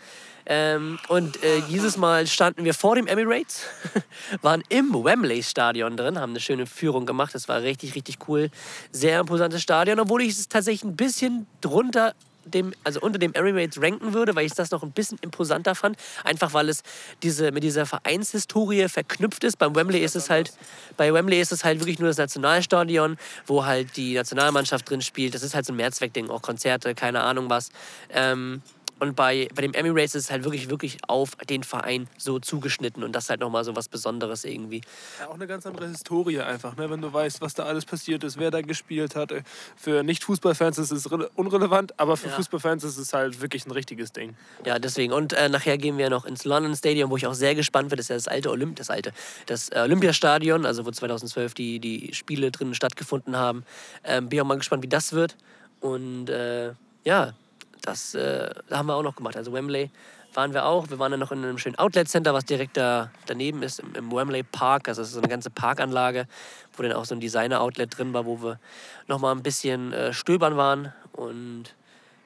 Ähm, 0.45 0.97
und 1.07 1.41
äh, 1.43 1.61
dieses 1.69 1.97
Mal 1.97 2.25
standen 2.27 2.65
wir 2.65 2.73
vor 2.73 2.95
dem 2.95 3.07
Emirates, 3.07 3.63
waren 4.41 4.63
im 4.69 4.91
Wembley 4.93 5.43
Stadion 5.43 5.97
drin, 5.97 6.19
haben 6.19 6.31
eine 6.31 6.39
schöne 6.39 6.65
Führung 6.65 7.05
gemacht. 7.05 7.35
Das 7.35 7.47
war 7.47 7.61
richtig, 7.61 7.95
richtig 7.95 8.27
cool. 8.27 8.49
Sehr 8.91 9.19
imposantes 9.19 9.61
Stadion, 9.61 9.99
obwohl 9.99 10.23
ich 10.23 10.31
es 10.31 10.47
tatsächlich 10.47 10.83
ein 10.83 10.95
bisschen 10.95 11.47
drunter 11.61 12.15
dem, 12.45 12.73
also 12.83 12.99
unter 13.01 13.19
dem 13.19 13.33
Emirates 13.33 13.81
ranken 13.81 14.13
würde, 14.13 14.35
weil 14.35 14.45
ich 14.45 14.53
das 14.53 14.71
noch 14.71 14.83
ein 14.83 14.91
bisschen 14.91 15.17
imposanter 15.21 15.75
fand. 15.75 15.97
Einfach 16.23 16.53
weil 16.53 16.69
es 16.69 16.83
diese, 17.23 17.51
mit 17.51 17.63
dieser 17.63 17.85
Vereinshistorie 17.85 18.87
verknüpft 18.89 19.43
ist. 19.43 19.57
Beim 19.57 19.75
Wembley 19.75 19.99
ist 19.99 20.15
es 20.15 20.29
halt, 20.29 20.53
bei 20.97 21.13
Wembley 21.13 21.39
ist 21.39 21.51
es 21.51 21.63
halt 21.63 21.79
wirklich 21.79 21.99
nur 21.99 22.09
das 22.09 22.17
Nationalstadion, 22.17 23.17
wo 23.45 23.65
halt 23.65 23.95
die 23.97 24.13
Nationalmannschaft 24.13 24.89
drin 24.89 25.01
spielt. 25.01 25.35
Das 25.35 25.43
ist 25.43 25.55
halt 25.55 25.65
so 25.65 25.73
ein 25.73 25.77
Mehrzweckding, 25.77 26.29
auch 26.29 26.41
Konzerte, 26.41 26.95
keine 26.95 27.21
Ahnung 27.21 27.49
was. 27.49 27.69
Ähm, 28.09 28.61
und 29.01 29.15
bei, 29.15 29.49
bei 29.55 29.63
dem 29.63 29.73
Emirates 29.73 30.13
ist 30.15 30.25
es 30.25 30.31
halt 30.31 30.43
wirklich, 30.43 30.69
wirklich 30.69 30.99
auf 31.07 31.35
den 31.49 31.63
Verein 31.63 32.07
so 32.17 32.37
zugeschnitten 32.39 33.03
und 33.03 33.13
das 33.13 33.23
ist 33.25 33.29
halt 33.31 33.39
nochmal 33.41 33.63
so 33.63 33.75
was 33.75 33.89
Besonderes 33.89 34.45
irgendwie. 34.45 34.81
Ja, 35.19 35.27
auch 35.27 35.33
eine 35.33 35.47
ganz 35.47 35.65
andere 35.65 35.87
Historie 35.87 36.39
einfach, 36.39 36.77
ne? 36.77 36.87
wenn 36.89 37.01
du 37.01 37.11
weißt, 37.11 37.41
was 37.41 37.55
da 37.55 37.63
alles 37.63 37.83
passiert 37.85 38.23
ist, 38.23 38.37
wer 38.37 38.51
da 38.51 38.61
gespielt 38.61 39.15
hat. 39.15 39.33
Für 39.75 40.03
Nicht-Fußballfans 40.03 40.77
ist 40.77 40.91
es 40.91 41.09
rele- 41.11 41.29
unrelevant, 41.35 41.99
aber 41.99 42.15
für 42.15 42.27
Ja. 42.27 42.35
Fußballfans 42.35 42.83
ist 42.83 42.97
es 42.99 43.11
halt 43.11 43.41
wirklich 43.41 43.65
ein 43.65 43.71
richtiges 43.71 44.11
Ding. 44.11 44.35
Ja, 44.65 44.77
deswegen. 44.77 45.13
Und 45.13 45.33
äh, 45.33 45.49
nachher 45.49 45.79
gehen 45.79 45.97
wir 45.97 46.11
noch 46.11 46.25
ins 46.25 46.45
London 46.45 46.75
Stadium, 46.75 47.09
wo 47.09 47.17
ich 47.17 47.25
auch 47.25 47.33
sehr 47.33 47.55
gespannt 47.55 47.89
bin. 47.89 47.97
Das 47.97 48.05
ist 48.05 48.09
ja 48.09 48.15
das 48.17 48.27
alte 48.27 48.51
Olymp, 48.51 48.75
das 48.75 48.91
alte, 48.91 49.13
das 49.47 49.69
äh, 49.69 49.79
Olympiastadion, 49.79 50.65
also 50.65 50.85
wo 50.85 50.91
2012 50.91 51.55
die, 51.55 51.79
die 51.79 52.13
Spiele 52.13 52.51
drinnen 52.51 52.75
stattgefunden 52.75 53.35
haben. 53.35 53.63
Ähm, 54.03 54.29
bin 54.29 54.39
auch 54.41 54.45
mal 54.45 54.57
gespannt, 54.57 54.83
wie 54.83 54.87
das 54.89 55.13
wird. 55.13 55.35
Und 55.79 56.29
äh, 56.29 56.73
ja, 57.03 57.33
das 57.81 58.15
äh, 58.15 58.49
haben 58.69 58.87
wir 58.87 58.95
auch 58.95 59.03
noch 59.03 59.15
gemacht. 59.15 59.35
Also 59.37 59.53
Wembley 59.53 59.89
waren 60.33 60.53
wir 60.53 60.65
auch. 60.65 60.89
Wir 60.89 60.99
waren 60.99 61.11
dann 61.11 61.19
noch 61.19 61.31
in 61.31 61.43
einem 61.43 61.57
schönen 61.57 61.77
Outlet 61.77 62.07
Center, 62.07 62.33
was 62.33 62.45
direkt 62.45 62.77
da 62.77 63.11
daneben 63.25 63.63
ist, 63.63 63.79
im, 63.79 63.95
im 63.95 64.11
Wembley 64.11 64.43
Park. 64.43 64.87
Also 64.87 65.01
das 65.01 65.09
ist 65.09 65.15
so 65.15 65.21
eine 65.21 65.29
ganze 65.29 65.49
Parkanlage, 65.49 66.27
wo 66.75 66.83
dann 66.83 66.93
auch 66.93 67.05
so 67.05 67.15
ein 67.15 67.19
Designer-Outlet 67.19 67.97
drin 67.97 68.13
war, 68.13 68.25
wo 68.25 68.41
wir 68.41 68.59
noch 69.07 69.19
mal 69.19 69.31
ein 69.31 69.43
bisschen 69.43 69.93
äh, 69.93 70.13
stöbern 70.13 70.57
waren. 70.57 70.93
Und 71.11 71.75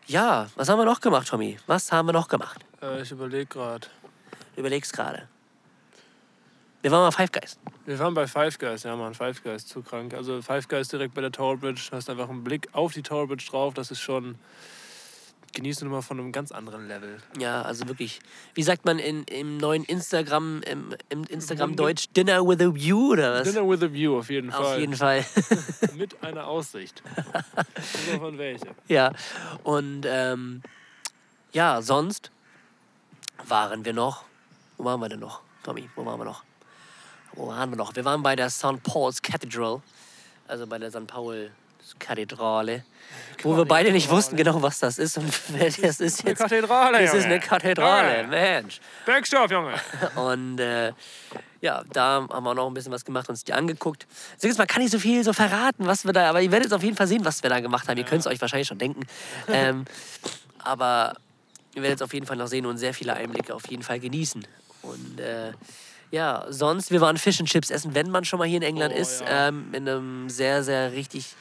ja, 0.08 0.48
was 0.56 0.70
haben 0.70 0.78
wir 0.78 0.86
noch 0.86 1.02
gemacht, 1.02 1.28
Tommy? 1.28 1.58
Was 1.68 1.92
haben 1.92 2.08
wir 2.08 2.14
noch 2.14 2.28
gemacht? 2.28 2.62
Äh, 2.82 3.02
ich 3.02 3.12
überlege 3.12 3.46
gerade. 3.46 3.88
Du 4.56 4.62
überlegst 4.62 4.94
gerade. 4.94 5.28
Wir 6.86 6.92
waren 6.92 7.02
mal 7.02 7.12
Five 7.12 7.32
Guys. 7.32 7.58
Wir 7.88 7.98
waren 7.98 8.14
bei 8.14 8.28
Five 8.28 8.60
Guys, 8.60 8.84
ja 8.84 8.96
Mann, 8.96 9.16
Five 9.16 9.42
Guys, 9.42 9.66
zu 9.66 9.82
krank. 9.82 10.14
Also 10.14 10.40
Five 10.44 10.68
Guys 10.68 10.88
direkt 10.88 11.16
bei 11.16 11.22
der 11.22 11.32
Tower 11.32 11.58
Bridge, 11.58 11.90
hast 11.92 12.12
einfach 12.12 12.30
einen 12.30 12.44
Blick 12.44 12.70
auf 12.74 12.94
die 12.94 13.02
Tower 13.02 13.28
Bridge 13.28 13.46
drauf, 13.50 13.74
das 13.74 13.90
ist 13.90 14.02
schon, 14.02 14.36
genießt 15.56 15.82
du 15.82 15.86
nochmal 15.86 16.04
von 16.04 16.20
einem 16.20 16.32
ganz 16.32 16.52
anderen 16.52 16.88
Level. 16.88 17.18
Ja, 17.40 17.64
also 17.64 17.88
wirklich. 17.88 18.20
Wie 18.54 18.62
sagt 18.62 18.86
man 18.86 19.00
in, 19.00 19.24
im 19.24 19.58
neuen 19.58 19.84
Instagram, 19.84 20.62
im, 20.62 20.96
im 21.10 21.24
Instagram-Deutsch, 21.24 22.10
Dinner 22.16 22.46
with 22.46 22.62
a 22.62 22.76
View 22.76 23.14
oder 23.14 23.40
was? 23.40 23.52
Dinner 23.52 23.68
with 23.68 23.82
a 23.82 23.92
View 23.92 24.20
auf 24.20 24.30
jeden 24.30 24.52
Auf 24.52 24.68
Fall. 24.68 24.80
jeden 24.80 24.96
Fall. 24.96 25.26
Mit 25.96 26.22
einer 26.24 26.46
Aussicht. 26.46 27.02
Immer 28.12 28.20
von 28.20 28.38
welche. 28.38 28.68
ja. 28.88 29.12
Und 29.64 30.06
ähm, 30.08 30.62
ja, 31.54 31.82
sonst 31.82 32.30
waren 33.48 33.84
wir 33.86 33.94
noch. 33.94 34.26
Wo 34.78 34.84
waren 34.86 35.00
wir 35.00 35.10
denn 35.10 35.22
noch, 35.22 35.42
Tommy? 35.64 35.90
Wo 35.96 36.06
waren 36.06 36.20
wir 36.20 36.26
noch? 36.26 36.44
Wo 37.34 37.48
waren 37.48 37.70
wir 37.70 37.78
noch? 37.78 37.96
Wir 37.96 38.06
waren 38.06 38.22
bei 38.22 38.36
der 38.36 38.50
St. 38.50 38.84
Paul's 38.84 39.22
Cathedral, 39.22 39.82
also 40.48 40.68
bei 40.68 40.78
der 40.78 40.92
St. 40.92 41.08
Paul 41.08 41.52
Kathedrale, 42.00 42.84
wo 43.44 43.56
wir 43.56 43.66
beide 43.66 43.92
nicht 43.92 44.10
wussten 44.10 44.36
genau, 44.36 44.62
was 44.62 44.80
das 44.80 44.98
ist 44.98 45.18
und 45.18 45.28
das 45.82 46.00
ist 46.00 46.22
Eine 46.22 46.30
jetzt. 46.32 46.40
Kathedrale, 46.40 47.00
Es 47.00 47.14
ist 47.14 47.26
eine 47.26 47.40
Kathedrale, 47.40 48.18
Junge. 48.24 48.28
Mensch. 48.30 48.80
Bergstoff, 49.06 49.52
Junge. 49.52 49.74
Und 50.16 50.60
äh, 50.60 50.94
ja, 51.62 51.84
da 51.94 52.28
haben 52.32 52.44
wir 52.44 52.54
noch 52.56 52.68
ein 52.68 52.74
bisschen 52.74 52.92
was 52.92 53.06
gemacht, 53.06 53.30
uns 53.30 53.44
die 53.44 53.54
angeguckt. 53.54 54.08
Deswegen, 54.36 54.56
man 54.58 54.68
kann 54.68 54.82
nicht 54.82 54.92
so 54.92 55.00
viel 55.00 55.24
so 55.24 55.34
verraten, 55.34 55.86
was 55.86 56.06
wir 56.06 56.14
da, 56.14 56.30
aber 56.30 56.42
ihr 56.42 56.52
werdet 56.52 56.72
auf 56.74 56.84
jeden 56.84 56.96
Fall 56.96 57.08
sehen, 57.08 57.26
was 57.26 57.42
wir 57.44 57.50
da 57.50 57.60
gemacht 57.60 57.88
haben. 57.88 57.98
Ihr 57.98 58.04
könnt 58.06 58.22
es 58.22 58.28
euch 58.28 58.40
wahrscheinlich 58.42 58.68
schon 58.68 58.78
denken. 58.80 59.02
ähm, 59.48 59.86
aber 60.60 61.16
ihr 61.76 61.82
werdet 61.82 62.00
es 62.00 62.02
auf 62.02 62.14
jeden 62.14 62.26
Fall 62.26 62.38
noch 62.38 62.48
sehen 62.48 62.66
und 62.66 62.78
sehr 62.78 62.94
viele 62.94 63.14
Einblicke 63.14 63.54
auf 63.54 63.68
jeden 63.70 63.84
Fall 63.84 64.00
genießen. 64.00 64.46
Und 64.82 65.20
äh, 65.20 65.52
ja, 66.12 66.46
sonst, 66.50 66.92
wir 66.92 67.02
waren 67.02 67.18
Fish 67.18 67.40
and 67.40 67.50
Chips 67.50 67.70
essen, 67.72 67.96
wenn 67.96 68.10
man 68.12 68.24
schon 68.26 68.40
mal 68.40 68.48
hier 68.48 68.58
in 68.58 68.64
England 68.64 68.94
Oh, 68.96 69.00
ist, 69.00 69.22
ja. 69.22 69.48
ähm, 69.50 69.68
in 69.74 69.90
einem 69.90 70.30
sehr, 70.30 70.64
sehr 70.64 70.92
richtig 70.92 71.36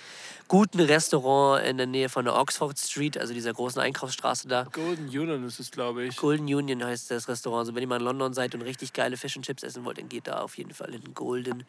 guten 0.49 0.81
Restaurant 0.81 1.65
in 1.67 1.77
der 1.77 1.87
Nähe 1.87 2.09
von 2.09 2.25
der 2.25 2.35
Oxford 2.35 2.79
Street, 2.79 3.19
also 3.19 3.33
dieser 3.33 3.53
großen 3.53 3.81
Einkaufsstraße 3.81 4.49
da. 4.49 4.65
Golden 4.65 5.09
Union 5.09 5.45
ist 5.45 5.59
es, 5.59 5.71
glaube 5.71 6.05
ich. 6.05 6.17
Golden 6.17 6.53
Union 6.53 6.85
heißt 6.85 7.11
das 7.11 7.29
Restaurant. 7.29 7.61
Also 7.61 7.75
wenn 7.75 7.83
ihr 7.83 7.89
mal 7.89 7.99
in 7.99 8.05
London 8.05 8.35
seid 8.35 8.55
und 8.55 8.63
richtig 8.63 8.93
geile 8.93 9.17
Fish 9.17 9.37
and 9.37 9.45
Chips 9.45 9.63
essen 9.63 9.85
wollt, 9.85 9.99
dann 9.99 10.09
geht 10.09 10.27
da 10.27 10.41
auf 10.41 10.57
jeden 10.59 10.73
Fall 10.73 10.95
in 10.95 11.15
Golden 11.15 11.65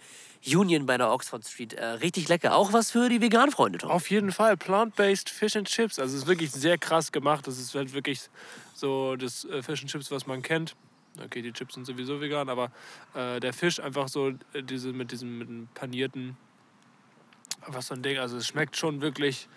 Union 0.46 0.86
bei 0.86 0.98
der 0.98 1.12
Oxford 1.12 1.46
Street. 1.46 1.74
Äh, 1.74 1.86
richtig 1.86 2.28
lecker. 2.28 2.56
Auch 2.56 2.74
was 2.74 2.92
für 2.92 3.10
die 3.10 3.22
Vegan-Freunde, 3.22 3.80
Tom. 3.80 3.92
Auf 3.92 4.10
jeden 4.10 4.32
Fall, 4.32 4.58
plant-based 4.58 5.30
Fish 5.30 5.56
and 5.56 5.68
Chips. 5.68 6.00
Also 6.00 6.16
es 6.16 6.24
ist 6.24 6.28
wirklich 6.28 6.52
sehr 6.52 6.78
krass 6.78 7.12
gemacht. 7.12 7.48
Das 7.48 7.58
ist 7.58 7.74
halt 7.76 7.94
wirklich 7.94 8.30
so 8.74 9.16
das 9.16 9.46
äh, 9.46 9.64
Fish 9.64 9.82
and 9.82 9.90
Chips, 9.90 10.12
was 10.12 10.28
man 10.28 10.42
kennt. 10.42 10.76
Okay, 11.24 11.42
die 11.42 11.54
Chips 11.54 11.76
sind 11.76 11.86
sowieso 11.86 12.20
vegan, 12.20 12.50
aber 12.50 12.72
äh, 13.14 13.40
der 13.40 13.54
Fisch 13.54 13.80
einfach 13.80 14.10
so 14.10 14.30
äh, 14.30 14.64
diese 14.64 14.92
mit 14.92 15.12
diesem 15.12 15.38
mit 15.38 15.48
dem 15.48 15.68
panierten 15.74 16.36
einfach 17.66 17.82
so 17.82 17.94
ein 17.94 18.02
Ding. 18.02 18.18
Also 18.18 18.38
es 18.38 18.48
schmeckt 18.48 18.78
schon 18.78 19.02
wirklich, 19.02 19.48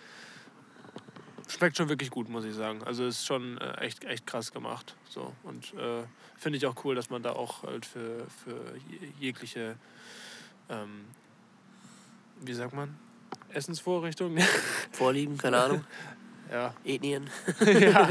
schmeckt 1.48 1.76
schon 1.76 1.88
wirklich 1.88 2.10
gut, 2.10 2.28
muss 2.28 2.44
ich 2.44 2.54
sagen. 2.54 2.82
Also 2.84 3.04
es 3.04 3.18
ist 3.18 3.26
schon 3.26 3.58
äh, 3.58 3.80
echt, 3.80 4.04
echt 4.04 4.26
krass 4.26 4.52
gemacht. 4.52 4.94
So 5.08 5.34
und 5.42 5.74
äh, 5.74 6.04
finde 6.36 6.58
ich 6.58 6.66
auch 6.66 6.84
cool, 6.84 6.94
dass 6.94 7.10
man 7.10 7.22
da 7.22 7.32
auch 7.32 7.62
halt 7.62 7.86
für, 7.86 8.26
für 8.44 8.60
jegliche, 9.18 9.76
ähm, 10.68 11.06
wie 12.40 12.54
sagt 12.54 12.74
man, 12.74 12.96
Essensvorrichtungen. 13.52 14.42
Vorlieben, 14.92 15.38
keine 15.38 15.58
Ahnung. 15.58 15.84
ja. 16.50 16.74
Ethnien. 16.84 17.28
ja. 17.60 18.08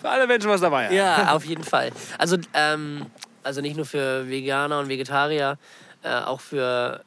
Für 0.00 0.08
alle 0.08 0.26
Menschen 0.26 0.50
was 0.50 0.60
dabei. 0.60 0.92
Ja, 0.92 1.34
auf 1.34 1.44
jeden 1.44 1.64
Fall. 1.64 1.90
Also, 2.18 2.38
ähm, 2.54 3.06
also 3.42 3.60
nicht 3.60 3.76
nur 3.76 3.86
für 3.86 4.28
Veganer 4.28 4.78
und 4.80 4.88
Vegetarier, 4.88 5.58
äh, 6.02 6.14
auch 6.14 6.40
für 6.40 7.04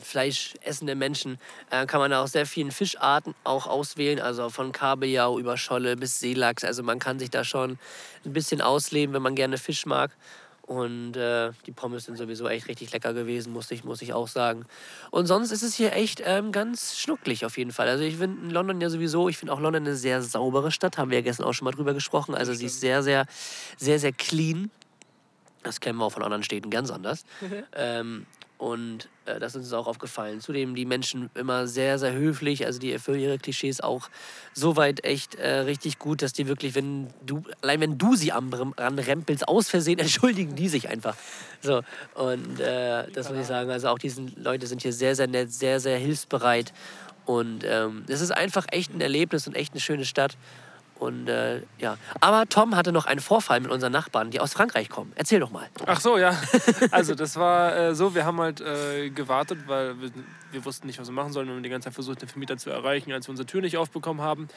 fleischessende 0.00 0.94
Menschen 0.94 1.38
äh, 1.70 1.86
kann 1.86 2.00
man 2.00 2.12
auch 2.12 2.26
sehr 2.26 2.46
vielen 2.46 2.70
Fischarten 2.70 3.34
auch 3.44 3.66
auswählen, 3.66 4.20
also 4.20 4.50
von 4.50 4.72
Kabeljau 4.72 5.38
über 5.38 5.56
Scholle 5.56 5.96
bis 5.96 6.20
Seelachs. 6.20 6.64
Also 6.64 6.82
man 6.82 6.98
kann 6.98 7.18
sich 7.18 7.30
da 7.30 7.44
schon 7.44 7.78
ein 8.24 8.32
bisschen 8.32 8.60
ausleben, 8.60 9.14
wenn 9.14 9.22
man 9.22 9.34
gerne 9.34 9.58
Fisch 9.58 9.86
mag. 9.86 10.10
Und 10.70 11.16
äh, 11.16 11.50
die 11.66 11.72
Pommes 11.72 12.04
sind 12.04 12.16
sowieso 12.16 12.46
echt 12.46 12.68
richtig 12.68 12.92
lecker 12.92 13.12
gewesen, 13.12 13.52
muss 13.52 13.68
ich, 13.72 13.82
muss 13.82 14.02
ich 14.02 14.12
auch 14.12 14.28
sagen. 14.28 14.66
Und 15.10 15.26
sonst 15.26 15.50
ist 15.50 15.64
es 15.64 15.74
hier 15.74 15.94
echt 15.94 16.22
ähm, 16.24 16.52
ganz 16.52 16.96
schnucklig 16.96 17.44
auf 17.44 17.58
jeden 17.58 17.72
Fall. 17.72 17.88
Also 17.88 18.04
ich 18.04 18.18
finde 18.18 18.54
London 18.54 18.80
ja 18.80 18.88
sowieso, 18.88 19.28
ich 19.28 19.36
finde 19.36 19.52
auch 19.52 19.58
London 19.58 19.84
eine 19.84 19.96
sehr 19.96 20.22
saubere 20.22 20.70
Stadt, 20.70 20.96
haben 20.96 21.10
wir 21.10 21.18
ja 21.18 21.24
gestern 21.24 21.44
auch 21.44 21.54
schon 21.54 21.64
mal 21.64 21.72
drüber 21.72 21.92
gesprochen. 21.92 22.36
Also 22.36 22.54
sie 22.54 22.66
ist 22.66 22.78
sehr, 22.78 23.02
sehr, 23.02 23.26
sehr, 23.78 23.98
sehr 23.98 24.12
clean. 24.12 24.70
Das 25.64 25.80
kennen 25.80 25.98
wir 25.98 26.04
auch 26.04 26.12
von 26.12 26.22
anderen 26.22 26.44
Städten 26.44 26.70
ganz 26.70 26.92
anders. 26.92 27.24
ähm, 27.74 28.26
und 28.60 29.08
äh, 29.24 29.40
das 29.40 29.54
ist 29.54 29.62
uns 29.62 29.72
auch 29.72 29.86
aufgefallen. 29.86 30.42
Zudem 30.42 30.74
die 30.74 30.84
Menschen 30.84 31.30
immer 31.34 31.66
sehr, 31.66 31.98
sehr 31.98 32.12
höflich. 32.12 32.66
Also 32.66 32.78
die 32.78 32.92
erfüllen 32.92 33.18
ihre 33.18 33.38
Klischees 33.38 33.80
auch 33.80 34.10
soweit 34.52 35.02
echt 35.02 35.34
äh, 35.36 35.60
richtig 35.60 35.98
gut, 35.98 36.20
dass 36.20 36.34
die 36.34 36.46
wirklich, 36.46 36.74
wenn 36.74 37.06
du, 37.24 37.42
allein 37.62 37.80
wenn 37.80 37.96
du 37.96 38.16
sie 38.16 38.32
am 38.32 38.52
ranrempelst, 38.52 39.48
aus 39.48 39.70
Versehen, 39.70 39.98
entschuldigen 39.98 40.56
die 40.56 40.68
sich 40.68 40.90
einfach. 40.90 41.16
So, 41.62 41.80
und 42.14 42.60
äh, 42.60 43.10
das 43.10 43.30
muss 43.30 43.38
ich 43.38 43.46
sagen. 43.46 43.70
Also 43.70 43.88
auch 43.88 43.98
diese 43.98 44.26
Leute 44.36 44.66
sind 44.66 44.82
hier 44.82 44.92
sehr, 44.92 45.16
sehr 45.16 45.26
nett, 45.26 45.50
sehr, 45.50 45.80
sehr 45.80 45.96
hilfsbereit. 45.96 46.74
Und 47.24 47.64
ähm, 47.64 48.04
es 48.08 48.20
ist 48.20 48.30
einfach 48.30 48.66
echt 48.72 48.92
ein 48.92 49.00
Erlebnis 49.00 49.46
und 49.46 49.56
echt 49.56 49.72
eine 49.72 49.80
schöne 49.80 50.04
Stadt. 50.04 50.36
Und 51.00 51.28
äh, 51.28 51.62
ja, 51.78 51.96
aber 52.20 52.46
Tom 52.46 52.76
hatte 52.76 52.92
noch 52.92 53.06
einen 53.06 53.20
Vorfall 53.20 53.58
mit 53.60 53.70
unseren 53.70 53.90
Nachbarn, 53.90 54.30
die 54.30 54.38
aus 54.38 54.52
Frankreich 54.52 54.90
kommen. 54.90 55.12
Erzähl 55.16 55.40
doch 55.40 55.50
mal. 55.50 55.66
Ach 55.86 55.98
so, 55.98 56.18
ja. 56.18 56.38
Also 56.90 57.14
das 57.14 57.36
war 57.36 57.74
äh, 57.74 57.94
so, 57.94 58.14
wir 58.14 58.26
haben 58.26 58.38
halt 58.38 58.60
äh, 58.60 59.08
gewartet, 59.08 59.60
weil 59.66 59.98
wir, 59.98 60.10
wir, 60.52 60.64
wussten 60.66 60.86
nicht, 60.86 61.00
was 61.00 61.08
wir 61.08 61.14
machen 61.14 61.32
sollen. 61.32 61.46
Wir 61.48 61.54
haben 61.54 61.62
die 61.62 61.70
ganze 61.70 61.86
Zeit 61.86 61.94
versucht, 61.94 62.20
den 62.20 62.28
Vermieter 62.28 62.58
zu 62.58 62.68
erreichen, 62.68 63.12
als 63.12 63.26
wir 63.26 63.30
unsere 63.30 63.46
Tür 63.46 63.62
nicht 63.62 63.78
aufbekommen 63.78 64.20
haben. 64.20 64.48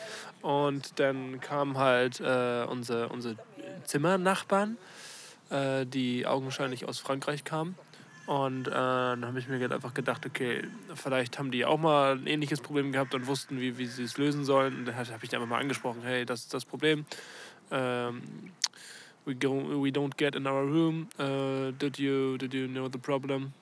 Und 0.42 1.00
dann 1.00 1.40
kamen 1.40 1.78
halt 1.78 2.20
äh, 2.20 2.66
unsere, 2.68 3.08
unsere 3.08 3.38
Zimmernachbarn, 3.86 4.78
äh, 5.50 5.86
die 5.86 6.28
augenscheinlich 6.28 6.86
aus 6.90 7.00
Frankreich 7.00 7.46
kamen. 7.46 7.76
Und 8.26 8.68
äh, 8.68 8.72
dann 8.72 9.26
habe 9.26 9.40
ich 9.40 9.50
mir 9.50 9.60
einfach 9.70 9.94
gedacht, 9.94 10.26
okay, 10.26 10.64
vielleicht 10.96 11.38
haben 11.40 11.52
die 11.52 11.66
auch 11.66 11.78
mal 11.78 12.14
ein 12.14 12.28
ähnliches 12.28 12.62
Problem 12.62 12.92
gehabt 12.94 13.14
und 13.14 13.28
wussten, 13.28 13.60
wie, 13.60 13.78
wie 13.78 13.86
sie 13.86 14.04
es 14.04 14.18
lösen 14.18 14.46
sollen. 14.46 14.76
Und 14.76 14.86
dann 14.86 14.96
habe 14.96 15.20
ich 15.22 15.30
die 15.30 15.36
einfach 15.36 15.48
mal 15.48 15.60
angesprochen, 15.60 16.02
hey, 16.04 16.26
das 16.26 16.42
ist 16.42 16.54
das 16.54 16.64
Problem. 16.64 17.06
Ähm, 17.70 18.22
we, 19.26 19.36
go, 19.36 19.52
we 19.52 19.90
don't 19.90 20.16
get 20.16 20.36
in 20.36 20.48
our 20.48 20.64
room. 20.64 21.08
Uh, 21.20 21.72
did, 21.72 22.00
you, 22.00 22.38
did 22.38 22.54
you 22.54 22.68
know 22.68 22.88
the 22.88 22.98
problem? 22.98 23.54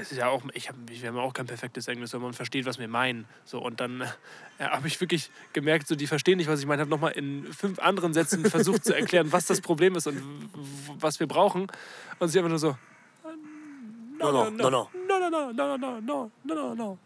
Es 0.00 0.12
ist 0.12 0.18
ja 0.18 0.28
auch, 0.28 0.42
ich 0.52 0.68
hab, 0.68 0.76
wir 0.86 1.08
haben 1.08 1.18
auch 1.18 1.32
kein 1.32 1.46
perfektes 1.46 1.88
Englisch, 1.88 2.10
sondern 2.10 2.28
man 2.28 2.34
versteht, 2.34 2.66
was 2.66 2.78
wir 2.78 2.86
meinen. 2.88 3.26
So, 3.44 3.58
und 3.58 3.80
dann 3.80 4.02
äh, 4.58 4.64
habe 4.64 4.86
ich 4.86 5.00
wirklich 5.00 5.30
gemerkt, 5.52 5.88
so, 5.88 5.96
die 5.96 6.06
verstehen 6.06 6.38
nicht, 6.38 6.48
was 6.48 6.60
ich 6.60 6.66
meine. 6.66 6.80
habe 6.80 6.90
nochmal 6.90 7.12
in 7.12 7.52
fünf 7.52 7.78
anderen 7.80 8.14
Sätzen 8.14 8.48
versucht 8.48 8.84
zu 8.84 8.94
erklären, 8.94 9.32
was 9.32 9.46
das 9.46 9.60
Problem 9.60 9.96
ist 9.96 10.06
und 10.06 10.22
was 10.98 11.18
wir 11.18 11.26
brauchen. 11.26 11.66
Und 12.20 12.28
sie 12.28 12.38
einfach 12.38 12.48
nur 12.48 12.58
so, 12.58 12.76
no, 14.18 14.32
no, 14.32 14.50
no, 14.50 14.70
no. 14.70 14.90
No, 15.08 15.18
no, 15.18 15.30
no, 15.30 15.52
no, 15.52 15.76
no, 15.76 16.00
no, 16.00 16.30
no, 16.44 16.54
no, 16.54 16.74
no. 16.74 16.98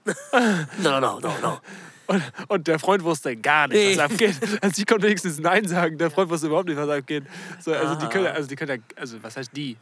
No, 0.83 1.01
no, 1.01 1.21
no, 1.21 1.33
no. 1.41 1.61
Und, 2.07 2.23
und 2.49 2.67
der 2.67 2.79
Freund 2.79 3.05
wusste 3.05 3.37
gar 3.37 3.69
nicht, 3.69 3.97
was 3.97 4.11
abgeht. 4.11 4.37
Also 4.61 4.81
ich 4.81 4.87
konnte 4.87 5.07
wenigstens 5.07 5.39
Nein 5.39 5.67
sagen. 5.67 5.97
Der 5.99 6.11
Freund 6.11 6.29
wusste 6.31 6.49
überhaupt 6.49 6.69
nicht, 6.69 6.77
was 6.77 6.89
abgeht. 6.89 7.25
So, 7.61 7.73
also 7.73 7.95
die 7.95 8.07
können, 8.07 8.27
also 8.27 8.49
die 8.49 8.57
können 8.57 8.83
ja, 8.83 9.01
also 9.01 9.23
was 9.23 9.37
heißt 9.37 9.57
die? 9.57 9.77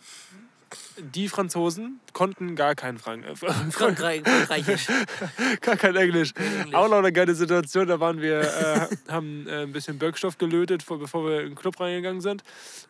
Die 0.98 1.28
Franzosen 1.28 2.00
konnten 2.12 2.56
gar 2.56 2.74
kein 2.74 2.98
Frank 2.98 3.24
äh, 3.26 3.34
Frankreich, 3.70 4.22
Frankraichisch. 4.22 4.86
gar 5.60 5.76
kein 5.76 5.96
Englisch. 5.96 6.32
Englisch. 6.34 6.74
Auch 6.74 6.88
noch 6.88 6.98
eine 6.98 7.12
geile 7.12 7.34
Situation, 7.34 7.86
da 7.86 8.00
waren 8.00 8.20
wir, 8.20 8.40
äh, 8.40 8.88
haben 9.12 9.46
äh, 9.46 9.62
ein 9.62 9.72
bisschen 9.72 9.98
Birkstoff 9.98 10.38
gelötet, 10.38 10.84
bevor 10.86 11.24
wir 11.24 11.40
in 11.40 11.50
den 11.50 11.54
Club 11.54 11.78
reingegangen 11.80 12.20
sind 12.20 12.42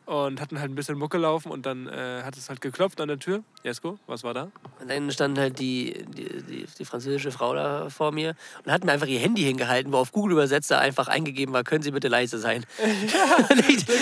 und 0.06 0.40
hatten 0.40 0.58
halt 0.58 0.70
ein 0.70 0.74
bisschen 0.74 0.98
Mucke 0.98 1.18
laufen 1.18 1.52
und 1.52 1.66
dann 1.66 1.86
äh, 1.86 2.22
hat 2.24 2.36
es 2.36 2.48
halt 2.48 2.60
geklopft 2.60 3.00
an 3.00 3.08
der 3.08 3.18
Tür. 3.18 3.42
Jesko, 3.62 3.98
was 4.06 4.24
war 4.24 4.34
da? 4.34 4.50
Und 4.80 4.90
dann 4.90 5.10
stand 5.10 5.38
halt 5.38 5.58
die, 5.58 6.04
die, 6.08 6.42
die, 6.42 6.66
die, 6.78 6.84
französische 6.84 7.30
Frau 7.30 7.54
da 7.54 7.90
vor 7.90 8.10
mir 8.12 8.34
und 8.64 8.72
hat 8.72 8.84
mir 8.84 8.92
einfach 8.92 9.06
ihr 9.06 9.20
Handy 9.20 9.42
hingehalten, 9.42 9.92
wo 9.92 9.98
auf 9.98 10.12
Google 10.12 10.32
Übersetzer 10.32 10.78
einfach 10.78 11.08
eingegeben 11.08 11.52
war, 11.52 11.62
können 11.62 11.82
Sie 11.82 11.90
bitte 11.90 12.08
leise 12.08 12.38
sein. 12.38 12.64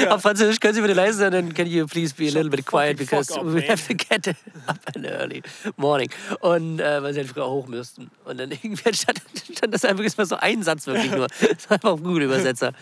Ja, 0.00 0.14
auf 0.14 0.22
Französisch, 0.22 0.60
können 0.60 0.74
Sie 0.74 0.80
bitte 0.80 0.94
leise 0.94 1.18
sein, 1.18 1.32
dann 1.32 1.54
can 1.54 1.66
you 1.66 1.86
please 1.86 2.14
be 2.14 2.24
a 2.24 2.30
little 2.30 2.50
bit 2.50 2.64
quiet 2.64 2.96
because 2.96 3.34
we 3.42 3.68
have 3.68 3.87
to 3.88 3.94
get 3.94 4.28
up 4.66 4.78
in 4.94 5.04
early 5.04 5.42
morning. 5.76 6.10
Und 6.40 6.80
äh, 6.80 7.02
weil 7.02 7.12
sie 7.12 7.20
halt 7.20 7.30
früher 7.30 7.48
hoch 7.48 7.66
müssten. 7.66 8.10
Und 8.24 8.38
dann 8.38 8.50
irgendwie 8.50 8.94
stand, 8.94 9.20
stand 9.54 9.74
das 9.74 9.84
einfach 9.84 10.04
mal 10.16 10.26
so 10.26 10.36
ein 10.36 10.62
Satz 10.62 10.86
wirklich 10.86 11.10
nur. 11.10 11.28
Das 11.28 11.68
war 11.68 11.72
einfach 11.72 11.90
auf 11.90 12.02
Google 12.02 12.24
Übersetzer. 12.24 12.72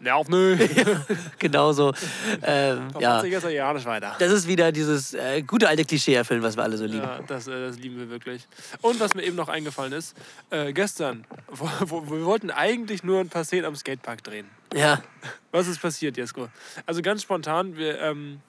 Nerv 0.00 0.28
nö. 0.28 0.56
genau 1.38 1.72
so. 1.72 1.92
Ähm, 2.42 2.88
ja. 2.98 3.22
ja 3.22 3.72
nicht 3.74 3.86
weiter. 3.86 4.16
Das 4.18 4.32
ist 4.32 4.48
wieder 4.48 4.72
dieses 4.72 5.12
äh, 5.12 5.42
gute 5.42 5.68
alte 5.68 5.84
Klischee 5.84 6.14
erfüllen, 6.14 6.42
was 6.42 6.56
wir 6.56 6.62
alle 6.62 6.78
so 6.78 6.86
lieben. 6.86 7.02
Ja, 7.02 7.20
das, 7.26 7.46
äh, 7.46 7.66
das, 7.66 7.78
lieben 7.78 7.98
wir 7.98 8.08
wirklich. 8.08 8.48
Und 8.80 8.98
was 8.98 9.14
mir 9.14 9.22
eben 9.22 9.36
noch 9.36 9.48
eingefallen 9.48 9.92
ist, 9.92 10.16
äh, 10.48 10.72
gestern, 10.72 11.26
wo, 11.48 11.68
wo, 11.80 12.10
wir 12.10 12.24
wollten 12.24 12.50
eigentlich 12.50 13.04
nur 13.04 13.20
ein 13.20 13.28
paar 13.28 13.44
Szenen 13.44 13.66
am 13.66 13.76
Skatepark 13.76 14.24
drehen. 14.24 14.46
Ja. 14.72 15.02
Was 15.52 15.68
ist 15.68 15.82
passiert, 15.82 16.16
Jesko? 16.16 16.48
Also 16.86 17.02
ganz 17.02 17.22
spontan, 17.22 17.76
wir, 17.76 18.00
ähm, 18.00 18.40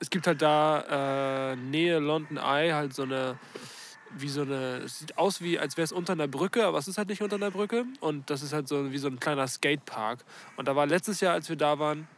es 0.00 0.10
gibt 0.10 0.26
halt 0.26 0.42
da 0.42 1.52
äh, 1.52 1.56
Nähe 1.56 1.98
London 1.98 2.36
Eye 2.36 2.72
halt 2.72 2.94
so 2.94 3.02
eine 3.02 3.38
wie 4.16 4.28
so 4.28 4.42
eine, 4.42 4.78
es 4.78 5.00
sieht 5.00 5.18
aus 5.18 5.40
wie, 5.42 5.58
als 5.58 5.76
wäre 5.76 5.84
es 5.84 5.92
unter 5.92 6.12
einer 6.12 6.28
Brücke, 6.28 6.64
aber 6.64 6.78
es 6.78 6.88
ist 6.88 6.98
halt 6.98 7.08
nicht 7.08 7.22
unter 7.22 7.36
einer 7.36 7.50
Brücke. 7.50 7.84
Und 8.00 8.30
das 8.30 8.42
ist 8.42 8.52
halt 8.52 8.68
so 8.68 8.90
wie 8.90 8.98
so 8.98 9.08
ein 9.08 9.20
kleiner 9.20 9.46
Skatepark. 9.46 10.24
Und 10.56 10.68
da 10.68 10.76
war 10.76 10.86
letztes 10.86 11.20
Jahr, 11.20 11.34
als 11.34 11.48
wir 11.48 11.56
da 11.56 11.78
waren, 11.78 12.08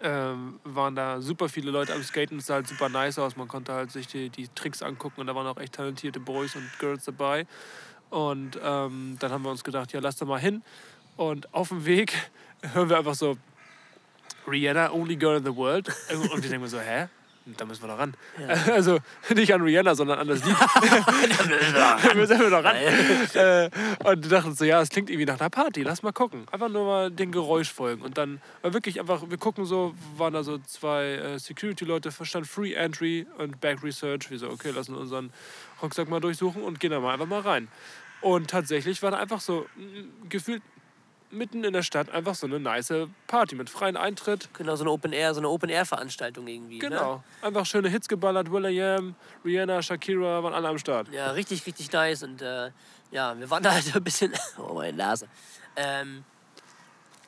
ähm, 0.00 0.60
waren 0.64 0.94
da 0.94 1.20
super 1.20 1.48
viele 1.48 1.70
Leute 1.70 1.94
am 1.94 2.02
Skaten. 2.02 2.38
Es 2.38 2.46
sah 2.46 2.54
halt 2.54 2.68
super 2.68 2.88
nice 2.88 3.18
aus. 3.18 3.36
Man 3.36 3.48
konnte 3.48 3.72
halt 3.72 3.90
sich 3.90 4.06
die, 4.06 4.30
die 4.30 4.48
Tricks 4.48 4.82
angucken 4.82 5.20
und 5.20 5.26
da 5.26 5.34
waren 5.34 5.46
auch 5.46 5.58
echt 5.58 5.74
talentierte 5.74 6.20
Boys 6.20 6.56
und 6.56 6.68
Girls 6.78 7.04
dabei. 7.04 7.46
Und 8.10 8.58
ähm, 8.62 9.16
dann 9.18 9.32
haben 9.32 9.42
wir 9.42 9.50
uns 9.50 9.64
gedacht, 9.64 9.92
ja, 9.92 10.00
lass 10.00 10.16
da 10.16 10.24
mal 10.24 10.40
hin. 10.40 10.62
Und 11.16 11.52
auf 11.54 11.68
dem 11.68 11.84
Weg 11.86 12.12
hören 12.74 12.88
wir 12.88 12.98
einfach 12.98 13.14
so 13.14 13.36
Rihanna, 14.46 14.90
only 14.92 15.16
girl 15.16 15.36
in 15.36 15.44
the 15.44 15.54
world. 15.54 15.88
Und 16.10 16.42
wir 16.42 16.50
denken 16.50 16.68
so, 16.68 16.80
hä? 16.80 17.08
da 17.46 17.64
müssen 17.66 17.82
wir 17.82 17.88
noch 17.88 17.98
ran. 17.98 18.14
Ja. 18.38 18.72
Also 18.74 18.98
nicht 19.34 19.52
an 19.52 19.60
Rihanna, 19.60 19.94
sondern 19.94 20.18
an 20.18 20.28
das 20.28 20.44
Lied. 20.44 20.56
da 21.74 22.14
müssen 22.14 22.40
wir 22.40 22.50
noch 22.50 22.64
ran. 22.64 22.76
äh, 22.76 23.70
und 24.04 24.32
dachten 24.32 24.54
so, 24.54 24.64
ja, 24.64 24.80
es 24.80 24.88
klingt 24.88 25.10
irgendwie 25.10 25.26
nach 25.26 25.40
einer 25.40 25.50
Party, 25.50 25.82
lass 25.82 26.02
mal 26.02 26.12
gucken. 26.12 26.46
Einfach 26.50 26.68
nur 26.68 26.86
mal 26.86 27.10
den 27.10 27.32
Geräusch 27.32 27.72
folgen. 27.72 28.02
Und 28.02 28.16
dann 28.18 28.40
war 28.62 28.72
wirklich 28.72 28.98
einfach, 28.98 29.22
wir 29.28 29.38
gucken 29.38 29.66
so, 29.66 29.94
waren 30.16 30.32
da 30.32 30.42
so 30.42 30.58
zwei 30.58 31.04
äh, 31.04 31.38
Security-Leute, 31.38 32.12
verstand 32.12 32.46
Free 32.46 32.72
Entry 32.72 33.26
und 33.38 33.60
Back 33.60 33.82
Research. 33.82 34.30
Wir 34.30 34.38
so, 34.38 34.48
okay, 34.48 34.70
lassen 34.70 34.94
unseren 34.94 35.30
Rucksack 35.82 36.08
mal 36.08 36.20
durchsuchen 36.20 36.62
und 36.62 36.80
gehen 36.80 36.90
da 36.90 37.00
mal 37.00 37.12
einfach 37.12 37.26
mal 37.26 37.40
rein. 37.40 37.68
Und 38.22 38.48
tatsächlich 38.48 39.02
war 39.02 39.10
da 39.10 39.18
einfach 39.18 39.42
so 39.42 39.66
gefühlt 40.30 40.62
mitten 41.34 41.64
in 41.64 41.72
der 41.72 41.82
Stadt 41.82 42.10
einfach 42.10 42.34
so 42.34 42.46
eine 42.46 42.60
nice 42.60 42.92
Party 43.26 43.54
mit 43.54 43.70
freiem 43.70 43.96
Eintritt. 43.96 44.48
Genau, 44.54 44.76
so 44.76 44.84
eine 44.84 44.90
Open 44.90 45.12
Air, 45.12 45.34
so 45.34 45.40
eine 45.40 45.48
Open 45.48 45.70
Air 45.70 45.84
Veranstaltung 45.84 46.46
irgendwie. 46.46 46.78
Ne? 46.78 46.88
Genau. 46.88 47.16
Ne? 47.16 47.22
Einfach 47.42 47.66
schöne 47.66 47.88
Hits 47.88 48.08
geballert, 48.08 48.50
Will.i.am, 48.50 49.14
Rihanna, 49.44 49.82
Shakira 49.82 50.42
waren 50.42 50.54
alle 50.54 50.68
am 50.68 50.78
Start. 50.78 51.08
Ja, 51.12 51.30
richtig, 51.32 51.66
richtig 51.66 51.92
nice. 51.92 52.22
Und 52.22 52.42
äh, 52.42 52.70
ja, 53.10 53.38
wir 53.38 53.50
waren 53.50 53.62
da 53.62 53.72
halt 53.72 53.94
ein 53.94 54.04
bisschen. 54.04 54.32
Oh, 54.58 54.74
meine 54.74 54.96
Nase. 54.96 55.28
Ähm, 55.76 56.24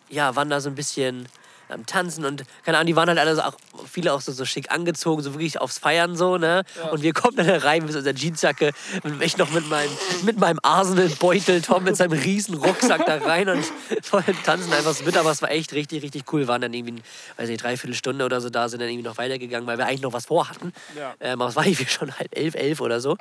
ja, 0.08 0.34
waren 0.36 0.48
da 0.48 0.60
so 0.60 0.68
ein 0.68 0.74
bisschen 0.74 1.28
am 1.68 1.86
Tanzen 1.86 2.24
und 2.24 2.44
keine 2.64 2.78
Ahnung, 2.78 2.86
die 2.86 2.96
waren 2.96 3.08
halt 3.08 3.18
alle 3.18 3.34
so 3.34 3.42
auch, 3.42 3.56
viele 3.90 4.12
auch 4.12 4.20
so, 4.20 4.32
so 4.32 4.44
schick 4.44 4.70
angezogen, 4.70 5.22
so 5.22 5.34
wirklich 5.34 5.60
aufs 5.60 5.78
Feiern 5.78 6.16
so, 6.16 6.38
ne? 6.38 6.62
Und 6.90 7.02
wir 7.02 7.12
kommen 7.12 7.36
dann 7.36 7.48
rein 7.48 7.84
mit 7.84 7.94
unserer 7.94 8.14
Jeansjacke 8.14 8.72
ich 9.20 9.36
noch 9.36 9.50
mit 9.50 9.68
meinem, 9.68 9.90
mit 10.24 10.38
meinem 10.38 10.58
Arsenal-Beutel, 10.62 11.62
Tom 11.62 11.84
mit 11.84 11.96
seinem 11.96 12.18
riesen 12.18 12.54
Rucksack 12.54 13.04
da 13.06 13.18
rein 13.18 13.48
und 13.48 13.64
voll 14.02 14.24
tanzen 14.44 14.72
einfach 14.72 14.94
so 14.94 15.04
mit, 15.04 15.16
aber 15.16 15.30
es 15.30 15.42
war 15.42 15.50
echt 15.50 15.72
richtig, 15.72 16.02
richtig 16.02 16.32
cool. 16.32 16.40
Wir 16.40 16.48
waren 16.48 16.60
dann 16.60 16.74
irgendwie, 16.74 17.02
weiß 17.36 17.48
nicht, 17.48 17.62
dreiviertel 17.62 17.94
Stunde 17.94 18.24
oder 18.24 18.40
so 18.40 18.50
da, 18.50 18.68
sind 18.68 18.80
dann 18.80 18.88
irgendwie 18.88 19.08
noch 19.08 19.18
weitergegangen, 19.18 19.66
weil 19.66 19.78
wir 19.78 19.86
eigentlich 19.86 20.02
noch 20.02 20.12
was 20.12 20.26
vorhatten. 20.26 20.72
Ja. 20.96 21.14
Ähm, 21.20 21.40
aber 21.40 21.50
es 21.50 21.56
war 21.56 21.66
irgendwie 21.66 21.86
schon 21.86 22.16
halb 22.16 22.36
elf, 22.36 22.54
elf 22.54 22.80
oder 22.80 23.00
so. 23.00 23.16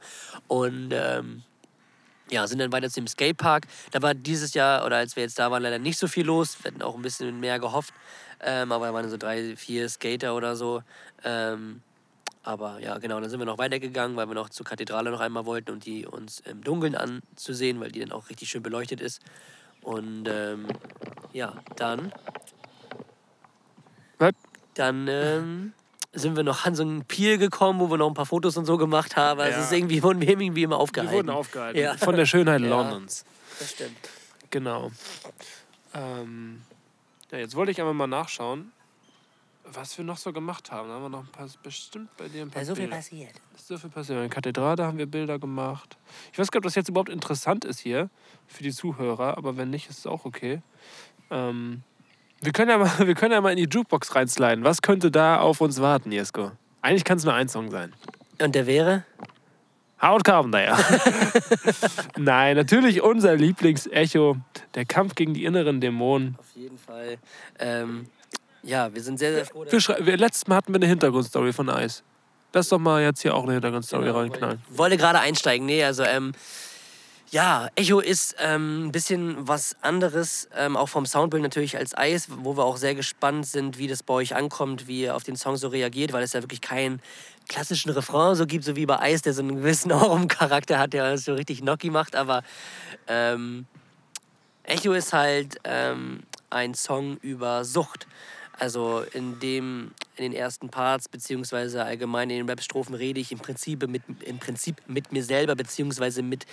Und 0.47 0.91
ähm, 0.91 1.43
ja, 2.31 2.47
sind 2.47 2.59
dann 2.59 2.71
weiter 2.71 2.89
zum 2.89 3.07
Skatepark. 3.07 3.67
Da 3.91 4.01
war 4.01 4.13
dieses 4.13 4.53
Jahr, 4.53 4.85
oder 4.85 4.97
als 4.97 5.15
wir 5.15 5.23
jetzt 5.23 5.37
da 5.37 5.51
waren, 5.51 5.61
leider 5.61 5.79
nicht 5.79 5.97
so 5.97 6.07
viel 6.07 6.25
los. 6.25 6.57
Wir 6.61 6.71
hatten 6.71 6.81
auch 6.81 6.95
ein 6.95 7.01
bisschen 7.01 7.39
mehr 7.39 7.59
gehofft. 7.59 7.93
Ähm, 8.47 8.71
aber 8.71 8.87
da 8.87 8.93
waren 8.93 9.09
so 9.09 9.17
drei, 9.17 9.55
vier 9.55 9.89
Skater 9.89 10.35
oder 10.35 10.55
so. 10.55 10.83
Ähm, 11.23 11.81
aber 12.43 12.79
ja, 12.79 12.99
genau, 12.99 13.19
dann 13.19 13.29
sind 13.29 13.39
wir 13.39 13.45
noch 13.47 13.57
weitergegangen, 13.57 14.15
weil 14.15 14.27
wir 14.27 14.35
noch 14.35 14.49
zur 14.49 14.65
Kathedrale 14.67 15.09
noch 15.09 15.19
einmal 15.19 15.47
wollten 15.47 15.71
und 15.71 15.85
die 15.85 16.05
uns 16.05 16.41
im 16.41 16.63
Dunkeln 16.63 16.93
anzusehen, 16.95 17.79
weil 17.79 17.91
die 17.91 18.01
dann 18.01 18.11
auch 18.11 18.29
richtig 18.29 18.49
schön 18.49 18.61
beleuchtet 18.61 19.01
ist. 19.01 19.19
Und 19.81 20.27
ähm, 20.29 20.67
ja, 21.33 21.53
dann, 21.75 22.11
Was? 24.19 24.33
dann 24.75 25.07
ähm, 25.09 25.73
sind 26.13 26.35
wir 26.35 26.43
noch 26.43 26.65
an 26.65 26.75
so 26.75 26.83
einen 26.83 27.03
Pier 27.05 27.37
gekommen, 27.39 27.79
wo 27.79 27.89
wir 27.89 27.97
noch 27.97 28.07
ein 28.07 28.13
paar 28.13 28.25
Fotos 28.27 28.57
und 28.57 28.65
so 28.65 28.77
gemacht 28.77 29.15
haben. 29.15 29.39
Also 29.39 29.57
Ja. 29.57 29.59
es 29.63 29.71
ist 29.71 29.77
irgendwie, 29.77 30.03
wurden 30.03 30.21
wir 30.21 30.29
irgendwie 30.29 30.63
immer 30.63 30.75
Wir 30.75 30.79
aufgehalten. 30.81 31.13
wurden 31.15 31.29
aufgehalten. 31.31 31.79
Ja. 31.81 31.97
Von 31.97 32.15
der 32.15 32.25
Schönheit 32.27 32.61
Ja. 32.61 32.67
Londons. 32.67 33.25
Das 33.59 33.71
stimmt. 33.71 33.97
Genau. 34.51 34.91
Ähm, 35.95 36.61
ja, 37.35 37.41
jetzt 37.41 37.55
wollte 37.55 37.71
ich 37.71 37.81
aber 37.81 37.93
mal 37.93 38.07
nachschauen, 38.07 38.71
was 39.65 39.97
wir 39.97 40.05
noch 40.05 40.17
so 40.17 40.31
gemacht 40.31 40.71
haben. 40.71 40.87
Da 40.87 40.95
haben 40.95 41.01
wir 41.03 41.09
noch 41.09 41.25
ein 41.25 41.31
paar, 41.31 41.49
bestimmt 41.63 42.15
bei 42.17 42.29
dir 42.29 42.43
ein 42.43 42.49
paar 42.49 42.55
Da 42.55 42.61
ist 42.61 42.67
so 42.67 42.75
viel 42.75 42.83
Bilder. 42.83 42.95
passiert. 42.95 43.33
ist 43.55 43.67
so 43.67 43.77
viel 43.77 43.89
passiert. 43.89 44.17
In 44.17 44.23
der 44.23 44.29
Kathedrale 44.29 44.85
haben 44.85 44.97
wir 44.97 45.05
Bilder 45.05 45.37
gemacht. 45.37 45.97
Ich 46.31 46.39
weiß 46.39 46.49
gar 46.49 46.59
nicht, 46.59 46.65
ob 46.65 46.69
das 46.69 46.75
jetzt 46.75 46.89
überhaupt 46.89 47.09
interessant 47.09 47.65
ist 47.65 47.79
hier 47.79 48.09
für 48.47 48.63
die 48.63 48.71
Zuhörer, 48.71 49.37
aber 49.37 49.57
wenn 49.57 49.69
nicht, 49.69 49.89
ist 49.89 49.99
es 49.99 50.07
auch 50.07 50.23
okay. 50.23 50.61
Ähm, 51.29 51.83
wir, 52.41 52.53
können 52.53 52.69
ja 52.69 52.77
mal, 52.77 52.91
wir 53.05 53.15
können 53.15 53.33
ja 53.33 53.41
mal 53.41 53.51
in 53.51 53.57
die 53.57 53.67
Jukebox 53.69 54.15
reinsliden. 54.15 54.63
Was 54.63 54.81
könnte 54.81 55.11
da 55.11 55.39
auf 55.41 55.59
uns 55.59 55.81
warten, 55.81 56.11
Jesko? 56.11 56.51
Eigentlich 56.81 57.03
kann 57.03 57.17
es 57.17 57.25
nur 57.25 57.33
ein 57.33 57.49
Song 57.49 57.69
sein. 57.69 57.93
Und 58.41 58.55
der 58.55 58.65
wäre? 58.67 59.03
Howard 60.01 60.23
Carpenter. 60.23 60.77
Nein, 62.17 62.57
natürlich 62.57 63.01
unser 63.01 63.35
Lieblingsecho. 63.35 64.37
Der 64.75 64.85
Kampf 64.85 65.15
gegen 65.15 65.33
die 65.33 65.45
inneren 65.45 65.79
Dämonen. 65.79 66.35
Auf 66.37 66.51
jeden 66.55 66.77
Fall. 66.77 67.17
Ähm, 67.59 68.07
ja, 68.63 68.93
wir 68.93 69.01
sind 69.01 69.19
sehr, 69.19 69.33
sehr 69.33 69.45
froh. 69.45 69.65
Wir 69.69 70.05
wir, 70.05 70.17
letztes 70.17 70.47
Mal 70.47 70.57
hatten 70.57 70.73
wir 70.73 70.77
eine 70.77 70.87
Hintergrundstory 70.87 71.53
von 71.53 71.69
Eis. 71.69 72.03
Lass 72.53 72.69
doch 72.69 72.79
mal 72.79 73.01
jetzt 73.01 73.21
hier 73.21 73.35
auch 73.35 73.43
eine 73.43 73.53
Hintergrundstory 73.53 74.05
Genau, 74.05 74.17
reinknallen. 74.19 74.61
wollte 74.69 74.97
gerade 74.97 75.19
einsteigen. 75.19 75.65
Nee, 75.65 75.83
also 75.83 76.03
ähm, 76.03 76.33
ja, 77.35 77.67
Echo 77.75 77.99
ist 77.99 78.37
ähm, 78.39 78.85
ein 78.85 78.91
bisschen 78.93 79.45
was 79.45 79.75
anderes, 79.81 80.47
ähm, 80.55 80.77
auch 80.77 80.87
vom 80.87 81.05
Soundbild 81.05 81.43
natürlich 81.43 81.75
als 81.75 81.93
Eis, 81.93 82.29
wo 82.29 82.55
wir 82.55 82.63
auch 82.63 82.77
sehr 82.77 82.95
gespannt 82.95 83.45
sind, 83.45 83.77
wie 83.77 83.89
das 83.89 84.03
bei 84.03 84.13
euch 84.13 84.33
ankommt, 84.33 84.87
wie 84.87 85.01
ihr 85.01 85.17
auf 85.17 85.23
den 85.23 85.35
Song 85.35 85.57
so 85.57 85.67
reagiert, 85.67 86.13
weil 86.13 86.23
es 86.23 86.31
ja 86.31 86.41
wirklich 86.41 86.61
keinen 86.61 87.01
klassischen 87.49 87.91
Refrain 87.91 88.35
so 88.35 88.45
gibt, 88.45 88.63
so 88.63 88.77
wie 88.77 88.85
bei 88.85 88.99
Eis, 89.01 89.21
der 89.21 89.33
so 89.33 89.41
einen 89.41 89.57
gewissen 89.57 89.91
Ohrwurm-Charakter 89.91 90.79
hat, 90.79 90.93
der 90.93 91.17
so 91.17 91.33
richtig 91.33 91.59
Gnocchi 91.59 91.89
macht, 91.89 92.15
aber 92.15 92.41
ähm, 93.09 93.65
Echo 94.63 94.93
ist 94.93 95.11
halt 95.11 95.57
ähm, 95.65 96.23
ein 96.49 96.73
Song 96.73 97.17
über 97.17 97.65
Sucht. 97.65 98.07
Also 98.57 99.03
in 99.13 99.39
dem, 99.39 99.91
in 100.15 100.23
den 100.23 100.33
ersten 100.33 100.69
Parts, 100.69 101.09
beziehungsweise 101.09 101.83
allgemein 101.83 102.29
in 102.29 102.37
den 102.37 102.49
Rap-Strophen 102.49 102.95
rede 102.95 103.19
ich 103.19 103.31
im 103.31 103.39
Prinzip 103.39 103.87
mit, 103.87 104.03
im 104.21 104.39
Prinzip 104.39 104.81
mit 104.87 105.11
mir 105.11 105.23
selber, 105.23 105.55
beziehungsweise 105.55 106.21
mit 106.21 106.45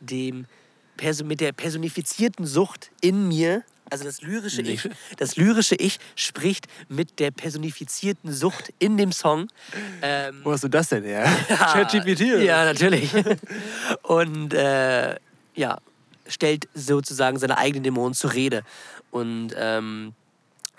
dem 0.00 0.46
mit 1.24 1.40
der 1.40 1.52
personifizierten 1.52 2.44
Sucht 2.44 2.90
in 3.00 3.28
mir. 3.28 3.62
Also 3.90 4.04
das 4.04 4.20
lyrische 4.20 4.62
Ich, 4.62 4.88
das 5.16 5.36
lyrische 5.36 5.76
Ich 5.76 5.98
spricht 6.16 6.66
mit 6.88 7.20
der 7.20 7.30
personifizierten 7.30 8.32
Sucht 8.32 8.72
in 8.78 8.96
dem 8.96 9.12
Song. 9.12 9.48
Ähm, 10.02 10.40
Wo 10.42 10.52
hast 10.52 10.64
du 10.64 10.68
das 10.68 10.88
denn 10.88 11.04
her? 11.04 11.24
ChatGPT? 11.48 12.22
oder? 12.22 12.42
ja, 12.42 12.64
natürlich. 12.64 13.10
Und 14.02 14.52
äh, 14.54 15.16
ja, 15.54 15.78
stellt 16.26 16.68
sozusagen 16.74 17.38
seine 17.38 17.56
eigenen 17.56 17.84
Dämonen 17.84 18.14
zur 18.14 18.34
Rede. 18.34 18.62
Und 19.10 19.54
ähm, 19.56 20.14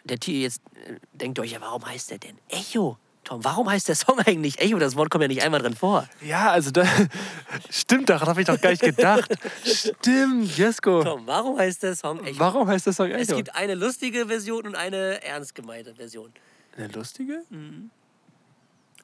der 0.03 0.19
Titel 0.19 0.39
jetzt 0.39 0.61
äh, 0.85 0.95
denkt 1.13 1.37
ihr 1.37 1.41
euch 1.43 1.51
ja, 1.51 1.61
warum 1.61 1.85
heißt 1.85 2.11
der 2.11 2.17
denn 2.19 2.37
Echo? 2.49 2.97
Tom, 3.25 3.43
warum 3.43 3.69
heißt 3.69 3.87
der 3.89 3.95
Song 3.95 4.17
eigentlich 4.19 4.59
Echo? 4.59 4.79
Das 4.79 4.95
Wort 4.95 5.09
kommt 5.11 5.21
ja 5.23 5.27
nicht 5.27 5.43
einmal 5.43 5.61
drin 5.61 5.75
vor. 5.75 6.07
Ja, 6.21 6.49
also 6.51 6.71
da. 6.71 6.83
Stimmt, 7.69 8.09
daran 8.09 8.27
habe 8.27 8.41
ich 8.41 8.47
doch 8.47 8.59
gar 8.59 8.71
nicht 8.71 8.81
gedacht. 8.81 9.29
Stimmt, 9.63 10.57
Jesko. 10.57 11.03
Tom, 11.03 11.27
warum 11.27 11.59
heißt 11.59 11.83
der 11.83 11.95
Song 11.95 12.23
Echo? 12.25 12.39
Warum 12.39 12.67
heißt 12.67 12.85
der 12.87 12.93
Song 12.93 13.11
Es 13.11 13.27
Echo? 13.27 13.37
gibt 13.37 13.53
eine 13.55 13.75
lustige 13.75 14.25
Version 14.25 14.65
und 14.65 14.75
eine 14.75 15.21
ernst 15.23 15.53
gemeinte 15.53 15.93
Version. 15.93 16.31
Eine 16.75 16.87
lustige? 16.87 17.43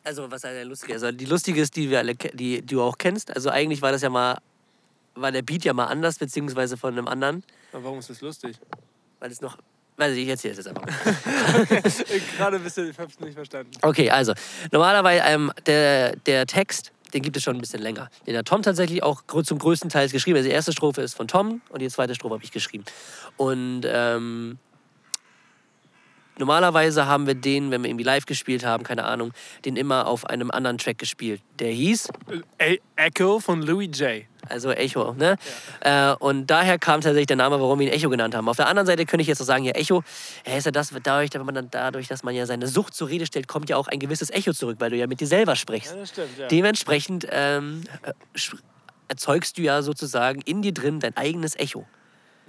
Also, 0.03 0.31
was 0.31 0.43
heißt 0.43 0.55
eine 0.55 0.63
lustige? 0.63 0.93
Also, 0.93 1.11
die 1.11 1.25
lustige 1.25 1.61
ist, 1.61 1.75
die, 1.75 1.89
wir 1.89 1.99
alle, 1.99 2.15
die, 2.15 2.61
die 2.61 2.65
du 2.65 2.81
auch 2.81 2.97
kennst. 2.97 3.35
Also, 3.35 3.49
eigentlich 3.49 3.81
war 3.81 3.91
das 3.91 4.01
ja 4.01 4.09
mal, 4.09 4.39
war 5.13 5.31
der 5.31 5.41
Beat 5.41 5.65
ja 5.65 5.73
mal 5.73 5.85
anders, 5.85 6.17
beziehungsweise 6.17 6.77
von 6.77 6.93
einem 6.93 7.07
anderen. 7.07 7.43
Aber 7.73 7.83
warum 7.83 7.99
ist 7.99 8.09
das 8.09 8.21
lustig? 8.21 8.57
Weil 9.19 9.31
es 9.31 9.41
noch. 9.41 9.57
Weiß 9.97 10.13
ich, 10.13 10.23
ich 10.23 10.29
erzähle 10.29 10.53
es 10.53 10.57
jetzt 10.57 10.67
einfach. 10.67 10.85
Gerade 12.37 12.57
ein 12.57 12.63
bisschen, 12.63 12.89
ich 12.89 12.99
habe 12.99 13.09
es 13.09 13.19
nicht 13.19 13.35
verstanden. 13.35 13.71
Okay, 13.81 14.09
also 14.09 14.33
normalerweise 14.71 15.23
ähm, 15.25 15.51
der, 15.65 16.17
der 16.17 16.45
Text, 16.45 16.91
den 17.13 17.21
gibt 17.21 17.37
es 17.37 17.43
schon 17.43 17.55
ein 17.55 17.61
bisschen 17.61 17.81
länger. 17.81 18.09
Den 18.27 18.35
hat 18.35 18.45
Tom 18.45 18.61
tatsächlich 18.61 19.03
auch 19.03 19.23
zum 19.43 19.57
größten 19.57 19.89
Teil 19.89 20.09
geschrieben. 20.09 20.35
Also 20.37 20.49
die 20.49 20.53
erste 20.55 20.73
Strophe 20.73 21.01
ist 21.01 21.15
von 21.15 21.29
Tom 21.29 21.61
und 21.69 21.81
die 21.81 21.87
zweite 21.87 22.13
Strophe 22.13 22.33
habe 22.35 22.43
ich 22.43 22.51
geschrieben. 22.51 22.83
Und 23.37 23.83
ähm, 23.85 24.57
normalerweise 26.37 27.05
haben 27.05 27.27
wir 27.27 27.35
den, 27.35 27.71
wenn 27.71 27.83
wir 27.83 27.89
irgendwie 27.89 28.03
live 28.03 28.25
gespielt 28.25 28.65
haben, 28.65 28.83
keine 28.83 29.05
Ahnung, 29.05 29.31
den 29.63 29.75
immer 29.75 30.07
auf 30.07 30.25
einem 30.25 30.51
anderen 30.51 30.77
Track 30.77 30.97
gespielt. 30.97 31.41
Der 31.59 31.71
hieß 31.71 32.09
E 32.59 32.79
Echo 32.95 33.39
von 33.39 33.61
Louis 33.61 33.89
J. 33.97 34.23
also 34.49 34.71
Echo, 34.71 35.13
ne? 35.13 35.37
Äh, 35.81 36.13
und 36.13 36.47
daher 36.47 36.77
kam 36.79 37.01
tatsächlich 37.01 37.27
der 37.27 37.37
Name, 37.37 37.59
warum 37.59 37.79
wir 37.79 37.87
ihn 37.87 37.93
Echo 37.93 38.09
genannt 38.09 38.35
haben. 38.35 38.47
Auf 38.49 38.57
der 38.57 38.67
anderen 38.67 38.85
Seite 38.85 39.05
könnte 39.05 39.21
ich 39.21 39.27
jetzt 39.27 39.41
auch 39.41 39.45
sagen, 39.45 39.63
ja, 39.63 39.73
Echo, 39.73 40.03
ja, 40.45 40.57
ist 40.57 40.65
ja 40.65 40.71
das, 40.71 40.93
dadurch, 41.03 41.29
dass 41.29 41.43
man 41.43 41.55
dann, 41.55 41.69
dadurch, 41.71 42.07
dass 42.07 42.23
man 42.23 42.35
ja 42.35 42.45
seine 42.45 42.67
Sucht 42.67 42.93
zur 42.93 43.09
Rede 43.09 43.25
stellt, 43.25 43.47
kommt 43.47 43.69
ja 43.69 43.77
auch 43.77 43.87
ein 43.87 43.99
gewisses 43.99 44.29
Echo 44.29 44.53
zurück, 44.53 44.77
weil 44.79 44.91
du 44.91 44.97
ja 44.97 45.07
mit 45.07 45.19
dir 45.19 45.27
selber 45.27 45.55
sprichst. 45.55 45.95
das 45.95 46.09
stimmt, 46.09 46.37
ja. 46.37 46.47
Dementsprechend 46.47 47.27
ähm, 47.31 47.83
äh, 48.03 48.13
erzeugst 49.07 49.57
du 49.57 49.61
ja 49.61 49.81
sozusagen 49.81 50.41
in 50.41 50.61
dir 50.61 50.73
drin 50.73 50.99
dein 50.99 51.15
eigenes 51.15 51.55
Echo. 51.55 51.85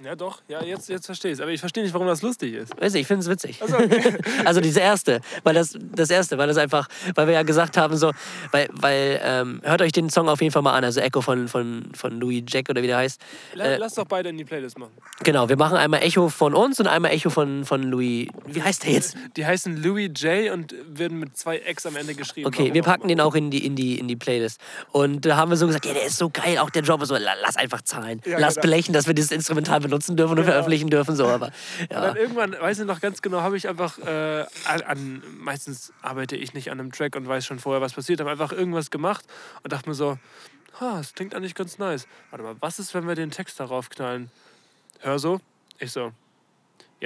Ja, 0.03 0.15
doch, 0.15 0.41
ja, 0.47 0.61
jetzt, 0.63 0.89
jetzt 0.89 1.07
verstehe 1.07 1.31
ich 1.31 1.37
es. 1.37 1.41
Aber 1.41 1.49
ich 1.51 1.59
verstehe 1.59 1.83
nicht, 1.83 1.93
warum 1.93 2.07
das 2.07 2.21
lustig 2.21 2.53
ist. 2.53 2.79
Weißt 2.79 2.93
du, 2.93 2.99
ich 2.99 3.07
finde 3.07 3.21
es 3.21 3.29
witzig. 3.29 3.59
also 4.45 4.61
diese 4.61 4.79
erste, 4.79 5.21
weil 5.43 5.55
das, 5.55 5.75
das 5.95 6.11
erste, 6.11 6.37
weil 6.37 6.47
das 6.47 6.57
einfach, 6.57 6.87
weil 7.15 7.25
wir 7.25 7.33
ja 7.33 7.41
gesagt 7.43 7.77
haben, 7.77 7.97
so, 7.97 8.11
weil, 8.51 8.67
weil 8.73 9.19
ähm, 9.23 9.59
hört 9.63 9.81
euch 9.81 9.91
den 9.91 10.09
Song 10.11 10.29
auf 10.29 10.39
jeden 10.41 10.51
Fall 10.53 10.61
mal 10.61 10.73
an, 10.73 10.83
also 10.83 10.99
Echo 10.99 11.21
von, 11.21 11.47
von, 11.47 11.89
von 11.95 12.19
Louis 12.19 12.43
Jack 12.47 12.69
oder 12.69 12.83
wie 12.83 12.87
der 12.87 12.97
heißt. 12.97 13.19
Äh, 13.57 13.77
Lass 13.77 13.95
doch 13.95 14.05
beide 14.05 14.29
in 14.29 14.37
die 14.37 14.45
Playlist 14.45 14.77
machen. 14.77 14.91
Genau, 15.23 15.49
wir 15.49 15.57
machen 15.57 15.77
einmal 15.77 16.03
Echo 16.03 16.29
von 16.29 16.53
uns 16.53 16.79
und 16.79 16.85
einmal 16.85 17.11
Echo 17.11 17.31
von, 17.31 17.65
von 17.65 17.81
Louis. 17.81 18.27
Wie 18.45 18.61
heißt 18.61 18.83
der 18.83 18.91
jetzt? 18.91 19.17
Die 19.35 19.45
heißen 19.47 19.81
Louis 19.81 20.11
J 20.15 20.51
und 20.53 20.75
werden 20.87 21.17
mit 21.17 21.35
zwei 21.35 21.59
X 21.67 21.87
am 21.87 21.95
Ende 21.95 22.13
geschrieben. 22.13 22.45
Okay, 22.47 22.59
Warum 22.59 22.73
wir 22.75 22.83
packen 22.83 23.07
den 23.07 23.19
auch 23.19 23.33
in 23.33 23.49
die, 23.49 23.65
in, 23.65 23.75
die, 23.75 23.97
in 23.97 24.07
die 24.07 24.15
Playlist. 24.15 24.61
Und 24.91 25.25
da 25.25 25.37
haben 25.37 25.49
wir 25.49 25.57
so 25.57 25.65
gesagt, 25.65 25.85
ja, 25.87 25.93
der 25.93 26.05
ist 26.05 26.17
so 26.17 26.29
geil, 26.29 26.59
auch 26.59 26.69
der 26.69 26.83
Drop 26.83 27.01
ist 27.01 27.09
so, 27.09 27.15
la- 27.15 27.33
lass 27.41 27.55
einfach 27.55 27.81
zahlen. 27.81 28.21
Ja, 28.25 28.37
lass 28.37 28.55
genau. 28.55 28.61
belächeln, 28.63 28.93
dass 28.93 29.07
wir 29.07 29.15
dieses 29.15 29.31
Instrumental 29.31 29.86
benutzen 29.87 30.15
dürfen 30.15 30.31
und 30.31 30.37
Genau. 30.37 30.51
veröffentlichen 30.51 30.89
dürfen, 30.89 31.15
so, 31.15 31.27
aber 31.27 31.47
Und 31.79 31.91
ja. 31.91 32.01
dann 32.01 32.15
irgendwann, 32.15 32.53
weiß 32.53 32.79
ich 32.79 32.85
noch 32.85 33.01
ganz 33.01 33.21
genau, 33.21 33.41
habe 33.41 33.57
ich 33.57 33.67
einfach 33.67 33.97
äh, 33.99 34.45
an, 34.65 34.81
an, 34.85 35.23
meistens 35.39 35.91
arbeite 36.01 36.35
ich 36.35 36.53
nicht 36.53 36.71
an 36.71 36.79
einem 36.79 36.91
Track 36.91 37.15
und 37.15 37.27
weiß 37.27 37.45
schon 37.45 37.59
vorher, 37.59 37.81
was 37.81 37.93
passiert, 37.93 38.19
habe 38.19 38.29
einfach 38.31 38.51
irgendwas 38.51 38.91
gemacht 38.91 39.25
und 39.63 39.71
dachte 39.73 39.89
mir 39.89 39.95
so, 39.95 40.17
ha, 40.79 40.97
das 40.97 41.13
klingt 41.13 41.33
eigentlich 41.33 41.55
ganz 41.55 41.77
nice. 41.77 42.07
Warte 42.29 42.43
mal, 42.43 42.55
was 42.59 42.79
ist, 42.79 42.93
wenn 42.93 43.07
wir 43.07 43.15
den 43.15 43.31
Text 43.31 43.59
darauf 43.59 43.89
knallen? 43.89 44.29
Hör 44.99 45.19
so, 45.19 45.39
ich 45.79 45.91
so, 45.91 46.11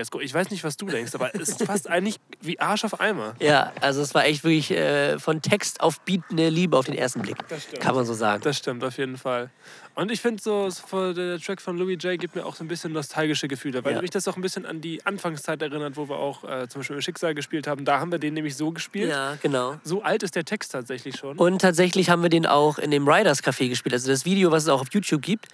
guck, 0.09 0.23
ich 0.23 0.33
weiß 0.33 0.49
nicht, 0.51 0.63
was 0.63 0.77
du 0.77 0.85
denkst, 0.85 1.13
aber 1.15 1.35
es 1.35 1.49
ist 1.49 1.63
fast 1.65 1.89
eigentlich 1.89 2.17
wie 2.41 2.59
Arsch 2.59 2.85
auf 2.85 2.99
Eimer. 3.01 3.35
Ja, 3.39 3.73
also 3.81 4.01
es 4.01 4.13
war 4.13 4.25
echt 4.25 4.43
wirklich 4.43 4.71
äh, 4.71 5.19
von 5.19 5.41
Text 5.41 5.81
auf 5.81 5.99
Beat 6.01 6.21
eine 6.31 6.49
Liebe 6.49 6.77
auf 6.77 6.85
den 6.85 6.95
ersten 6.95 7.21
Blick. 7.21 7.37
Das 7.49 7.63
stimmt. 7.63 7.81
Kann 7.81 7.95
man 7.95 8.05
so 8.05 8.13
sagen. 8.13 8.41
Das 8.43 8.57
stimmt, 8.57 8.83
auf 8.83 8.97
jeden 8.97 9.17
Fall. 9.17 9.49
Und 9.93 10.09
ich 10.09 10.21
finde 10.21 10.41
so, 10.41 10.69
so, 10.69 11.11
der 11.13 11.37
Track 11.39 11.61
von 11.61 11.77
Louis 11.77 11.97
J 12.01 12.17
gibt 12.17 12.35
mir 12.35 12.45
auch 12.45 12.55
so 12.55 12.63
ein 12.63 12.69
bisschen 12.69 12.93
nostalgische 12.93 13.49
Gefühle, 13.49 13.83
weil 13.83 13.95
Ja. 13.95 14.01
mich 14.01 14.09
das 14.11 14.25
auch 14.29 14.37
ein 14.37 14.41
bisschen 14.41 14.65
an 14.65 14.79
die 14.79 15.05
Anfangszeit 15.05 15.61
erinnert, 15.61 15.97
wo 15.97 16.07
wir 16.07 16.15
auch 16.15 16.45
äh, 16.45 16.69
zum 16.69 16.79
Beispiel 16.79 17.01
Schicksal 17.01 17.35
gespielt 17.35 17.67
haben. 17.67 17.83
Da 17.83 17.99
haben 17.99 18.11
wir 18.11 18.19
den 18.19 18.33
nämlich 18.33 18.55
so 18.55 18.71
gespielt. 18.71 19.09
Ja, 19.09 19.37
genau. 19.41 19.75
So 19.83 20.01
alt 20.03 20.23
ist 20.23 20.35
der 20.37 20.45
Text 20.45 20.71
tatsächlich 20.71 21.17
schon. 21.17 21.37
Und 21.37 21.59
tatsächlich 21.59 22.09
haben 22.09 22.23
wir 22.23 22.29
den 22.29 22.45
auch 22.45 22.77
in 22.79 22.91
dem 22.91 23.05
Riders 23.07 23.43
Café 23.43 23.67
gespielt. 23.67 23.93
Also 23.93 24.09
das 24.09 24.23
Video, 24.23 24.51
was 24.51 24.63
es 24.63 24.69
auch 24.69 24.79
auf 24.81 24.87
YouTube 24.93 25.21
gibt, 25.21 25.47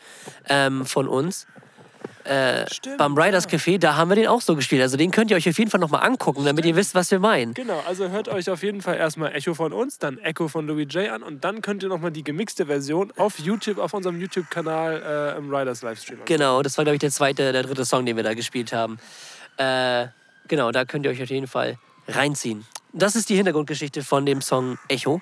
ähm, 0.48 0.86
von 0.86 1.08
uns. 1.08 1.48
Äh, 2.28 2.70
Stimmt, 2.72 2.98
beim 2.98 3.18
Riders 3.18 3.48
Café, 3.48 3.78
da 3.80 3.96
haben 3.96 4.10
wir 4.10 4.16
den 4.16 4.28
auch 4.28 4.42
so 4.42 4.56
gespielt. 4.56 4.82
Also 4.82 4.98
den 4.98 5.12
könnt 5.12 5.32
ihr 5.32 5.38
euch 5.38 5.48
auf 5.48 5.58
jeden 5.58 5.72
Fall 5.72 5.80
nochmal 5.80 6.06
angucken, 6.06 6.46
damit 6.46 6.66
ihr 6.66 6.76
wisst, 6.76 6.96
was 6.96 7.12
wir 7.12 7.20
meinen. 7.20 7.54
Genau, 7.54 7.82
also 7.88 8.10
hört 8.10 8.28
euch 8.28 8.50
auf 8.50 8.64
jeden 8.64 8.82
Fall 8.82 8.98
erstmal 8.98 9.36
Echo 9.36 9.54
von 9.54 9.74
uns, 9.74 9.98
dann 10.00 10.18
Echo 10.20 10.48
von 10.48 10.68
Louis 10.68 10.88
J 10.90 11.10
an 11.10 11.24
und 11.24 11.44
dann 11.44 11.62
könnt 11.62 11.84
ihr 11.84 11.90
nochmal 11.90 12.12
die 12.12 12.24
gemixte 12.24 12.66
Version 12.66 13.12
auf 13.18 13.40
YouTube, 13.40 13.78
auf 13.78 13.94
unserem 13.94 14.20
YouTube-Kanal 14.20 15.36
äh, 15.36 15.38
im 15.38 15.54
Riders 15.54 15.82
Livestream. 15.82 16.20
Genau, 16.26 16.62
das 16.62 16.78
war, 16.78 16.86
glaube 16.86 16.96
ich, 16.96 17.02
der 17.02 17.12
zweite, 17.12 17.52
der 17.52 17.64
dritte 17.64 17.86
Song, 17.86 18.06
den 18.06 18.16
wir 18.16 18.24
da 18.24 18.34
gespielt 18.34 18.74
haben. 18.74 19.00
Äh, 19.58 20.08
genau, 20.48 20.72
da 20.72 20.86
könnt 20.86 21.06
ihr 21.06 21.12
euch 21.12 21.22
auf 21.22 21.30
jeden 21.30 21.48
Fall 21.48 21.78
reinziehen. 22.08 22.66
Das 22.94 23.16
ist 23.16 23.30
die 23.30 23.36
Hintergrundgeschichte 23.36 24.04
von 24.04 24.26
dem 24.26 24.42
Song 24.42 24.78
Echo. 24.88 25.22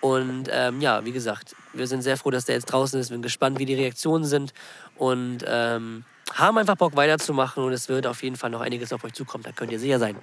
Und 0.00 0.48
ähm, 0.50 0.80
ja, 0.80 1.04
wie 1.04 1.12
gesagt, 1.12 1.54
wir 1.72 1.86
sind 1.86 2.02
sehr 2.02 2.16
froh, 2.16 2.30
dass 2.30 2.46
der 2.46 2.54
jetzt 2.54 2.66
draußen 2.66 2.98
ist. 2.98 3.10
Wir 3.10 3.14
sind 3.14 3.22
gespannt, 3.22 3.58
wie 3.58 3.66
die 3.66 3.74
Reaktionen 3.74 4.24
sind. 4.24 4.54
Und 4.96 5.44
ähm, 5.46 6.04
haben 6.34 6.58
einfach 6.58 6.76
Bock 6.76 6.96
weiterzumachen. 6.96 7.62
Und 7.64 7.72
es 7.72 7.88
wird 7.88 8.06
auf 8.06 8.22
jeden 8.22 8.36
Fall 8.36 8.50
noch 8.50 8.60
einiges 8.60 8.92
auf 8.92 9.04
euch 9.04 9.12
zukommen. 9.12 9.44
Da 9.44 9.52
könnt 9.52 9.72
ihr 9.72 9.78
sicher 9.78 9.98
sein. 9.98 10.16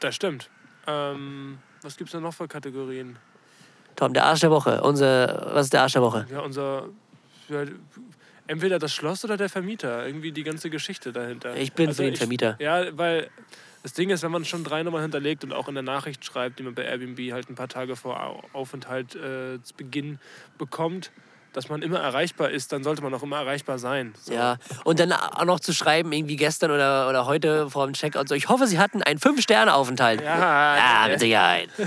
Das 0.00 0.14
stimmt. 0.14 0.48
Ähm, 0.86 1.58
was 1.82 1.96
gibt 1.96 2.08
es 2.08 2.12
denn 2.12 2.22
noch 2.22 2.34
für 2.34 2.48
Kategorien? 2.48 3.16
Tom, 3.96 4.12
der 4.14 4.24
Arsch 4.26 4.40
der 4.40 4.50
Woche. 4.50 4.82
Unser, 4.82 5.50
was 5.54 5.66
ist 5.66 5.72
der 5.72 5.82
Arsch 5.82 5.92
der 5.92 6.02
Woche? 6.02 6.26
Ja, 6.30 6.40
unser. 6.40 6.88
Ja, 7.48 7.64
entweder 8.46 8.78
das 8.78 8.92
Schloss 8.94 9.24
oder 9.24 9.36
der 9.36 9.48
Vermieter. 9.48 10.06
Irgendwie 10.06 10.32
die 10.32 10.42
ganze 10.44 10.70
Geschichte 10.70 11.12
dahinter. 11.12 11.56
Ich 11.56 11.72
bin 11.72 11.92
für 11.92 12.02
den 12.04 12.12
ich- 12.14 12.18
Vermieter. 12.18 12.56
Ja, 12.60 12.96
weil 12.96 13.28
das 13.82 13.92
Ding 13.94 14.10
ist, 14.10 14.22
wenn 14.22 14.30
man 14.30 14.44
schon 14.44 14.62
drei 14.64 14.82
Nummern 14.82 15.02
hinterlegt 15.02 15.42
und 15.44 15.52
auch 15.52 15.66
in 15.68 15.74
der 15.74 15.82
Nachricht 15.82 16.24
schreibt, 16.24 16.58
die 16.58 16.62
man 16.62 16.74
bei 16.74 16.84
Airbnb 16.84 17.18
halt 17.32 17.48
ein 17.50 17.54
paar 17.54 17.68
Tage 17.68 17.96
vor 17.96 18.22
Au- 18.22 18.42
Aufenthalt 18.52 19.14
äh, 19.14 19.62
zu 19.62 19.74
Beginn 19.76 20.18
bekommt, 20.58 21.10
dass 21.52 21.68
man 21.68 21.82
immer 21.82 21.98
erreichbar 21.98 22.50
ist, 22.50 22.72
dann 22.72 22.84
sollte 22.84 23.02
man 23.02 23.12
auch 23.14 23.22
immer 23.22 23.38
erreichbar 23.38 23.78
sein. 23.78 24.14
So. 24.20 24.32
Ja, 24.32 24.56
und 24.84 25.00
dann 25.00 25.12
auch 25.12 25.44
noch 25.44 25.60
zu 25.60 25.72
schreiben, 25.72 26.12
irgendwie 26.12 26.36
gestern 26.36 26.70
oder, 26.70 27.08
oder 27.08 27.26
heute 27.26 27.70
vor 27.70 27.86
dem 27.86 27.94
Checkout 27.94 28.28
so, 28.28 28.34
ich 28.34 28.48
hoffe, 28.48 28.66
Sie 28.66 28.78
hatten 28.78 29.02
einen 29.02 29.18
Fünf-Sterne-Aufenthalt. 29.18 30.20
Ja, 30.20 30.76
ja, 30.76 31.08
mit 31.08 31.20
Sicherheit. 31.20 31.68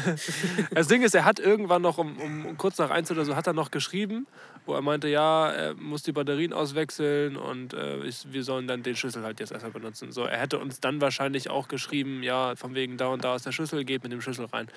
Das 0.72 0.88
Ding 0.88 1.02
ist, 1.04 1.14
er 1.16 1.26
hat 1.26 1.40
irgendwann 1.40 1.82
noch 1.82 1.98
um, 1.98 2.18
um, 2.18 2.46
um 2.46 2.58
kurz 2.58 2.78
nach 2.78 2.90
eins 2.90 3.10
oder 3.12 3.26
so 3.26 3.36
hat 3.36 3.48
er 3.48 3.54
noch 3.54 3.72
geschrieben, 3.72 4.28
wo 4.66 4.74
er 4.74 4.82
meinte, 4.82 5.08
ja, 5.08 5.50
er 5.50 5.74
muss 5.76 6.04
die 6.04 6.12
Batterien 6.12 6.54
auswechseln 6.54 7.36
und 7.36 7.74
äh, 7.74 8.04
ich, 8.04 8.32
wir 8.32 8.44
sollen 8.44 8.68
dann 8.68 8.84
den 8.84 8.96
Schlüssel 8.96 9.24
halt 9.24 9.40
jetzt 9.40 9.52
erstmal 9.52 9.72
benutzen. 9.72 10.12
So, 10.12 10.24
er 10.24 10.40
hätte 10.40 10.60
uns 10.60 10.80
dann 10.80 11.02
wahrscheinlich 11.02 11.50
auch 11.50 11.68
geschrieben, 11.68 12.24
ja, 12.24 12.56
von 12.56 12.76
wegen 12.76 12.98
da 12.98 13.08
und 13.08 13.24
da 13.24 13.36
ist 13.36 13.46
der 13.46 13.52
Schlüssel, 13.52 13.84
geht 13.84 14.04
mit 14.04 14.12
dem 14.12 14.22
Schlüssel 14.22 14.46
rein. 14.46 14.68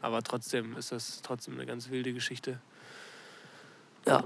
Aber 0.00 0.22
trotzdem 0.22 0.76
ist 0.76 0.92
das 0.92 1.22
trotzdem 1.22 1.54
eine 1.54 1.66
ganz 1.66 1.90
wilde 1.90 2.12
Geschichte. 2.12 2.60
Ja, 4.08 4.24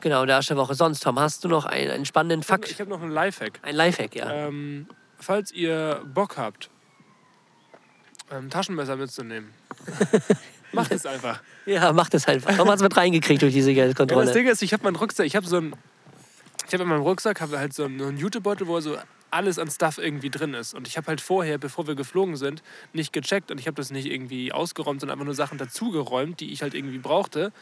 genau, 0.00 0.26
der 0.26 0.36
Arsch 0.36 0.48
der 0.48 0.56
Woche. 0.56 0.74
Sonst, 0.74 1.00
Tom, 1.00 1.18
hast 1.18 1.44
du 1.44 1.48
noch 1.48 1.64
einen, 1.64 1.90
einen 1.90 2.04
spannenden 2.04 2.40
Ich 2.40 2.50
habe 2.50 2.66
Fakt? 2.66 2.80
hab 2.80 2.88
noch 2.88 3.02
einen 3.02 3.10
Lifehack. 3.10 3.58
Ein 3.62 3.74
Lifehack, 3.74 4.14
ja. 4.14 4.30
Ähm, 4.30 4.86
falls 5.18 5.50
ihr 5.52 6.02
Bock 6.12 6.36
habt, 6.36 6.70
ein 8.30 8.50
Taschenmesser 8.50 8.96
mitzunehmen, 8.96 9.50
macht 10.72 10.92
es 10.92 11.06
einfach. 11.06 11.40
Ja, 11.66 11.92
mach 11.92 12.08
das 12.08 12.26
einfach. 12.28 12.56
Tom 12.56 12.68
hat 12.68 12.76
es 12.76 12.82
mit 12.82 12.96
reingekriegt 12.96 13.42
durch 13.42 13.52
diese 13.52 13.70
Ja, 13.70 13.86
das 13.86 13.94
Geldkontrolle. 13.96 14.32
Ding 14.32 14.46
ist, 14.46 14.62
ich 14.62 14.72
habe 14.72 14.84
meinen 14.84 14.96
Rucksack, 14.96 15.26
ich 15.26 15.36
habe 15.36 15.46
so 15.46 15.56
ein, 15.56 15.74
ich 16.66 16.72
habe 16.74 16.82
in 16.82 16.88
meinem 16.88 17.02
Rucksack 17.02 17.40
habe 17.40 17.58
halt 17.58 17.72
so 17.74 17.84
einen, 17.84 18.00
einen 18.00 18.18
Jutebeutel, 18.18 18.66
wo 18.66 18.80
so 18.80 18.96
alles 19.30 19.58
an 19.58 19.68
Stuff 19.68 19.98
irgendwie 19.98 20.30
drin 20.30 20.54
ist. 20.54 20.74
Und 20.74 20.86
ich 20.86 20.96
habe 20.96 21.08
halt 21.08 21.20
vorher, 21.20 21.58
bevor 21.58 21.86
wir 21.88 21.96
geflogen 21.96 22.36
sind, 22.36 22.62
nicht 22.92 23.12
gecheckt 23.12 23.50
und 23.50 23.58
ich 23.58 23.66
habe 23.66 23.74
das 23.74 23.90
nicht 23.90 24.06
irgendwie 24.06 24.52
ausgeräumt, 24.52 25.00
sondern 25.00 25.14
einfach 25.14 25.26
nur 25.26 25.34
Sachen 25.34 25.58
dazugeräumt, 25.58 26.38
die 26.40 26.52
ich 26.52 26.62
halt 26.62 26.74
irgendwie 26.74 26.98
brauchte. 26.98 27.52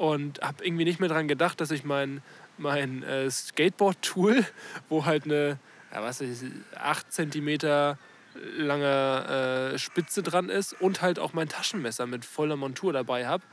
Und 0.00 0.40
habe 0.40 0.64
irgendwie 0.64 0.86
nicht 0.86 0.98
mehr 0.98 1.10
daran 1.10 1.28
gedacht, 1.28 1.60
dass 1.60 1.70
ich 1.70 1.84
mein, 1.84 2.22
mein 2.56 3.02
äh, 3.02 3.30
Skateboard-Tool, 3.30 4.46
wo 4.88 5.04
halt 5.04 5.26
eine, 5.26 5.58
ja, 5.92 6.02
was 6.02 6.22
ist, 6.22 6.42
8 6.74 7.12
cm 7.12 7.96
lange 8.56 9.72
äh, 9.74 9.78
Spitze 9.78 10.22
dran 10.22 10.48
ist 10.48 10.72
und 10.80 11.02
halt 11.02 11.18
auch 11.18 11.34
mein 11.34 11.50
Taschenmesser 11.50 12.06
mit 12.06 12.24
voller 12.24 12.56
Montur 12.56 12.94
dabei 12.94 13.26
habe. 13.26 13.44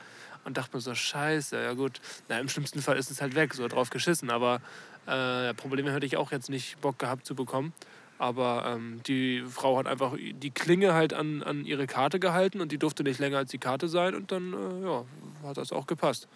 Und 0.45 0.55
dachte 0.55 0.77
mir 0.77 0.79
so, 0.79 0.95
scheiße, 0.95 1.61
ja 1.61 1.73
gut. 1.73 1.99
Na, 2.29 2.39
im 2.39 2.47
schlimmsten 2.47 2.81
Fall 2.81 2.95
ist 2.95 3.11
es 3.11 3.21
halt 3.21 3.35
weg, 3.35 3.53
so 3.53 3.67
drauf 3.67 3.89
geschissen. 3.89 4.29
Aber 4.29 4.61
äh, 5.05 5.53
Probleme 5.53 5.91
hätte 5.91 6.05
ich 6.05 6.15
auch 6.15 6.31
jetzt 6.31 6.49
nicht 6.49 6.79
Bock 6.79 6.97
gehabt 6.97 7.25
zu 7.25 7.35
bekommen. 7.35 7.73
Aber 8.19 8.65
ähm, 8.67 9.01
die 9.05 9.43
Frau 9.47 9.77
hat 9.77 9.87
einfach 9.87 10.15
die 10.17 10.51
Klinge 10.51 10.93
halt 10.93 11.13
an, 11.13 11.43
an 11.43 11.65
ihre 11.65 11.85
Karte 11.87 12.19
gehalten 12.19 12.61
und 12.61 12.71
die 12.71 12.77
durfte 12.77 13.03
nicht 13.03 13.19
länger 13.19 13.37
als 13.37 13.51
die 13.51 13.59
Karte 13.59 13.87
sein 13.87 14.15
und 14.15 14.31
dann 14.31 14.53
äh, 14.53 14.85
ja, 14.85 15.05
hat 15.43 15.57
das 15.57 15.71
auch 15.71 15.85
gepasst. 15.85 16.27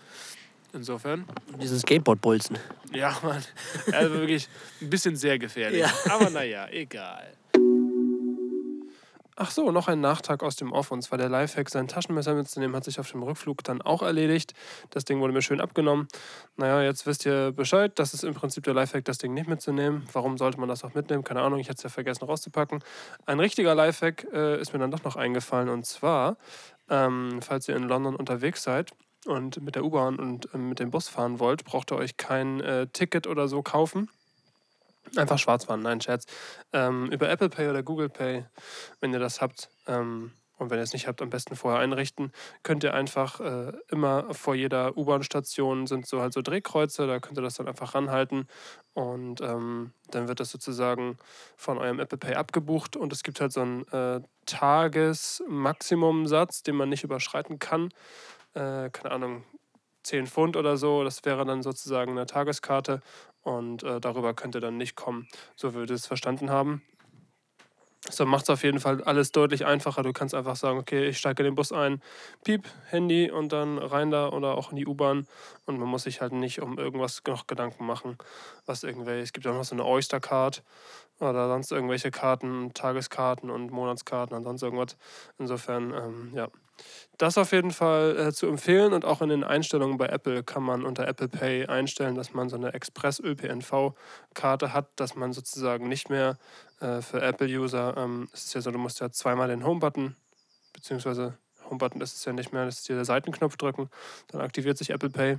Insofern, 0.74 1.26
Diese 1.62 1.78
Skateboard-Bolzen. 1.78 2.58
ja, 2.94 3.18
Mann, 3.24 3.44
also 3.92 4.14
wirklich 4.14 4.48
ein 4.82 4.90
bisschen 4.90 5.16
sehr 5.18 5.38
gefährlich. 5.38 5.82
Ja. 5.82 5.92
Aber 6.10 6.30
naja, 6.30 6.68
egal. 6.70 7.34
Ach 9.38 9.50
so, 9.50 9.72
noch 9.72 9.88
ein 9.88 10.02
Nachtrag 10.02 10.44
aus 10.44 10.58
dem 10.58 10.74
Off. 10.74 10.92
Und 10.92 11.02
zwar 11.04 11.18
der 11.18 11.30
Lifehack, 11.30 11.70
sein 11.70 11.88
Taschenmesser 11.88 12.34
mitzunehmen, 12.34 12.76
hat 12.76 12.84
sich 12.84 13.00
auf 13.00 13.10
dem 13.12 13.24
Rückflug 13.24 13.64
dann 13.64 13.82
auch 13.82 14.02
erledigt. 14.02 14.54
Das 14.90 15.06
Ding 15.06 15.22
wurde 15.22 15.34
mir 15.34 15.42
schön 15.42 15.62
abgenommen. 15.62 16.10
Naja, 16.58 16.82
jetzt 16.82 17.06
wisst 17.06 17.26
ihr 17.26 17.52
Bescheid. 17.54 17.98
Das 17.98 18.14
ist 18.14 18.26
im 18.26 18.34
Prinzip 18.34 18.66
der 18.66 18.74
Lifehack, 18.74 19.06
das 19.06 19.20
Ding 19.20 19.34
nicht 19.34 19.48
mitzunehmen. 19.48 20.06
Warum 20.12 20.38
sollte 20.38 20.60
man 20.60 20.68
das 20.68 20.84
auch 20.84 20.94
mitnehmen? 20.94 21.24
Keine 21.24 21.42
Ahnung, 21.42 21.60
ich 21.60 21.70
hatte 21.70 21.78
es 21.78 21.84
ja 21.84 21.90
vergessen 21.90 22.26
rauszupacken. 22.26 22.84
Ein 23.26 23.40
richtiger 23.40 23.74
Lifehack 23.74 24.28
äh, 24.34 24.60
ist 24.60 24.74
mir 24.74 24.80
dann 24.80 24.92
doch 24.92 25.04
noch 25.06 25.16
eingefallen. 25.16 25.70
Und 25.70 25.86
zwar, 25.86 26.36
ähm, 26.90 27.40
falls 27.42 27.70
ihr 27.70 27.78
in 27.78 27.84
London 27.84 28.18
unterwegs 28.18 28.64
seid 28.64 28.92
und 29.26 29.62
mit 29.62 29.76
der 29.76 29.86
U-Bahn 29.86 30.18
und 30.20 30.50
ähm, 30.54 30.68
mit 30.68 30.80
dem 30.80 30.92
Bus 30.92 31.08
fahren 31.08 31.40
wollt, 31.40 31.64
braucht 31.64 31.92
ihr 31.94 31.96
euch 31.96 32.18
kein 32.18 32.60
äh, 32.60 32.88
Ticket 32.88 33.28
oder 33.28 33.48
so 33.48 33.64
kaufen. 33.64 34.10
Einfach 35.16 35.40
schwarz 35.40 35.66
fahren, 35.66 35.82
nein, 35.82 36.02
Scherz. 36.02 36.26
Ähm, 36.74 37.10
über 37.12 37.30
Apple 37.30 37.50
Pay 37.50 37.70
oder 37.70 37.84
Google 37.84 38.10
Pay, 38.10 38.46
wenn 39.00 39.14
ihr 39.14 39.20
das 39.20 39.42
habt, 39.42 39.70
ähm, 39.88 40.32
und 40.62 40.70
wenn 40.70 40.78
ihr 40.78 40.84
es 40.84 40.94
nicht 40.94 41.08
habt, 41.08 41.24
am 41.24 41.32
besten 41.32 41.56
vorher 41.56 41.80
einrichten, 41.80 42.32
könnt 42.62 42.84
ihr 42.84 42.94
einfach 42.94 43.40
äh, 43.40 43.74
immer 43.90 44.32
vor 44.32 44.54
jeder 44.54 44.96
U-Bahn-Station 44.96 45.88
sind 45.88 46.06
so 46.06 46.22
halt 46.22 46.34
so 46.34 46.44
Drehkreuze, 46.44 47.08
da 47.08 47.20
könnt 47.20 47.40
ihr 47.40 47.42
das 47.42 47.56
dann 47.56 47.68
einfach 47.68 47.96
ranhalten 47.96 48.48
und 48.94 49.42
ähm, 49.42 49.94
dann 50.12 50.28
wird 50.28 50.40
das 50.40 50.52
sozusagen 50.52 51.18
von 51.58 51.80
eurem 51.80 52.00
Apple 52.00 52.20
Pay 52.20 52.36
abgebucht 52.36 52.96
und 52.96 53.12
es 53.12 53.24
gibt 53.24 53.42
halt 53.42 53.52
so 53.52 53.62
einen 53.62 53.88
äh, 53.88 54.22
Tagesmaximumsatz, 54.46 56.62
den 56.62 56.76
man 56.76 56.90
nicht 56.90 57.04
überschreiten 57.04 57.58
kann. 57.58 57.90
Äh, 58.54 58.92
keine 58.92 59.10
Ahnung, 59.10 59.44
10 60.04 60.28
Pfund 60.28 60.58
oder 60.58 60.78
so, 60.78 61.04
das 61.04 61.26
wäre 61.26 61.44
dann 61.44 61.64
sozusagen 61.64 62.12
eine 62.12 62.28
Tageskarte 62.28 63.02
und 63.42 63.84
äh, 63.84 64.00
darüber 64.00 64.34
könnt 64.34 64.56
ihr 64.56 64.62
dann 64.62 64.78
nicht 64.78 64.96
kommen, 64.96 65.28
so 65.56 65.74
wie 65.74 65.80
wir 65.80 65.86
das 65.86 66.08
verstanden 66.08 66.50
haben. 66.50 66.82
So 68.10 68.26
macht 68.26 68.44
es 68.44 68.50
auf 68.50 68.64
jeden 68.64 68.80
Fall 68.80 69.04
alles 69.04 69.32
deutlich 69.32 69.66
einfacher. 69.66 70.02
Du 70.02 70.12
kannst 70.12 70.34
einfach 70.34 70.56
sagen, 70.56 70.80
okay, 70.80 71.10
ich 71.10 71.20
steige 71.20 71.44
in 71.44 71.52
den 71.52 71.56
Bus 71.56 71.72
ein, 71.72 72.02
piep, 72.44 72.68
Handy 72.88 73.30
und 73.30 73.54
dann 73.54 73.78
rein 73.78 74.10
da 74.10 74.30
oder 74.30 74.58
auch 74.58 74.72
in 74.72 74.76
die 74.78 74.88
U-Bahn. 74.88 75.28
Und 75.68 75.78
man 75.78 75.88
muss 75.88 76.04
sich 76.04 76.20
halt 76.20 76.34
nicht 76.34 76.64
um 76.64 76.80
irgendwas 76.80 77.22
noch 77.28 77.46
Gedanken 77.46 77.86
machen, 77.86 78.18
was 78.66 78.84
irgendwelche, 78.84 79.22
es 79.22 79.34
gibt 79.34 79.46
auch 79.46 79.54
noch 79.54 79.64
so 79.64 79.76
eine 79.76 79.86
Oyster-Card 79.86 80.64
oder 81.20 81.48
sonst 81.48 81.72
irgendwelche 81.72 82.10
Karten, 82.10 82.74
Tageskarten 82.74 83.52
und 83.52 83.72
Monatskarten 83.72 84.36
und 84.36 84.44
sonst 84.46 84.64
irgendwas. 84.64 84.98
Insofern, 85.38 85.94
ähm, 85.94 86.32
ja. 86.34 86.48
Das 87.18 87.38
auf 87.38 87.52
jeden 87.52 87.72
Fall 87.72 88.18
äh, 88.18 88.34
zu 88.34 88.48
empfehlen 88.48 88.94
und 88.94 89.06
auch 89.06 89.22
in 89.22 89.30
den 89.30 89.44
Einstellungen 89.44 89.98
bei 89.98 90.08
Apple 90.08 90.44
kann 90.44 90.64
man 90.64 90.84
unter 90.84 91.08
Apple 91.08 91.28
Pay 91.28 91.68
einstellen, 91.68 92.16
dass 92.16 92.34
man 92.34 92.50
so 92.50 92.56
eine 92.56 92.74
Express-ÖPNV-Karte 92.74 94.74
hat, 94.74 94.88
dass 94.96 95.16
man 95.16 95.32
sozusagen 95.32 95.88
nicht 95.88 96.10
mehr 96.10 96.38
äh, 96.80 97.02
für 97.02 97.22
Apple-User, 97.22 97.96
ähm, 97.98 98.28
es 98.34 98.46
ist 98.46 98.54
ja 98.56 98.62
so, 98.62 98.72
du 98.72 98.80
musst 98.80 99.02
ja 99.02 99.12
zweimal 99.12 99.50
den 99.50 99.66
Home-Button, 99.66 100.16
beziehungsweise 100.74 101.38
Home-Button 101.70 102.02
ist 102.02 102.16
es 102.16 102.26
ja 102.26 102.34
nicht 102.34 102.54
mehr, 102.54 102.66
das 102.66 102.80
ist 102.80 102.88
hier 102.88 102.96
der 102.96 103.06
Seitenknopf 103.06 103.56
drücken, 103.56 103.90
dann 104.30 104.42
aktiviert 104.42 104.78
sich 104.78 104.90
Apple 104.90 105.10
Pay. 105.10 105.38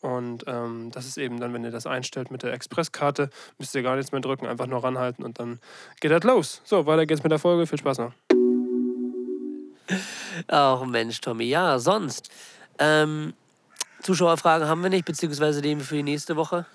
Und 0.00 0.42
ähm, 0.48 0.90
das 0.92 1.06
ist 1.06 1.16
eben 1.16 1.38
dann, 1.38 1.54
wenn 1.54 1.62
ihr 1.62 1.70
das 1.70 1.86
einstellt 1.86 2.32
mit 2.32 2.42
der 2.42 2.52
Express-Karte, 2.52 3.30
müsst 3.58 3.72
ihr 3.76 3.82
gar 3.82 3.94
nichts 3.94 4.10
mehr 4.10 4.20
drücken, 4.20 4.46
einfach 4.46 4.66
nur 4.66 4.82
ranhalten 4.82 5.24
und 5.24 5.38
dann 5.38 5.60
geht 6.00 6.10
das 6.10 6.24
los. 6.24 6.60
So, 6.64 6.86
weiter 6.86 7.06
geht's 7.06 7.22
mit 7.22 7.30
der 7.30 7.38
Folge. 7.38 7.68
Viel 7.68 7.78
Spaß 7.78 7.98
noch. 7.98 8.12
Ach 10.48 10.84
Mensch, 10.84 11.20
Tommy. 11.20 11.44
Ja, 11.44 11.78
sonst. 11.78 12.30
Ähm, 12.78 13.34
Zuschauerfragen 14.02 14.66
haben 14.66 14.82
wir 14.82 14.90
nicht, 14.90 15.04
beziehungsweise 15.04 15.62
den 15.62 15.80
für 15.80 15.96
die 15.96 16.02
nächste 16.02 16.36
Woche. 16.36 16.66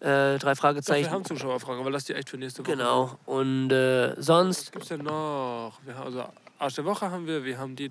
Äh, 0.00 0.04
drei 0.04 0.36
Doch, 0.38 0.44
wir 0.44 0.56
Fragezeichen. 0.56 1.10
haben 1.10 1.24
Zuschauerfragen, 1.24 1.80
aber 1.80 1.90
lass 1.90 2.04
die 2.04 2.14
echt 2.14 2.28
für 2.28 2.36
nächste 2.36 2.62
Woche. 2.62 2.76
Genau. 2.76 3.18
Und 3.24 3.72
äh, 3.72 4.16
Was 4.16 4.26
sonst, 4.26 4.72
gibt's 4.72 4.88
denn 4.88 5.02
noch? 5.02 5.78
Wir 5.84 5.96
haben, 5.96 6.04
also 6.06 6.24
Arsch 6.58 6.74
der 6.74 6.84
Woche 6.84 7.10
haben 7.10 7.26
wir, 7.26 7.44
wir 7.44 7.58
haben 7.58 7.74
die, 7.76 7.86
äh, 7.86 7.90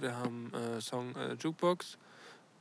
wir 0.00 0.16
haben 0.16 0.52
äh, 0.54 0.80
Song 0.80 1.14
äh, 1.16 1.34
Jukebox. 1.34 1.96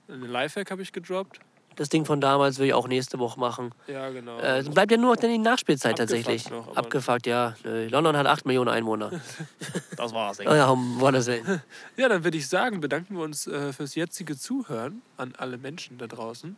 Eine 0.08 0.28
Lifehack 0.28 0.70
habe 0.70 0.82
ich 0.82 0.92
gedroppt. 0.92 1.40
Das 1.76 1.90
Ding 1.90 2.06
von 2.06 2.22
damals 2.22 2.60
will 2.60 2.68
ich 2.68 2.74
auch 2.74 2.88
nächste 2.88 3.20
Woche 3.20 3.40
machen. 3.40 3.72
Ja, 3.88 4.10
genau. 4.10 4.40
Äh, 4.40 4.60
es 4.60 4.70
bleibt 4.70 4.92
ja 4.92 4.98
nur 4.98 5.12
noch 5.12 5.22
dann 5.22 5.30
die 5.32 5.38
Nachspielzeit 5.38 6.00
Abgefuckt 6.00 6.26
tatsächlich. 6.26 6.50
noch, 6.50 6.76
Abgefuckt, 6.76 7.28
ja. 7.28 7.56
Nö, 7.64 7.88
London 7.88 8.16
hat 8.18 8.28
8 8.28 8.46
Millionen 8.46 8.70
Einwohner. 8.70 9.12
das 9.98 10.14
war's. 10.14 10.40
oh 10.40 10.44
ja, 10.44 10.70
um 10.70 11.00
Gottes 11.00 11.28
Willen. 11.28 11.62
Ja, 11.98 12.10
dann 12.10 12.24
würde 12.24 12.38
ich 12.38 12.48
sagen, 12.48 12.80
bedanken 12.82 13.16
wir 13.16 13.24
uns 13.24 13.48
äh, 13.48 13.72
fürs 13.74 13.96
jetzige 13.96 14.38
Zuhören 14.38 15.02
an 15.18 15.34
alle 15.38 15.58
Menschen 15.58 15.98
da 15.98 16.08
draußen. 16.08 16.58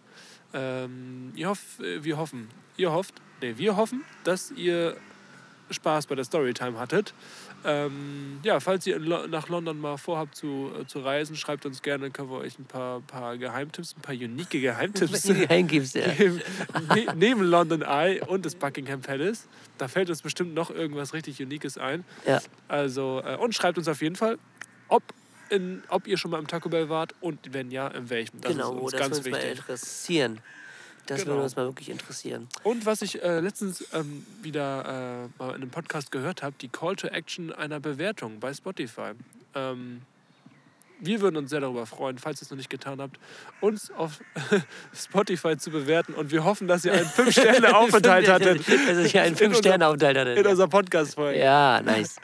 Ähm, 0.54 1.32
ihr 1.36 1.50
hoff, 1.50 1.80
äh, 1.80 2.04
wir 2.04 2.18
hoffen, 2.18 2.50
ihr 2.78 2.92
hofft, 2.92 3.16
nee, 3.42 3.54
wir 3.58 3.76
hoffen, 3.76 4.04
dass 4.24 4.52
ihr 4.52 4.96
Spaß 5.70 6.08
bei 6.08 6.16
der 6.16 6.24
Storytime 6.24 6.80
hattet. 6.80 7.14
Ähm, 7.68 8.40
ja, 8.44 8.60
falls 8.60 8.86
ihr 8.86 9.00
Lo 9.00 9.26
nach 9.26 9.50
London 9.50 9.80
mal 9.80 9.98
vorhabt 9.98 10.36
zu, 10.36 10.72
äh, 10.80 10.86
zu 10.86 11.00
reisen, 11.00 11.36
schreibt 11.36 11.66
uns 11.66 11.82
gerne, 11.82 12.12
können 12.12 12.30
wir 12.30 12.38
euch 12.38 12.60
ein 12.60 12.66
paar, 12.66 13.02
paar 13.02 13.38
Geheimtipps, 13.38 13.96
ein 13.98 14.02
paar 14.02 14.14
unique 14.14 14.62
Geheimtipps 14.62 15.24
Geheimtipps, 15.28 15.94
ja. 15.94 16.08
geben. 16.14 16.42
Ne 16.94 17.08
neben 17.16 17.42
London 17.42 17.82
Eye 17.82 18.22
und 18.22 18.46
das 18.46 18.54
Buckingham 18.54 19.02
Palace. 19.02 19.48
Da 19.80 19.88
fällt 19.88 20.10
uns 20.12 20.22
bestimmt 20.22 20.54
noch 20.54 20.70
irgendwas 20.70 21.14
richtig 21.14 21.42
Uniques 21.42 21.80
ein. 21.80 22.06
Ja. 22.28 22.40
Also, 22.68 23.24
äh, 23.26 23.36
und 23.38 23.56
schreibt 23.56 23.80
uns 23.80 23.88
auf 23.88 24.02
jeden 24.02 24.16
Fall, 24.16 24.38
ob, 24.88 25.02
in, 25.50 25.82
ob 25.90 26.06
ihr 26.06 26.18
schon 26.18 26.30
mal 26.30 26.40
im 26.40 26.48
Taco 26.48 26.70
Bell 26.70 26.90
wart 26.90 27.16
und 27.20 27.52
wenn 27.52 27.72
ja, 27.72 27.88
in 27.88 28.12
welchem. 28.12 28.42
Das 28.42 28.52
genau, 28.52 28.76
ist 28.76 28.82
uns 28.82 28.92
das 28.92 29.02
ganz 29.02 29.16
würde 29.18 29.30
uns 29.30 29.32
mal 29.32 29.42
wichtig. 29.42 29.60
interessieren. 29.60 30.40
Das 31.08 31.20
Genau. 31.22 31.34
würde 31.34 31.44
uns 31.44 31.56
mal 31.56 31.66
wirklich 31.66 31.90
interessieren. 31.90 32.48
Und 32.64 32.86
was 32.86 33.02
ich 33.04 33.22
äh, 33.22 33.40
letztens 33.40 33.86
ähm, 33.94 34.26
wieder 34.42 35.28
äh, 35.30 35.42
mal 35.44 35.50
in 35.50 35.56
einem 35.62 35.70
Podcast 35.70 36.12
gehört 36.12 36.42
habe, 36.42 36.56
die 36.60 36.68
Call 36.70 36.96
to 36.96 37.08
Action 37.08 37.54
einer 37.54 37.80
Bewertung 37.80 38.40
bei 38.40 38.54
Spotify. 38.54 39.12
Ähm, 39.54 40.02
wir 41.00 41.20
würden 41.22 41.36
uns 41.36 41.50
sehr 41.50 41.60
darüber 41.60 41.86
freuen, 41.86 42.18
falls 42.18 42.42
ihr 42.42 42.44
es 42.46 42.50
noch 42.52 42.58
nicht 42.58 42.70
getan 42.70 43.02
habt, 43.02 43.20
uns 43.62 43.92
auf 43.92 44.20
Spotify 44.96 45.58
zu 45.58 45.70
bewerten. 45.70 46.14
Und 46.14 46.32
wir 46.32 46.44
hoffen, 46.46 46.68
dass 46.68 46.86
ihr 46.86 46.94
einen 46.94 47.06
5-Sterne-Aufenthalt 47.08 48.28
hattet 48.30 48.62
Also 48.88 49.02
ich 49.02 49.18
einen 49.20 49.28
In 49.28 49.32
unserem- 49.34 49.52
5-Sterne-Aufenthalt 49.54 50.18
in 50.18 50.38
hatte. 50.40 50.50
unserer 50.50 50.68
Podcast-Folge. 50.70 51.40
Ja, 51.40 51.82
nice. 51.82 52.16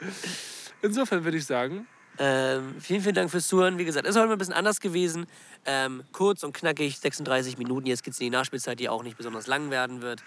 Insofern 0.80 1.22
würde 1.24 1.36
ich 1.36 1.44
sagen, 1.46 1.86
Ähm, 2.24 2.76
vielen, 2.78 3.00
vielen 3.00 3.16
Dank 3.16 3.32
fürs 3.32 3.48
Zuhören. 3.48 3.78
Wie 3.78 3.84
gesagt, 3.84 4.06
ist 4.06 4.14
heute 4.14 4.28
mal 4.28 4.34
ein 4.34 4.38
bisschen 4.38 4.54
anders 4.54 4.78
gewesen. 4.78 5.26
Ähm, 5.66 6.04
kurz 6.12 6.44
und 6.44 6.52
knackig, 6.52 7.00
36 7.00 7.58
Minuten. 7.58 7.88
Jetzt 7.88 8.04
geht 8.04 8.14
es 8.14 8.20
in 8.20 8.26
die 8.26 8.30
Nachspielzeit, 8.30 8.78
die 8.78 8.88
auch 8.88 9.02
nicht 9.02 9.16
besonders 9.16 9.48
lang 9.48 9.70
werden 9.72 10.02
wird. 10.02 10.22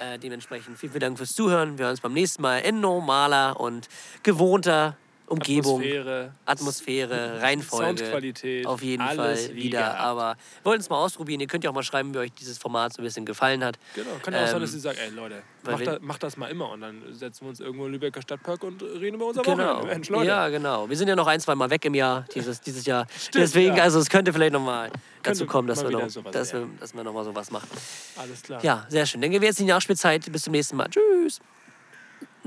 Äh, 0.00 0.18
dementsprechend 0.18 0.76
vielen, 0.76 0.90
vielen 0.90 1.02
Dank 1.02 1.18
fürs 1.18 1.36
Zuhören. 1.36 1.78
Wir 1.78 1.84
hören 1.84 1.92
uns 1.92 2.00
beim 2.00 2.14
nächsten 2.14 2.42
Mal 2.42 2.58
in 2.58 2.80
normaler 2.80 3.60
und 3.60 3.88
gewohnter 4.24 4.96
Umgebung, 5.28 5.80
Atmosphäre, 5.80 6.32
Atmosphäre, 6.44 7.42
Reihenfolge. 7.42 7.98
Soundqualität, 7.98 8.66
Auf 8.66 8.80
jeden 8.82 9.02
Fall 9.04 9.36
wie 9.52 9.64
wieder. 9.64 9.78
gehabt. 9.80 9.98
Aber 10.00 10.36
wir 10.62 10.64
wollten 10.64 10.80
es 10.82 10.88
mal 10.88 10.98
ausprobieren. 10.98 11.40
Ihr 11.40 11.48
könnt 11.48 11.64
ja 11.64 11.70
auch 11.70 11.74
mal 11.74 11.82
schreiben, 11.82 12.14
wie 12.14 12.18
euch 12.18 12.32
dieses 12.32 12.58
Format 12.58 12.92
so 12.92 13.02
ein 13.02 13.04
bisschen 13.04 13.26
gefallen 13.26 13.64
hat. 13.64 13.76
Genau, 13.94 14.08
kann 14.22 14.34
ja 14.34 14.42
auch 14.44 14.46
sein, 14.46 14.56
Ähm, 14.56 14.60
dass 14.62 14.72
sie 14.72 14.78
sagen, 14.80 14.98
ey 15.02 15.10
Leute, 15.10 15.42
macht, 15.64 15.78
wir- 15.80 15.86
da, 15.86 15.98
macht 16.00 16.22
das 16.22 16.36
mal 16.36 16.46
immer 16.48 16.70
und 16.70 16.80
dann 16.80 17.02
setzen 17.12 17.44
wir 17.44 17.48
uns 17.48 17.58
irgendwo 17.60 17.86
in 17.86 17.92
Lübecker 17.92 18.22
Stadtpark 18.22 18.62
und 18.62 18.82
reden 18.82 19.16
über 19.16 19.26
unser 19.26 19.42
Genau. 19.42 19.56
Wochenende. 19.78 19.86
Mensch, 19.94 20.08
Leute. 20.10 20.26
Ja, 20.28 20.48
genau. 20.48 20.88
Wir 20.88 20.96
sind 20.96 21.08
ja 21.08 21.16
noch 21.16 21.26
ein, 21.26 21.40
zwei 21.40 21.56
Mal 21.56 21.70
weg 21.70 21.84
im 21.84 21.94
Jahr, 21.94 22.24
dieses, 22.34 22.60
dieses 22.60 22.86
Jahr. 22.86 23.06
Stimmt, 23.18 23.42
Deswegen, 23.42 23.76
ja. 23.76 23.82
also 23.82 23.98
es 23.98 24.08
könnte 24.08 24.32
vielleicht 24.32 24.52
nochmal 24.52 24.90
dazu 25.24 25.44
kommen, 25.46 25.66
dass 25.66 25.82
wir, 25.82 25.90
noch, 25.90 26.08
sowas 26.08 26.32
dass, 26.32 26.52
wir, 26.52 26.60
werden. 26.60 26.76
dass 26.78 26.94
wir 26.94 27.02
nochmal 27.02 27.24
sowas 27.24 27.50
machen. 27.50 27.68
Alles 28.16 28.42
klar. 28.42 28.62
Ja, 28.62 28.86
sehr 28.88 29.04
schön. 29.06 29.20
Dann 29.20 29.30
gehen 29.32 29.40
wir 29.40 29.48
jetzt 29.48 29.58
in 29.58 29.66
die 29.66 29.72
Nachspielzeit. 29.72 30.30
Bis 30.30 30.42
zum 30.42 30.52
nächsten 30.52 30.76
Mal. 30.76 30.88
Tschüss. 30.88 31.40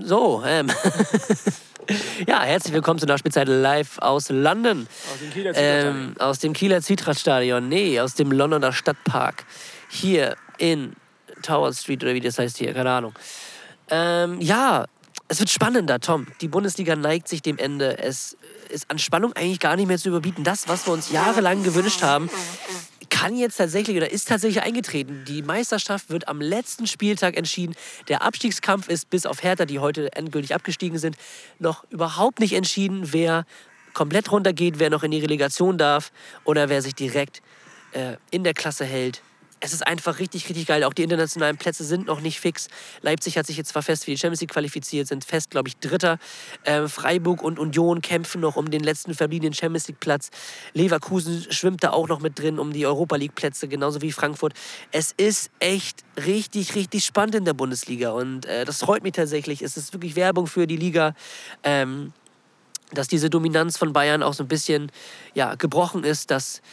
So, 0.03 0.43
ähm. 0.45 0.67
ja, 2.27 2.41
herzlich 2.41 2.73
willkommen 2.73 2.99
zur 2.99 3.07
Nachspielzeit 3.07 3.47
live 3.47 3.97
aus 3.99 4.29
London. 4.29 4.87
Aus 5.11 5.19
dem 5.19 5.31
Kieler 5.31 5.51
Ähm, 5.55 6.15
aus 6.19 6.39
dem 6.39 6.53
Kieler 6.53 6.81
Zwietrachtstadion. 6.81 7.67
Nee, 7.67 7.99
aus 7.99 8.15
dem 8.15 8.31
Londoner 8.31 8.71
Stadtpark. 8.71 9.45
Hier 9.89 10.35
in 10.57 10.93
Tower 11.41 11.73
Street 11.73 12.03
oder 12.03 12.13
wie 12.13 12.21
das 12.21 12.39
heißt 12.39 12.57
hier, 12.57 12.73
keine 12.73 12.91
Ahnung. 12.91 13.13
Ähm, 13.89 14.39
ja, 14.41 14.85
es 15.27 15.39
wird 15.39 15.49
spannender, 15.49 15.99
Tom. 15.99 16.27
Die 16.41 16.47
Bundesliga 16.47 16.95
neigt 16.95 17.27
sich 17.27 17.41
dem 17.41 17.57
Ende. 17.57 17.97
Es 17.97 18.37
ist 18.69 18.89
an 18.89 18.99
Spannung 18.99 19.33
eigentlich 19.33 19.59
gar 19.59 19.75
nicht 19.75 19.87
mehr 19.87 19.97
zu 19.97 20.09
überbieten. 20.09 20.43
Das, 20.43 20.67
was 20.67 20.85
wir 20.87 20.93
uns 20.93 21.11
jahrelang 21.11 21.63
gewünscht 21.63 22.03
haben, 22.03 22.29
kann 23.19 23.35
jetzt 23.35 23.57
tatsächlich 23.57 23.97
oder 23.97 24.09
ist 24.09 24.29
tatsächlich 24.29 24.63
eingetreten. 24.63 25.25
Die 25.27 25.41
Meisterschaft 25.41 26.09
wird 26.09 26.29
am 26.29 26.39
letzten 26.39 26.87
Spieltag 26.87 27.35
entschieden. 27.35 27.75
Der 28.07 28.21
Abstiegskampf 28.21 28.87
ist 28.87 29.09
bis 29.09 29.25
auf 29.25 29.43
Hertha, 29.43 29.65
die 29.65 29.79
heute 29.79 30.13
endgültig 30.13 30.55
abgestiegen 30.55 30.97
sind, 30.97 31.17
noch 31.59 31.83
überhaupt 31.89 32.39
nicht 32.39 32.53
entschieden, 32.53 33.11
wer 33.11 33.45
komplett 33.93 34.31
runtergeht, 34.31 34.79
wer 34.79 34.89
noch 34.89 35.03
in 35.03 35.11
die 35.11 35.19
Relegation 35.19 35.77
darf 35.77 36.13
oder 36.45 36.69
wer 36.69 36.81
sich 36.81 36.95
direkt 36.95 37.41
äh, 37.91 38.15
in 38.31 38.45
der 38.45 38.53
Klasse 38.53 38.85
hält. 38.85 39.21
Es 39.61 39.73
ist 39.73 39.85
einfach 39.85 40.19
richtig, 40.19 40.47
richtig 40.47 40.67
geil. 40.67 40.83
Auch 40.83 40.93
die 40.93 41.03
internationalen 41.03 41.57
Plätze 41.57 41.83
sind 41.83 42.07
noch 42.07 42.21
nicht 42.21 42.39
fix. 42.39 42.67
Leipzig 43.01 43.37
hat 43.37 43.45
sich 43.45 43.57
jetzt 43.57 43.69
zwar 43.69 43.83
fest 43.83 44.05
für 44.05 44.11
die 44.11 44.17
Champions 44.17 44.41
League 44.41 44.51
qualifiziert, 44.51 45.07
sind 45.07 45.25
fest, 45.25 45.51
glaube 45.51 45.67
ich, 45.67 45.77
Dritter. 45.77 46.17
Ähm, 46.65 46.87
Freiburg 46.87 47.41
und 47.41 47.59
Union 47.59 48.01
kämpfen 48.01 48.39
noch 48.39 48.55
um 48.55 48.71
den 48.71 48.81
letzten 48.81 49.13
verbliebenen 49.13 49.53
Champions 49.53 49.87
League 49.87 49.99
Platz. 49.99 50.29
Leverkusen 50.73 51.51
schwimmt 51.51 51.83
da 51.83 51.91
auch 51.91 52.07
noch 52.07 52.21
mit 52.21 52.39
drin 52.39 52.57
um 52.57 52.71
die 52.71 52.85
Europa 52.85 53.17
League 53.17 53.35
Plätze, 53.35 53.67
genauso 53.67 54.01
wie 54.01 54.11
Frankfurt. 54.11 54.53
Es 54.91 55.13
ist 55.17 55.51
echt 55.59 56.03
richtig, 56.25 56.75
richtig 56.75 57.03
spannend 57.03 57.35
in 57.35 57.45
der 57.45 57.53
Bundesliga 57.53 58.11
und 58.11 58.45
äh, 58.45 58.63
das 58.63 58.79
freut 58.79 59.03
mich 59.03 59.13
tatsächlich. 59.13 59.61
Es 59.61 59.75
ist 59.75 59.93
wirklich 59.93 60.15
Werbung 60.15 60.47
für 60.47 60.67
die 60.67 60.77
Liga. 60.77 61.15
Ähm, 61.63 62.13
dass 62.91 63.07
diese 63.07 63.29
Dominanz 63.29 63.77
von 63.77 63.93
Bayern 63.93 64.23
auch 64.23 64.33
so 64.33 64.43
ein 64.43 64.47
bisschen 64.47 64.91
ja, 65.35 65.53
gebrochen 65.53 66.03
ist, 66.03 66.31
dass, 66.31 66.63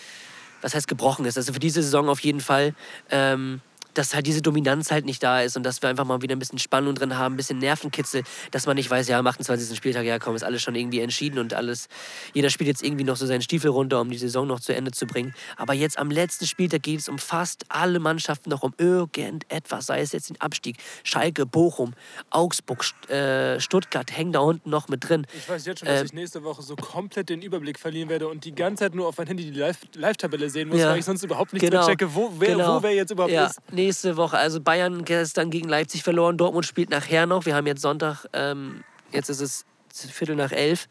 was 0.63 0.75
heißt 0.75 0.89
gebrochen 0.89 1.25
ist, 1.25 1.37
also 1.37 1.53
für 1.53 1.61
diese 1.61 1.83
Saison 1.83 2.09
auf 2.09 2.21
jeden 2.21 2.41
Fall, 2.41 2.75
ähm, 3.11 3.61
dass 3.97 4.14
halt 4.14 4.26
diese 4.26 4.42
Dominanz 4.42 4.90
halt 4.90 5.05
nicht 5.07 5.22
da 5.22 5.40
ist 5.40 5.57
und 5.57 5.62
dass 5.62 5.82
wir 5.82 5.88
einfach 5.88 6.05
mal 6.05 6.22
wieder 6.22 6.36
ein 6.36 6.38
bisschen 6.38 6.59
Spannung 6.59 6.94
drin 6.94 7.16
haben, 7.18 7.34
ein 7.34 7.36
bisschen 7.36 7.59
Nervenkitzel, 7.59 8.22
dass 8.51 8.66
man 8.66 8.76
nicht 8.76 8.90
weiß, 8.90 9.09
ja, 9.09 9.18
am 9.18 9.26
28. 9.26 9.76
Spieltag, 9.76 10.05
ja 10.05 10.18
komm, 10.18 10.36
ist 10.36 10.42
alles 10.44 10.62
schon 10.62 10.74
irgendwie 10.74 11.01
entschieden 11.01 11.38
und 11.38 11.55
alles, 11.55 11.88
jeder 12.34 12.51
spielt 12.51 12.68
jetzt 12.68 12.82
irgendwie 12.82 13.05
noch 13.05 13.16
so 13.16 13.26
seinen 13.26 13.42
Stiefel 13.42 13.70
runter, 13.70 14.01
um 14.01 14.11
die 14.11 14.18
Saison 14.18 14.47
noch 14.47 14.61
zu 14.61 14.74
Ende 14.74 14.90
zu 14.92 15.07
bringen. 15.07 15.34
Aber 15.57 15.72
jetzt 15.72 15.99
am 15.99 16.11
letzten 16.11 16.47
Spieltag 16.47 16.82
geht 16.82 17.01
es 17.01 17.09
um 17.09 17.18
fast 17.18 17.64
alle 17.68 17.99
Mannschaften 17.99 18.51
noch 18.51 18.62
um 18.62 18.74
irgendetwas, 18.78 19.86
sei 19.86 20.01
es 20.01 20.12
jetzt 20.12 20.30
den 20.30 20.40
Abstieg. 20.40 20.76
Schalke, 21.03 21.47
Bochum, 21.47 21.94
Augsburg, 22.30 22.84
äh, 23.09 23.61
Stuttgart 23.61 24.14
hängen 24.16 24.32
da 24.32 24.40
unten 24.40 24.70
noch 24.70 24.88
mit 24.88 25.09
drin. 25.09 25.26
Ich 25.36 25.49
weiß 25.49 25.64
jetzt 25.66 25.80
schon, 25.80 25.88
dass 25.88 26.01
Ähm, 26.01 26.07
ich 26.07 26.12
nächste 26.12 26.44
Woche 26.44 26.62
so 26.62 26.76
komplett 26.76 27.28
den 27.28 27.42
Überblick 27.42 27.78
verlieren 27.78 28.09
werde 28.09 28.28
und 28.28 28.44
die 28.44 28.55
ganze 28.55 28.84
Zeit 28.84 28.94
nur 28.94 29.07
auf 29.09 29.16
mein 29.18 29.26
Handy 29.26 29.51
die 29.51 29.59
Live- 29.59 29.78
Live-Tabelle 29.94 30.51
sehen 30.51 30.68
muss, 30.68 30.80
Ja. 30.80 30.90
weil 30.90 30.99
ich 30.99 31.05
sonst 31.05 31.22
überhaupt 31.22 31.53
nicht 31.53 31.62
Genau. 31.62 31.78
mehr 31.78 31.86
checke, 31.86 32.14
wo 32.14 32.32
wer, 32.38 32.57
Genau. 32.57 32.78
wo 32.78 32.82
wer 32.82 32.92
jetzt 32.94 33.11
überhaupt 33.11 33.32
ja, 33.32 33.47
ist. 33.47 33.61
Nächste 33.87 34.16
Woche. 34.16 34.37
Also 34.37 34.61
Bayern 34.61 35.05
gestern 35.05 35.51
gegen 35.51 35.68
Leipzig 35.68 36.03
verloren. 36.03 36.37
Dortmund 36.37 36.66
spielt 36.66 36.91
nachher 36.91 37.26
noch. 37.26 37.47
Wir 37.47 37.55
haben 37.55 37.66
jetzt 37.66 37.82
Sonntag, 37.82 38.26
ähm, 38.32 38.82
jetzt 39.12 39.30
ist 39.30 39.41
es 39.41 39.64
Viertel 39.93 40.37
nach 40.37 40.53
elf. 40.53 40.89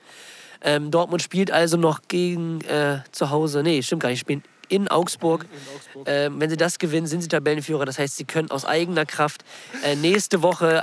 Ähm, 0.62 0.92
Dortmund 0.92 1.22
spielt 1.22 1.52
also 1.52 1.78
noch 1.78 2.00
gegen 2.08 2.62
äh, 2.62 3.00
zu 3.12 3.30
Hause. 3.30 3.62
Nee, 3.64 3.82
stimmt 3.82 4.02
gar 4.02 4.10
nicht. 4.10 4.22
Spielen 4.22 4.44
in 4.70 4.88
Augsburg. 4.88 5.44
In 5.44 5.76
Augsburg. 5.76 6.08
Ähm, 6.08 6.40
wenn 6.40 6.50
sie 6.50 6.58
das 6.58 6.80
gewinnen, 6.80 7.06
sind 7.06 7.22
sie 7.22 7.28
Tabellenführer. 7.28 7.86
Das 7.86 8.00
heißt, 8.00 8.16
sie 8.18 8.26
können 8.26 8.50
aus 8.50 8.66
eigener 8.66 9.06
Kraft 9.06 9.44
äh, 9.84 9.96
nächste 9.96 10.42
Woche 10.42 10.82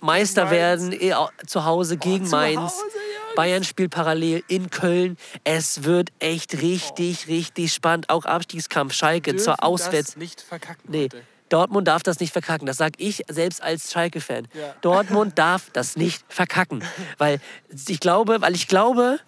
Meister 0.00 0.46
Mainz. 0.46 0.52
werden 0.52 0.92
äh, 0.92 1.14
zu 1.46 1.64
Hause 1.64 1.98
gegen 1.98 2.24
zu 2.24 2.30
Mainz. 2.32 2.60
Hause. 2.60 2.82
Bayern 3.36 3.62
spielt 3.62 3.92
parallel 3.92 4.42
in 4.48 4.70
Köln. 4.70 5.16
Es 5.44 5.84
wird 5.84 6.10
echt 6.18 6.60
richtig, 6.60 7.28
richtig 7.28 7.72
spannend. 7.72 8.10
Auch 8.10 8.24
Abstiegskampf. 8.24 8.92
Schalke 8.92 9.30
Dürfen 9.30 9.44
zur 9.44 9.62
Auswärts. 9.62 10.08
Das 10.14 10.16
nicht 10.16 10.40
verkacken, 10.40 10.90
Nee. 10.90 11.08
Dortmund 11.48 11.86
darf 11.86 12.02
das 12.02 12.18
nicht 12.18 12.32
verkacken. 12.32 12.66
Das 12.66 12.76
sag 12.76 12.94
ich 12.98 13.22
selbst 13.28 13.62
als 13.62 13.92
Schalke-Fan. 13.92 14.48
Ja. 14.52 14.74
Dortmund 14.80 15.38
darf 15.38 15.70
das 15.72 15.96
nicht 15.96 16.24
verkacken. 16.28 16.82
Weil 17.18 17.38
ich 17.86 18.00
glaube, 18.00 18.40
weil 18.40 18.56
ich 18.56 18.66
glaube, 18.66 19.20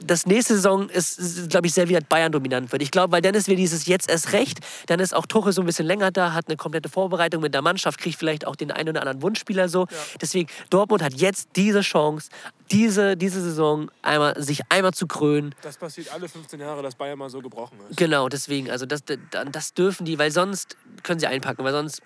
das 0.00 0.26
nächste 0.26 0.54
Saison 0.54 0.88
ist, 0.88 1.50
glaube 1.50 1.66
ich, 1.66 1.74
sehr 1.74 1.88
wieder 1.88 2.00
Bayern 2.00 2.32
dominant 2.32 2.72
wird. 2.72 2.82
Ich 2.82 2.90
glaube, 2.90 3.12
weil 3.12 3.22
dann 3.22 3.34
ist 3.34 3.48
wir 3.48 3.56
dieses 3.56 3.86
jetzt 3.86 4.08
erst 4.10 4.32
recht. 4.32 4.58
Dann 4.86 5.00
ist 5.00 5.14
auch 5.14 5.26
Tuchel 5.26 5.52
so 5.52 5.62
ein 5.62 5.66
bisschen 5.66 5.86
länger 5.86 6.10
da, 6.10 6.32
hat 6.32 6.48
eine 6.48 6.56
komplette 6.56 6.88
Vorbereitung 6.88 7.42
mit 7.42 7.54
der 7.54 7.62
Mannschaft, 7.62 8.00
kriegt 8.00 8.18
vielleicht 8.18 8.46
auch 8.46 8.56
den 8.56 8.70
einen 8.70 8.90
oder 8.90 9.00
anderen 9.00 9.22
Wunschspieler 9.22 9.68
so. 9.68 9.86
Deswegen, 10.20 10.48
Dortmund 10.70 11.02
hat 11.02 11.14
jetzt 11.14 11.50
diese 11.56 11.80
Chance, 11.80 12.28
diese, 12.70 13.16
diese 13.16 13.42
Saison 13.42 13.90
einmal, 14.02 14.40
sich 14.42 14.62
einmal 14.70 14.92
zu 14.92 15.06
krönen. 15.06 15.54
Das 15.62 15.76
passiert 15.76 16.12
alle 16.12 16.28
15 16.28 16.58
Jahre, 16.60 16.82
dass 16.82 16.94
Bayern 16.94 17.18
mal 17.18 17.30
so 17.30 17.40
gebrochen 17.40 17.78
ist. 17.88 17.96
Genau, 17.96 18.28
deswegen, 18.28 18.70
also 18.70 18.86
das, 18.86 19.02
das, 19.30 19.74
dürfen 19.74 20.04
die, 20.04 20.18
weil 20.18 20.30
sonst 20.30 20.76
können 21.02 21.20
sie 21.20 21.26
einpacken, 21.26 21.64
weil 21.64 21.72
sonst 21.72 22.02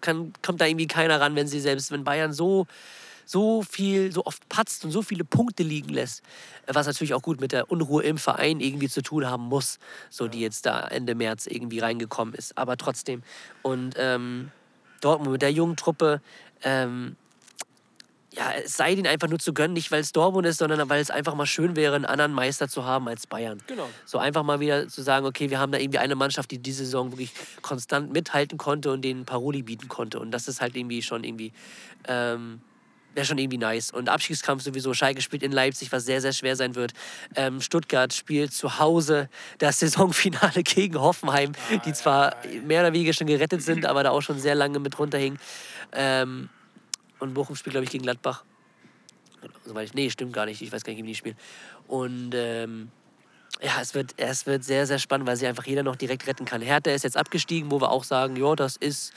kann, 0.00 0.32
kommt 0.42 0.60
da 0.60 0.66
irgendwie 0.66 0.86
keiner 0.86 1.20
ran, 1.20 1.36
wenn 1.36 1.46
sie 1.46 1.60
selbst, 1.60 1.90
wenn 1.90 2.04
Bayern 2.04 2.32
so, 2.32 2.66
so 3.28 3.60
viel, 3.62 4.10
so 4.10 4.24
oft 4.24 4.48
patzt 4.48 4.86
und 4.86 4.90
so 4.90 5.02
viele 5.02 5.22
Punkte 5.22 5.62
liegen 5.62 5.90
lässt, 5.90 6.22
was 6.66 6.86
natürlich 6.86 7.12
auch 7.12 7.20
gut 7.20 7.42
mit 7.42 7.52
der 7.52 7.70
Unruhe 7.70 8.02
im 8.02 8.16
Verein 8.16 8.58
irgendwie 8.58 8.88
zu 8.88 9.02
tun 9.02 9.26
haben 9.26 9.44
muss, 9.44 9.78
so 10.08 10.28
die 10.28 10.40
jetzt 10.40 10.64
da 10.64 10.88
Ende 10.88 11.14
März 11.14 11.46
irgendwie 11.46 11.78
reingekommen 11.78 12.32
ist, 12.32 12.56
aber 12.56 12.78
trotzdem. 12.78 13.22
Und 13.60 13.96
ähm, 13.98 14.50
Dortmund 15.02 15.32
mit 15.32 15.42
der 15.42 15.52
jungen 15.52 15.76
Truppe, 15.76 16.22
ähm, 16.62 17.16
ja, 18.32 18.50
es 18.64 18.78
sei 18.78 18.94
denen 18.94 19.06
einfach 19.06 19.28
nur 19.28 19.38
zu 19.38 19.52
gönnen, 19.52 19.74
nicht 19.74 19.92
weil 19.92 20.00
es 20.00 20.12
Dortmund 20.12 20.46
ist, 20.46 20.56
sondern 20.56 20.88
weil 20.88 21.02
es 21.02 21.10
einfach 21.10 21.34
mal 21.34 21.44
schön 21.44 21.76
wäre, 21.76 21.96
einen 21.96 22.06
anderen 22.06 22.32
Meister 22.32 22.66
zu 22.66 22.86
haben 22.86 23.08
als 23.08 23.26
Bayern. 23.26 23.60
Genau. 23.66 23.90
So 24.06 24.16
einfach 24.16 24.42
mal 24.42 24.58
wieder 24.60 24.88
zu 24.88 25.02
sagen, 25.02 25.26
okay, 25.26 25.50
wir 25.50 25.58
haben 25.58 25.72
da 25.72 25.78
irgendwie 25.78 25.98
eine 25.98 26.14
Mannschaft, 26.14 26.50
die 26.50 26.58
diese 26.58 26.84
Saison 26.86 27.12
wirklich 27.12 27.32
konstant 27.60 28.10
mithalten 28.10 28.56
konnte 28.56 28.90
und 28.90 29.02
denen 29.02 29.26
Paroli 29.26 29.62
bieten 29.62 29.88
konnte. 29.88 30.18
Und 30.18 30.30
das 30.30 30.48
ist 30.48 30.62
halt 30.62 30.76
irgendwie 30.76 31.02
schon 31.02 31.24
irgendwie, 31.24 31.52
ähm, 32.06 32.62
wäre 33.18 33.26
schon 33.26 33.38
irgendwie 33.38 33.58
nice. 33.58 33.90
Und 33.90 34.08
Abstiegskampf 34.08 34.62
sowieso. 34.62 34.94
Schalke 34.94 35.20
spielt 35.20 35.42
in 35.42 35.50
Leipzig, 35.50 35.90
was 35.90 36.04
sehr, 36.04 36.20
sehr 36.20 36.32
schwer 36.32 36.54
sein 36.54 36.76
wird. 36.76 36.92
Ähm, 37.34 37.60
Stuttgart 37.60 38.14
spielt 38.14 38.52
zu 38.52 38.78
Hause 38.78 39.28
das 39.58 39.78
Saisonfinale 39.80 40.62
gegen 40.62 41.00
Hoffenheim, 41.00 41.52
die 41.84 41.92
zwar 41.92 42.36
mehr 42.64 42.82
oder 42.82 42.92
weniger 42.92 43.12
schon 43.12 43.26
gerettet 43.26 43.62
sind, 43.62 43.86
aber 43.86 44.04
da 44.04 44.10
auch 44.10 44.20
schon 44.20 44.38
sehr 44.38 44.54
lange 44.54 44.78
mit 44.78 44.96
runterhingen. 45.00 45.40
Ähm, 45.92 46.48
und 47.18 47.34
Bochum 47.34 47.56
spielt, 47.56 47.72
glaube 47.72 47.84
ich, 47.84 47.90
gegen 47.90 48.04
Gladbach. 48.04 48.44
Nee, 49.94 50.10
stimmt 50.10 50.32
gar 50.32 50.46
nicht. 50.46 50.62
Ich 50.62 50.70
weiß 50.70 50.84
gar 50.84 50.92
nicht, 50.92 51.02
wie 51.02 51.08
die 51.08 51.14
spielen. 51.16 51.36
Und 51.88 52.30
ähm, 52.34 52.92
ja, 53.60 53.80
es 53.80 53.94
wird, 53.94 54.14
es 54.16 54.46
wird 54.46 54.64
sehr, 54.64 54.86
sehr 54.86 54.98
spannend, 54.98 55.26
weil 55.26 55.36
sich 55.36 55.48
einfach 55.48 55.66
jeder 55.66 55.82
noch 55.82 55.96
direkt 55.96 56.26
retten 56.26 56.44
kann. 56.44 56.62
Hertha 56.62 56.90
ist 56.90 57.04
jetzt 57.04 57.16
abgestiegen, 57.16 57.70
wo 57.70 57.80
wir 57.80 57.90
auch 57.90 58.04
sagen, 58.04 58.36
ja, 58.36 58.54
das 58.54 58.76
ist 58.76 59.12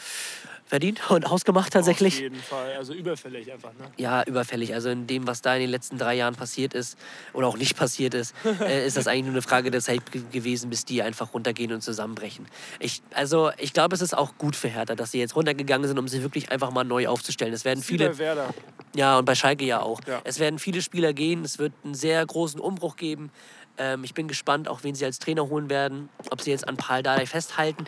verdient 0.72 1.12
und 1.12 1.26
ausgemacht 1.26 1.74
tatsächlich. 1.74 2.14
Auf 2.16 2.22
jeden 2.22 2.42
Fall, 2.42 2.74
also 2.78 2.94
überfällig 2.94 3.52
einfach. 3.52 3.74
Ne? 3.74 3.92
Ja, 3.98 4.24
überfällig. 4.24 4.74
Also 4.74 4.90
in 4.90 5.06
dem, 5.06 5.28
was 5.28 5.42
da 5.42 5.54
in 5.56 5.60
den 5.60 5.70
letzten 5.70 5.98
drei 5.98 6.16
Jahren 6.16 6.36
passiert 6.36 6.74
ist 6.74 6.98
oder 7.34 7.48
auch 7.48 7.58
nicht 7.58 7.76
passiert 7.76 8.14
ist, 8.14 8.34
äh, 8.62 8.88
ist 8.88 8.96
das 8.96 9.08
eigentlich 9.08 9.26
nur 9.26 9.34
eine 9.34 9.42
Frage 9.42 9.70
der 9.70 9.82
Zeit 9.82 10.02
gewesen, 10.32 10.70
bis 10.70 10.86
die 10.86 11.02
einfach 11.02 11.34
runtergehen 11.34 11.74
und 11.74 11.82
zusammenbrechen. 11.82 12.48
Ich, 12.80 13.02
also 13.14 13.52
ich 13.58 13.74
glaube, 13.74 13.96
es 13.96 14.02
ist 14.02 14.18
auch 14.18 14.38
gut 14.38 14.56
für 14.56 14.70
Hertha, 14.70 14.96
dass 14.96 15.12
sie 15.12 15.20
jetzt 15.20 15.36
runtergegangen 15.36 15.90
sind, 15.90 16.00
um 16.00 16.08
sie 16.08 16.24
wirklich 16.24 16.52
einfach 16.54 16.72
mal 16.72 16.86
neu 16.86 17.10
aufzustellen. 17.10 17.54
Es 17.54 17.66
werden 17.66 17.84
viele. 17.84 18.18
Werder. 18.18 18.54
Ja, 18.96 19.20
und 19.20 19.26
bei 19.26 19.36
Schalke 19.36 19.66
ja 19.66 19.82
auch. 19.82 20.00
Ja. 20.08 20.22
Es 20.24 20.40
werden 20.40 20.58
viele 20.58 20.82
Spieler 20.82 21.12
gehen, 21.12 21.44
es 21.44 21.60
wird 21.60 21.74
einen 21.84 21.96
sehr 21.96 22.26
großen 22.26 22.62
Umbruch 22.62 22.96
geben. 22.96 23.30
Ähm, 23.78 24.04
ich 24.04 24.14
bin 24.14 24.28
gespannt, 24.28 24.68
auch 24.68 24.84
wen 24.84 24.96
sie 24.96 25.06
als 25.06 25.20
Trainer 25.20 25.48
holen 25.50 25.70
werden. 25.70 26.10
Ob 26.30 26.42
sie 26.42 26.52
jetzt 26.52 26.68
an 26.68 26.78
Paul 26.78 27.04
Dardai 27.04 27.26
festhalten, 27.26 27.86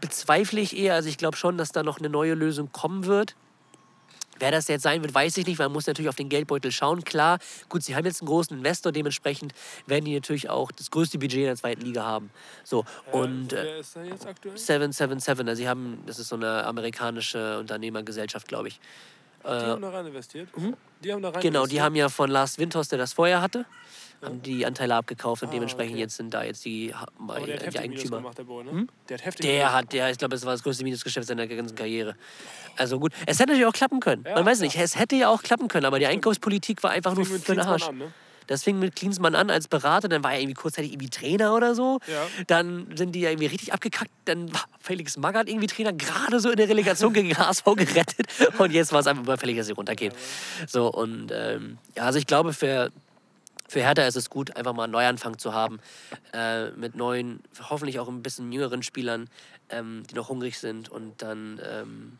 bezweifle 0.00 0.60
ich 0.60 0.76
eher. 0.76 0.94
Also 0.94 1.08
ich 1.08 1.18
glaube 1.18 1.36
schon, 1.36 1.58
dass 1.58 1.72
da 1.72 1.82
noch 1.82 1.98
eine 1.98 2.08
neue 2.08 2.34
Lösung 2.34 2.70
kommen 2.72 3.06
wird. 3.06 3.34
Wer 4.38 4.50
das 4.50 4.68
jetzt 4.68 4.82
sein 4.82 5.00
wird, 5.02 5.14
weiß 5.14 5.38
ich 5.38 5.46
nicht. 5.46 5.58
Man 5.58 5.72
muss 5.72 5.86
natürlich 5.86 6.10
auf 6.10 6.14
den 6.16 6.28
Geldbeutel 6.28 6.70
schauen. 6.70 7.02
Klar, 7.04 7.38
gut, 7.70 7.82
sie 7.82 7.96
haben 7.96 8.04
jetzt 8.04 8.20
einen 8.20 8.28
großen 8.28 8.54
Investor, 8.58 8.92
dementsprechend 8.92 9.54
werden 9.86 10.04
die 10.04 10.14
natürlich 10.14 10.50
auch 10.50 10.70
das 10.72 10.90
größte 10.90 11.18
Budget 11.18 11.38
in 11.38 11.44
der 11.46 11.56
zweiten 11.56 11.80
Liga 11.80 12.02
haben. 12.04 12.30
So, 12.62 12.84
und 13.12 13.54
äh, 13.54 13.62
Wer 13.64 13.78
ist 13.78 13.96
da 13.96 14.02
jetzt 14.02 14.26
aktuell? 14.26 14.58
777, 14.58 15.48
also 15.48 15.58
sie 15.58 15.66
haben, 15.66 16.02
das 16.04 16.18
ist 16.18 16.28
so 16.28 16.36
eine 16.36 16.66
amerikanische 16.66 17.58
Unternehmergesellschaft, 17.60 18.46
glaube 18.46 18.68
ich. 18.68 18.78
Die 19.42 19.48
haben 19.48 19.80
da 19.80 19.90
rein 19.90 20.06
investiert? 20.06 20.48
Die 21.02 21.12
haben 21.12 21.22
da 21.22 21.28
rein 21.30 21.38
Äh, 21.38 21.40
Genau, 21.42 21.60
die 21.60 21.76
investiert? 21.76 21.82
haben 21.84 21.94
ja 21.94 22.08
von 22.10 22.28
Lars 22.30 22.58
Windhorst, 22.58 22.90
der 22.92 22.98
das 22.98 23.14
vorher 23.14 23.40
hatte, 23.40 23.64
haben 24.22 24.42
die 24.42 24.64
Anteile 24.66 24.94
abgekauft 24.94 25.42
und 25.42 25.48
Ah, 25.48 25.52
dementsprechend 25.52 25.92
okay. 25.94 26.00
jetzt 26.02 26.16
sind 26.16 26.32
da 26.34 26.42
jetzt 26.42 26.64
die, 26.64 26.92
Aber 27.18 27.40
der 27.40 27.58
hat 27.66 27.74
die 27.74 27.78
Eigentümer. 27.78 28.16
gemacht, 28.18 28.38
der 28.38 28.44
Boy, 28.44 28.64
ne? 28.64 28.86
Der 29.08 29.18
hat 29.18 29.24
heftig 29.26 29.46
Der 29.46 29.72
hat, 29.72 29.92
der, 29.92 30.10
ich 30.10 30.18
glaube, 30.18 30.34
das 30.34 30.44
war 30.44 30.52
das 30.52 30.62
größte 30.62 30.84
Minusgeschäft 30.84 31.26
seiner 31.28 31.46
ganzen 31.46 31.74
Karriere. 31.76 32.16
Also 32.76 32.98
gut, 32.98 33.12
es 33.26 33.38
hätte 33.38 33.50
natürlich 33.50 33.66
auch 33.66 33.72
klappen 33.72 34.00
können. 34.00 34.24
Ja, 34.26 34.34
Man 34.34 34.46
weiß 34.46 34.58
klar. 34.58 34.66
nicht, 34.66 34.78
es 34.78 34.96
hätte 34.98 35.16
ja 35.16 35.28
auch 35.28 35.42
klappen 35.42 35.68
können, 35.68 35.84
aber 35.86 35.98
die 35.98 36.06
Einkaufspolitik 36.06 36.82
war 36.82 36.90
einfach 36.90 37.14
nur 37.14 37.24
für 37.26 37.38
den 37.38 37.60
Arsch. 37.60 37.88
an, 37.88 37.98
ne? 37.98 38.12
Das 38.48 38.62
fing 38.62 38.78
mit 38.78 38.94
Klinsmann 38.94 39.34
an 39.34 39.50
als 39.50 39.66
Berater, 39.66 40.08
dann 40.08 40.22
war 40.22 40.32
er 40.32 40.38
irgendwie 40.38 40.54
kurzzeitig 40.54 40.92
irgendwie 40.92 41.10
Trainer 41.10 41.52
oder 41.56 41.74
so. 41.74 41.98
Ja. 42.06 42.44
Dann 42.46 42.86
sind 42.96 43.10
die 43.16 43.20
ja 43.22 43.30
irgendwie 43.30 43.46
richtig 43.46 43.72
abgekackt. 43.72 44.12
Dann 44.24 44.52
war 44.54 44.62
Felix 44.78 45.16
Magath 45.16 45.48
irgendwie 45.48 45.66
Trainer, 45.66 45.92
gerade 45.92 46.38
so 46.38 46.50
in 46.50 46.56
der 46.56 46.68
Relegation 46.68 47.12
gegen 47.12 47.36
HSV 47.36 47.64
gerettet. 47.74 48.28
Und 48.58 48.70
jetzt 48.72 48.92
war 48.92 49.00
es 49.00 49.08
einfach 49.08 49.24
überfällig, 49.24 49.56
dass 49.56 49.66
sie 49.66 49.72
runtergehen. 49.72 50.12
So, 50.68 50.86
und 50.92 51.32
ähm, 51.34 51.78
ja, 51.96 52.04
also 52.04 52.20
ich 52.20 52.26
glaube, 52.28 52.52
für, 52.52 52.92
für 53.68 53.80
Hertha 53.80 54.06
ist 54.06 54.16
es 54.16 54.30
gut, 54.30 54.56
einfach 54.56 54.72
mal 54.72 54.84
einen 54.84 54.92
Neuanfang 54.92 55.38
zu 55.38 55.52
haben. 55.52 55.78
Äh, 56.32 56.70
mit 56.70 56.94
neuen, 56.94 57.40
hoffentlich 57.68 57.98
auch 57.98 58.08
ein 58.08 58.22
bisschen 58.22 58.52
jüngeren 58.52 58.82
Spielern, 58.82 59.28
ähm, 59.70 60.04
die 60.10 60.14
noch 60.14 60.28
hungrig 60.28 60.58
sind. 60.58 60.88
Und 60.88 61.22
dann 61.22 61.60
ähm, 61.64 62.18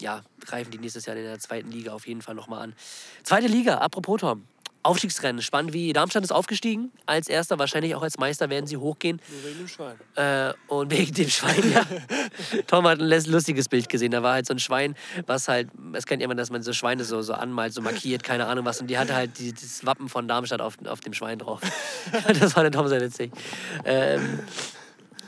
ja, 0.00 0.22
greifen 0.40 0.70
die 0.70 0.78
nächstes 0.78 1.06
Jahr 1.06 1.16
in 1.16 1.24
der 1.24 1.38
zweiten 1.38 1.70
Liga 1.70 1.92
auf 1.92 2.06
jeden 2.06 2.22
Fall 2.22 2.34
nochmal 2.34 2.62
an. 2.62 2.74
Zweite 3.22 3.46
Liga, 3.46 3.78
apropos 3.78 4.20
Tom. 4.20 4.44
Aufstiegsrennen, 4.84 5.40
spannend 5.40 5.72
wie 5.72 5.92
Darmstadt 5.94 6.22
ist 6.24 6.30
aufgestiegen. 6.30 6.92
Als 7.06 7.28
erster, 7.28 7.58
wahrscheinlich 7.58 7.94
auch 7.94 8.02
als 8.02 8.18
Meister 8.18 8.50
werden 8.50 8.66
sie 8.66 8.76
hochgehen. 8.76 9.20
Nur 9.30 9.44
wegen 9.44 9.58
dem 9.58 9.68
Schwein. 9.68 9.96
Äh, 10.14 10.52
und 10.68 10.90
wegen 10.90 11.14
dem 11.14 11.28
Schwein, 11.30 11.72
ja. 11.72 11.86
Tom 12.66 12.86
hat 12.86 13.00
ein 13.00 13.08
lustiges 13.08 13.68
Bild 13.68 13.88
gesehen. 13.88 14.10
Da 14.10 14.22
war 14.22 14.34
halt 14.34 14.46
so 14.46 14.52
ein 14.52 14.58
Schwein, 14.58 14.94
was 15.26 15.48
halt, 15.48 15.70
es 15.94 16.04
kennt 16.04 16.20
jemand, 16.20 16.38
dass 16.38 16.50
man 16.50 16.62
so 16.62 16.74
Schweine 16.74 17.02
so, 17.04 17.22
so 17.22 17.32
anmalt, 17.32 17.72
so 17.72 17.80
markiert, 17.80 18.22
keine 18.22 18.46
Ahnung 18.46 18.66
was. 18.66 18.80
Und 18.80 18.88
die 18.88 18.98
hatte 18.98 19.14
halt 19.14 19.38
die, 19.38 19.54
das 19.54 19.86
Wappen 19.86 20.10
von 20.10 20.28
Darmstadt 20.28 20.60
auf, 20.60 20.76
auf 20.86 21.00
dem 21.00 21.14
Schwein 21.14 21.38
drauf. 21.38 21.60
das 22.38 22.54
war 22.54 22.62
der 22.62 22.72
Tom 22.72 22.86
sehr 22.86 23.00
witzig. 23.00 23.32
Ähm, 23.86 24.40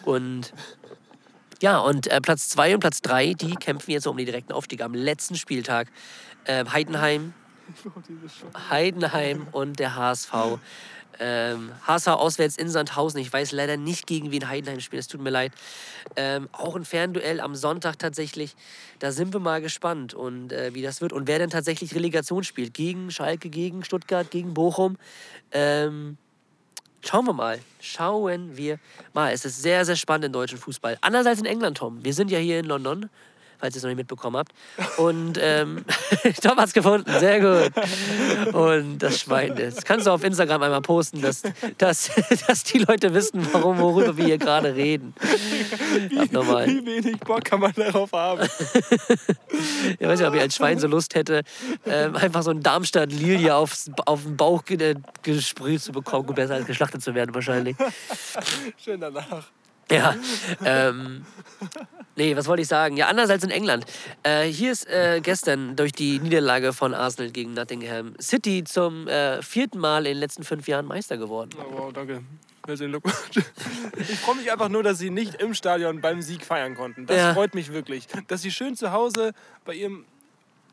und 0.04 0.52
ja, 1.62 1.78
und 1.78 2.08
äh, 2.08 2.20
Platz 2.20 2.50
2 2.50 2.74
und 2.74 2.80
Platz 2.80 3.00
3, 3.00 3.32
die 3.32 3.54
kämpfen 3.54 3.90
jetzt 3.90 4.06
um 4.06 4.18
den 4.18 4.26
direkten 4.26 4.52
Aufstieg 4.52 4.82
am 4.82 4.92
letzten 4.92 5.36
Spieltag. 5.36 5.88
Äh, 6.44 6.66
Heidenheim, 6.70 7.32
Heidenheim 8.70 9.46
und 9.52 9.78
der 9.78 9.96
HSV. 9.96 10.58
Ähm, 11.18 11.72
HSV 11.86 12.08
auswärts 12.08 12.56
in 12.56 12.68
Sandhausen. 12.68 13.20
Ich 13.20 13.32
weiß 13.32 13.52
leider 13.52 13.76
nicht, 13.76 14.06
gegen 14.06 14.32
wen 14.32 14.48
Heidenheim 14.48 14.80
spielt. 14.80 15.00
Es 15.00 15.08
tut 15.08 15.20
mir 15.20 15.30
leid. 15.30 15.52
Ähm, 16.16 16.48
auch 16.52 16.76
ein 16.76 16.84
Fernduell 16.84 17.40
am 17.40 17.54
Sonntag 17.54 17.98
tatsächlich. 17.98 18.54
Da 18.98 19.12
sind 19.12 19.32
wir 19.32 19.40
mal 19.40 19.62
gespannt 19.62 20.12
und 20.14 20.52
äh, 20.52 20.74
wie 20.74 20.82
das 20.82 21.00
wird. 21.00 21.12
Und 21.12 21.26
wer 21.26 21.38
denn 21.38 21.50
tatsächlich 21.50 21.94
Relegation 21.94 22.44
spielt. 22.44 22.74
Gegen 22.74 23.10
Schalke, 23.10 23.48
gegen 23.48 23.82
Stuttgart, 23.82 24.30
gegen 24.30 24.52
Bochum. 24.52 24.98
Ähm, 25.52 26.18
Schauen 27.06 27.24
wir 27.24 27.34
mal. 27.34 27.60
Schauen 27.80 28.56
wir 28.56 28.80
mal. 29.12 29.32
Es 29.32 29.44
ist 29.44 29.62
sehr, 29.62 29.84
sehr 29.84 29.94
spannend 29.94 30.24
im 30.24 30.32
deutschen 30.32 30.58
Fußball. 30.58 30.98
Anders 31.02 31.24
als 31.24 31.38
in 31.38 31.46
England, 31.46 31.78
Tom. 31.78 32.02
Wir 32.04 32.12
sind 32.12 32.32
ja 32.32 32.38
hier 32.38 32.58
in 32.58 32.64
London, 32.64 33.08
falls 33.58 33.74
ihr 33.74 33.78
es 33.78 33.82
noch 33.82 33.88
nicht 33.88 33.98
mitbekommen 33.98 34.36
habt. 34.36 34.52
Und 34.98 35.38
ähm, 35.40 35.84
Tom 36.42 36.56
hat's 36.56 36.72
gefunden. 36.72 37.10
Sehr 37.18 37.40
gut. 37.40 38.54
Und 38.54 38.98
das 38.98 39.20
Schwein. 39.20 39.54
Das 39.56 39.84
kannst 39.84 40.06
du 40.06 40.10
auf 40.10 40.24
Instagram 40.24 40.62
einmal 40.62 40.82
posten, 40.82 41.20
dass, 41.20 41.42
dass, 41.78 42.10
dass 42.46 42.64
die 42.64 42.78
Leute 42.78 43.14
wissen, 43.14 43.46
warum, 43.52 43.78
worüber 43.78 44.16
wir 44.16 44.24
hier 44.24 44.38
gerade 44.38 44.74
reden. 44.74 45.14
Abnormal. 46.18 46.66
Wie 46.66 46.86
wenig 46.86 47.18
Bock 47.20 47.44
kann 47.44 47.60
man 47.60 47.72
darauf 47.72 48.12
haben? 48.12 48.48
Ich 49.98 50.06
weiß 50.06 50.18
nicht, 50.18 50.28
ob 50.28 50.34
ich 50.34 50.40
als 50.40 50.56
Schwein 50.56 50.78
so 50.78 50.86
Lust 50.86 51.14
hätte, 51.14 51.42
ähm, 51.86 52.14
einfach 52.16 52.42
so 52.42 52.50
ein 52.50 52.62
Darmstadt-Lilie 52.62 53.54
aufs, 53.54 53.90
auf 54.04 54.22
den 54.22 54.36
Bauch 54.36 54.62
äh, 54.68 54.94
gesprüht 55.22 55.80
zu 55.80 55.92
bekommen. 55.92 56.34
Besser 56.34 56.54
als 56.54 56.66
geschlachtet 56.66 57.02
zu 57.02 57.14
werden 57.14 57.34
wahrscheinlich. 57.34 57.76
Schön 58.76 59.00
danach. 59.00 59.44
Ja. 59.90 60.14
Ähm, 60.64 61.24
nee, 62.16 62.36
was 62.36 62.46
wollte 62.46 62.62
ich 62.62 62.68
sagen? 62.68 62.96
Ja, 62.96 63.06
anders 63.08 63.30
als 63.30 63.44
in 63.44 63.50
England. 63.50 63.84
Äh, 64.22 64.44
hier 64.44 64.72
ist 64.72 64.86
äh, 64.88 65.20
gestern 65.22 65.76
durch 65.76 65.92
die 65.92 66.18
Niederlage 66.18 66.72
von 66.72 66.94
Arsenal 66.94 67.30
gegen 67.30 67.54
Nottingham 67.54 68.14
City 68.20 68.64
zum 68.64 69.06
äh, 69.08 69.42
vierten 69.42 69.78
Mal 69.78 69.98
in 70.06 70.12
den 70.14 70.18
letzten 70.18 70.44
fünf 70.44 70.66
Jahren 70.68 70.86
Meister 70.86 71.16
geworden. 71.16 71.50
Oh, 71.58 71.64
wow, 71.78 71.92
danke. 71.92 72.22
Herzlichen 72.66 72.92
Glückwunsch. 72.92 73.46
Ich 73.98 74.18
freue 74.18 74.36
mich 74.36 74.50
einfach 74.52 74.68
nur, 74.68 74.82
dass 74.82 74.98
sie 74.98 75.10
nicht 75.10 75.36
im 75.36 75.54
Stadion 75.54 76.00
beim 76.00 76.20
Sieg 76.20 76.44
feiern 76.44 76.74
konnten. 76.74 77.06
Das 77.06 77.16
Ja. 77.16 77.34
freut 77.34 77.54
mich 77.54 77.72
wirklich. 77.72 78.06
Dass 78.28 78.42
sie 78.42 78.50
schön 78.50 78.76
zu 78.76 78.90
Hause 78.92 79.32
bei 79.64 79.74
ihrem 79.74 80.04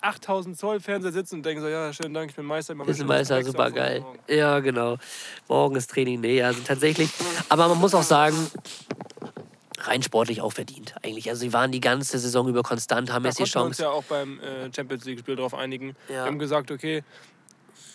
8000 0.02 0.58
Zoll 0.58 0.80
Fernseher 0.82 1.12
sitzen 1.14 1.36
und 1.36 1.46
denken 1.46 1.62
so, 1.62 1.70
ja, 1.70 1.94
schönen 1.94 2.14
Dank, 2.14 2.32
ich 2.32 2.36
bin 2.36 2.46
Meister. 2.46 2.74
ich 2.82 2.88
Ist 2.90 3.00
ein 3.02 3.08
Meister, 3.08 3.42
super 3.44 3.72
geil. 3.72 4.04
Ja, 4.28 4.60
genau. 4.60 4.98
Morgen 5.48 5.76
ist 5.78 5.90
Training. 5.92 6.20
Nee, 6.20 6.42
also 6.44 6.60
tatsächlich. 6.66 7.10
Aber 7.48 7.70
man 7.70 7.78
muss 7.80 7.94
auch 7.96 8.04
sagen, 8.04 8.36
rein 9.84 10.04
sportlich 10.04 10.42
auch 10.42 10.54
verdient 10.54 10.96
eigentlich. 11.04 11.30
Also 11.30 11.42
sie 11.42 11.54
waren 11.54 11.72
die 11.72 11.82
ganze 11.82 12.20
Saison 12.20 12.48
über 12.48 12.64
konstant, 12.64 13.12
haben 13.12 13.24
Da 13.24 13.30
jetzt 13.30 13.40
die 13.40 13.44
konnten 13.44 13.56
wir 13.56 13.66
uns 13.66 13.78
Chance. 13.78 13.84
ja 13.84 13.90
auch 13.90 14.04
beim 14.04 14.40
äh, 14.40 14.74
Champions 14.76 15.06
League-Spiel 15.06 15.36
darauf 15.36 15.54
einigen. 15.54 15.96
Ja. 16.08 16.16
Wir 16.16 16.26
haben 16.26 16.40
gesagt, 16.40 16.72
okay, 16.72 17.04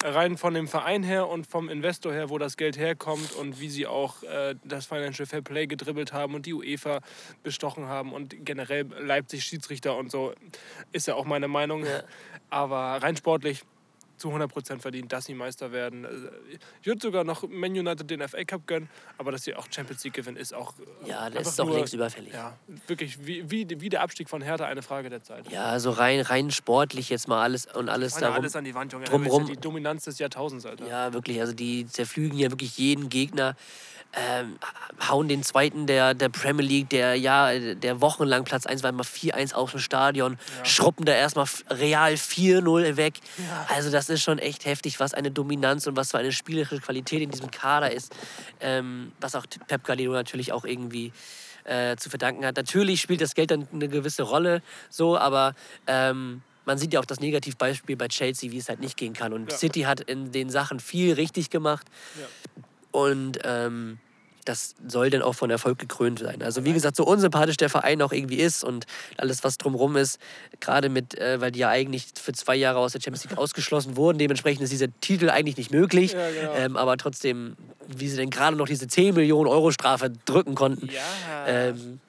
rein 0.04 0.36
von 0.36 0.54
dem 0.54 0.68
Verein 0.68 1.02
her 1.02 1.28
und 1.28 1.46
vom 1.46 1.68
Investor 1.68 2.12
her, 2.12 2.30
wo 2.30 2.38
das 2.38 2.56
Geld 2.56 2.78
herkommt 2.78 3.32
und 3.32 3.60
wie 3.60 3.68
sie 3.68 3.86
auch 3.86 4.22
äh, 4.22 4.54
das 4.64 4.86
Financial 4.86 5.26
Fair 5.26 5.42
Play 5.42 5.66
gedribbelt 5.66 6.12
haben 6.12 6.34
und 6.34 6.46
die 6.46 6.54
UEFA 6.54 7.00
bestochen 7.42 7.86
haben 7.86 8.12
und 8.12 8.44
generell 8.44 8.86
Leipzig 9.00 9.44
Schiedsrichter 9.44 9.96
und 9.96 10.10
so, 10.10 10.32
ist 10.92 11.06
ja 11.08 11.14
auch 11.14 11.24
meine 11.24 11.48
Meinung. 11.48 11.84
Ja. 11.84 12.02
Aber 12.50 13.02
rein 13.02 13.16
sportlich 13.16 13.62
zu 14.18 14.30
100% 14.30 14.80
verdient, 14.80 15.12
dass 15.12 15.24
sie 15.26 15.34
Meister 15.34 15.72
werden. 15.72 16.04
Also, 16.04 16.28
Ich 16.80 16.86
würde 16.86 17.00
sogar 17.00 17.24
noch 17.24 17.42
Man 17.48 17.70
United 17.72 18.10
den 18.10 18.26
FA 18.28 18.44
Cup 18.44 18.66
gönnen, 18.66 18.88
aber 19.16 19.32
dass 19.32 19.44
sie 19.44 19.54
auch 19.54 19.66
Champions 19.70 20.02
League 20.04 20.14
gewinnen, 20.14 20.36
ist 20.36 20.52
auch. 20.54 20.74
äh, 21.04 21.08
Ja, 21.08 21.30
das 21.30 21.48
ist 21.48 21.58
doch 21.58 21.70
längst 21.70 21.94
überfällig. 21.94 22.32
Ja, 22.32 22.56
wirklich, 22.86 23.24
wie, 23.26 23.50
wie, 23.50 23.66
wie 23.80 23.88
der 23.88 24.02
Abstieg 24.02 24.28
von 24.28 24.42
Hertha 24.42 24.64
eine 24.66 24.82
Frage 24.82 25.08
der 25.10 25.22
Zeit. 25.22 25.50
Ja, 25.50 25.64
also 25.66 25.90
rein, 25.90 26.20
rein 26.20 26.50
sportlich 26.50 27.08
jetzt 27.08 27.28
mal 27.28 27.42
alles 27.42 27.66
und 27.66 27.88
alles 27.88 28.14
darum. 28.14 28.36
alles 28.36 28.56
an 28.56 28.64
die 28.64 28.74
Wand, 28.74 28.92
Junge. 28.92 29.06
drumrum- 29.06 29.48
ja 29.48 29.54
die 29.54 29.60
Dominanz 29.60 30.04
des 30.04 30.18
Jahrtausends, 30.18 30.66
Alter. 30.66 30.86
Ja, 30.88 31.12
wirklich. 31.12 31.40
Also 31.40 31.52
die 31.52 31.86
zerflügen 31.86 32.38
ja 32.38 32.50
wirklich 32.50 32.76
jeden 32.78 33.08
Gegner. 33.08 33.56
Ähm, 34.14 34.58
hauen 35.06 35.28
den 35.28 35.42
zweiten 35.42 35.86
der, 35.86 36.14
der 36.14 36.30
Premier 36.30 36.66
League, 36.66 36.88
der 36.88 37.14
ja, 37.14 37.74
der 37.74 38.00
wochenlang 38.00 38.44
Platz 38.44 38.64
1 38.64 38.82
war, 38.82 38.90
mal 38.90 39.02
4-1 39.02 39.52
aus 39.54 39.72
dem 39.72 39.80
Stadion, 39.80 40.38
schruppen 40.64 41.04
da 41.04 41.12
erstmal 41.12 41.46
real 41.68 42.14
4-0 42.14 42.96
weg. 42.96 43.14
Also 43.68 43.90
das 43.90 44.08
ist 44.08 44.22
schon 44.22 44.38
echt 44.38 44.64
heftig, 44.64 44.98
was 44.98 45.12
eine 45.12 45.30
Dominanz 45.30 45.86
und 45.86 45.96
was 45.96 46.12
für 46.12 46.18
eine 46.18 46.32
spielerische 46.32 46.80
Qualität 46.80 47.20
in 47.20 47.30
diesem 47.30 47.50
Kader 47.50 47.92
ist. 47.92 48.14
Ähm, 48.60 49.12
was 49.20 49.34
auch 49.34 49.44
Pep 49.66 49.84
Guardiola 49.84 50.18
natürlich 50.18 50.52
auch 50.52 50.64
irgendwie 50.64 51.12
äh, 51.64 51.96
zu 51.96 52.08
verdanken 52.08 52.46
hat. 52.46 52.56
Natürlich 52.56 53.00
spielt 53.02 53.20
das 53.20 53.34
Geld 53.34 53.50
dann 53.50 53.68
eine 53.72 53.88
gewisse 53.88 54.22
Rolle, 54.22 54.62
so, 54.88 55.18
aber 55.18 55.54
ähm, 55.86 56.42
man 56.64 56.78
sieht 56.78 56.92
ja 56.92 57.00
auch 57.00 57.04
das 57.04 57.20
Negativbeispiel 57.20 57.96
bei 57.96 58.08
Chelsea, 58.08 58.50
wie 58.50 58.58
es 58.58 58.68
halt 58.68 58.80
nicht 58.80 58.96
gehen 58.96 59.12
kann. 59.12 59.32
Und 59.32 59.52
Ja. 59.52 59.58
City 59.58 59.82
hat 59.82 60.00
in 60.00 60.32
den 60.32 60.50
Sachen 60.50 60.80
viel 60.80 61.14
richtig 61.14 61.50
gemacht. 61.50 61.86
Ja. 62.18 62.62
Und 62.90 63.38
ähm, 63.44 63.98
das 64.44 64.74
soll 64.86 65.10
dann 65.10 65.20
auch 65.20 65.34
von 65.34 65.50
Erfolg 65.50 65.78
gekrönt 65.78 66.20
sein. 66.20 66.42
Also 66.42 66.64
wie 66.64 66.72
gesagt, 66.72 66.96
so 66.96 67.04
unsympathisch 67.04 67.58
der 67.58 67.68
Verein 67.68 68.00
auch 68.00 68.12
irgendwie 68.12 68.36
ist 68.38 68.64
und 68.64 68.86
alles, 69.18 69.44
was 69.44 69.58
drumherum 69.58 69.96
ist, 69.96 70.18
gerade 70.60 70.88
mit, 70.88 71.18
äh, 71.18 71.38
weil 71.40 71.50
die 71.50 71.58
ja 71.58 71.68
eigentlich 71.68 72.06
für 72.18 72.32
zwei 72.32 72.56
Jahre 72.56 72.78
aus 72.78 72.92
der 72.92 73.00
Champions 73.02 73.24
League 73.28 73.36
ausgeschlossen 73.38 73.96
wurden, 73.96 74.16
dementsprechend 74.18 74.62
ist 74.62 74.72
dieser 74.72 74.86
Titel 75.00 75.28
eigentlich 75.28 75.58
nicht 75.58 75.70
möglich. 75.70 76.12
Ja, 76.12 76.30
genau. 76.30 76.54
ähm, 76.54 76.76
aber 76.78 76.96
trotzdem, 76.96 77.56
wie 77.88 78.08
sie 78.08 78.16
denn 78.16 78.30
gerade 78.30 78.56
noch 78.56 78.66
diese 78.66 78.88
10 78.88 79.14
Millionen 79.14 79.48
Euro 79.48 79.70
Strafe 79.70 80.10
drücken 80.24 80.54
konnten, 80.54 80.86
Ja. 80.88 81.46
ähm, 81.46 82.00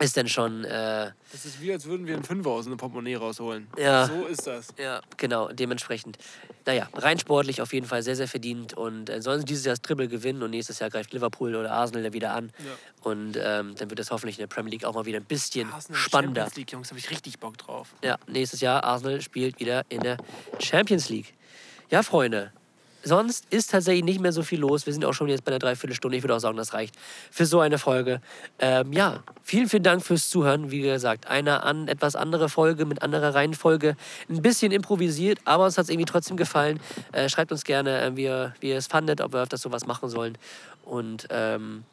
ist 0.00 0.16
dann 0.16 0.28
schon... 0.28 0.64
Äh, 0.64 1.12
das 1.32 1.44
ist 1.44 1.60
wie, 1.60 1.72
als 1.72 1.84
würden 1.84 2.06
wir 2.06 2.14
einen 2.14 2.24
Fünfer 2.24 2.50
aus 2.50 2.66
einem 2.66 2.76
Portemonnaie 2.76 3.16
rausholen. 3.16 3.68
Ja. 3.78 4.06
So 4.06 4.26
ist 4.26 4.46
das. 4.46 4.68
Ja, 4.78 5.00
genau, 5.16 5.48
dementsprechend. 5.48 6.18
Naja, 6.66 6.88
rein 6.94 7.18
sportlich 7.18 7.60
auf 7.60 7.72
jeden 7.72 7.86
Fall 7.86 8.02
sehr, 8.02 8.16
sehr 8.16 8.28
verdient. 8.28 8.74
Und 8.74 9.10
äh, 9.10 9.20
sollen 9.20 9.40
sie 9.40 9.44
dieses 9.44 9.64
Jahr 9.64 9.74
das 9.74 9.82
Triple 9.82 10.08
gewinnen 10.08 10.42
und 10.42 10.50
nächstes 10.50 10.78
Jahr 10.78 10.90
greift 10.90 11.12
Liverpool 11.12 11.54
oder 11.54 11.70
Arsenal 11.70 12.12
wieder 12.12 12.32
an. 12.32 12.50
Ja. 12.58 13.10
Und 13.10 13.36
ähm, 13.36 13.74
dann 13.76 13.90
wird 13.90 14.00
es 14.00 14.10
hoffentlich 14.10 14.38
in 14.38 14.42
der 14.42 14.54
Premier 14.54 14.70
League 14.70 14.84
auch 14.84 14.94
mal 14.94 15.06
wieder 15.06 15.18
ein 15.18 15.24
bisschen 15.24 15.70
Arsenal 15.72 16.00
spannender. 16.00 16.40
Champions 16.42 16.56
League, 16.56 16.72
Jungs, 16.72 16.88
habe 16.90 16.98
ich 16.98 17.10
richtig 17.10 17.38
Bock 17.38 17.58
drauf. 17.58 17.94
Ja, 18.02 18.18
nächstes 18.26 18.60
Jahr 18.60 18.84
Arsenal 18.84 19.20
spielt 19.20 19.60
wieder 19.60 19.84
in 19.88 20.00
der 20.00 20.16
Champions 20.58 21.08
League. 21.08 21.34
Ja, 21.90 22.02
Freunde. 22.02 22.52
Sonst 23.02 23.46
ist 23.50 23.70
tatsächlich 23.70 24.04
nicht 24.04 24.20
mehr 24.20 24.32
so 24.32 24.42
viel 24.42 24.60
los. 24.60 24.86
Wir 24.86 24.92
sind 24.92 25.04
auch 25.04 25.14
schon 25.14 25.28
jetzt 25.28 25.44
bei 25.44 25.50
einer 25.52 25.58
Dreiviertelstunde. 25.58 26.16
Ich 26.16 26.22
würde 26.22 26.36
auch 26.36 26.40
sagen, 26.40 26.56
das 26.56 26.74
reicht 26.74 26.94
für 27.30 27.46
so 27.46 27.60
eine 27.60 27.78
Folge. 27.78 28.20
Ähm, 28.58 28.92
ja, 28.92 29.22
vielen, 29.42 29.68
vielen 29.68 29.82
Dank 29.82 30.04
fürs 30.04 30.28
Zuhören. 30.28 30.70
Wie 30.70 30.80
gesagt, 30.80 31.26
eine 31.26 31.62
an, 31.62 31.88
etwas 31.88 32.16
andere 32.16 32.48
Folge 32.48 32.84
mit 32.84 33.02
anderer 33.02 33.34
Reihenfolge. 33.34 33.96
Ein 34.28 34.42
bisschen 34.42 34.72
improvisiert, 34.72 35.38
aber 35.44 35.64
uns 35.64 35.78
hat 35.78 35.84
es 35.84 35.90
irgendwie 35.90 36.06
trotzdem 36.06 36.36
gefallen. 36.36 36.80
Äh, 37.12 37.28
schreibt 37.28 37.52
uns 37.52 37.64
gerne, 37.64 38.00
äh, 38.00 38.16
wie, 38.16 38.24
ihr, 38.24 38.54
wie 38.60 38.70
ihr 38.70 38.76
es 38.76 38.86
fandet, 38.86 39.20
ob 39.20 39.32
wir 39.32 39.40
öfters 39.40 39.62
sowas 39.62 39.86
machen 39.86 40.08
sollen. 40.08 40.36
Und 40.84 41.26
ähm, 41.30 41.84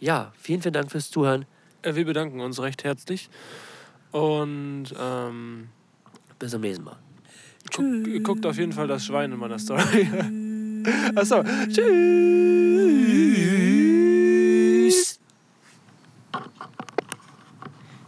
ja, 0.00 0.32
vielen, 0.38 0.60
vielen 0.60 0.74
Dank 0.74 0.90
fürs 0.90 1.10
Zuhören. 1.10 1.46
Äh, 1.82 1.94
wir 1.94 2.04
bedanken 2.04 2.40
uns 2.40 2.60
recht 2.60 2.84
herzlich. 2.84 3.30
Und 4.12 4.94
ähm, 5.00 5.68
Bis 6.38 6.50
zum 6.50 6.60
nächsten 6.60 6.84
Mal. 6.84 7.13
Guck, 7.74 8.24
guckt 8.24 8.46
auf 8.46 8.56
jeden 8.56 8.72
Fall 8.72 8.86
das 8.86 9.04
Schwein 9.04 9.32
in 9.32 9.38
meiner 9.38 9.58
Story. 9.58 10.08
Achso, 11.14 11.42
tschüss. 11.68 11.78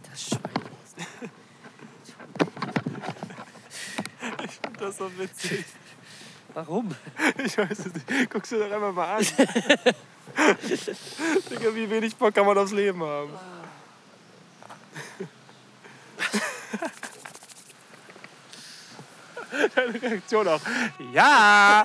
Das 0.09 0.27
Schwein. 0.27 0.41
Das 4.79 4.89
ist 4.89 4.97
so 4.97 5.11
witzig. 5.17 5.65
Warum? 6.53 6.95
Ich 7.43 7.57
weiß 7.57 7.79
es 7.79 7.93
nicht. 7.93 8.29
Guckst 8.29 8.51
du 8.51 8.57
doch 8.57 8.71
einfach 8.71 8.93
mal 8.93 9.17
an. 9.17 9.25
Digga, 11.49 11.75
wie 11.75 11.89
wenig 11.89 12.15
Bock 12.15 12.33
kann 12.33 12.45
man 12.45 12.57
aufs 12.57 12.71
Leben 12.71 13.01
haben. 13.03 13.31
Deine 19.75 20.01
Reaktion 20.01 20.47
auch. 20.47 20.61
Ja! 21.11 21.83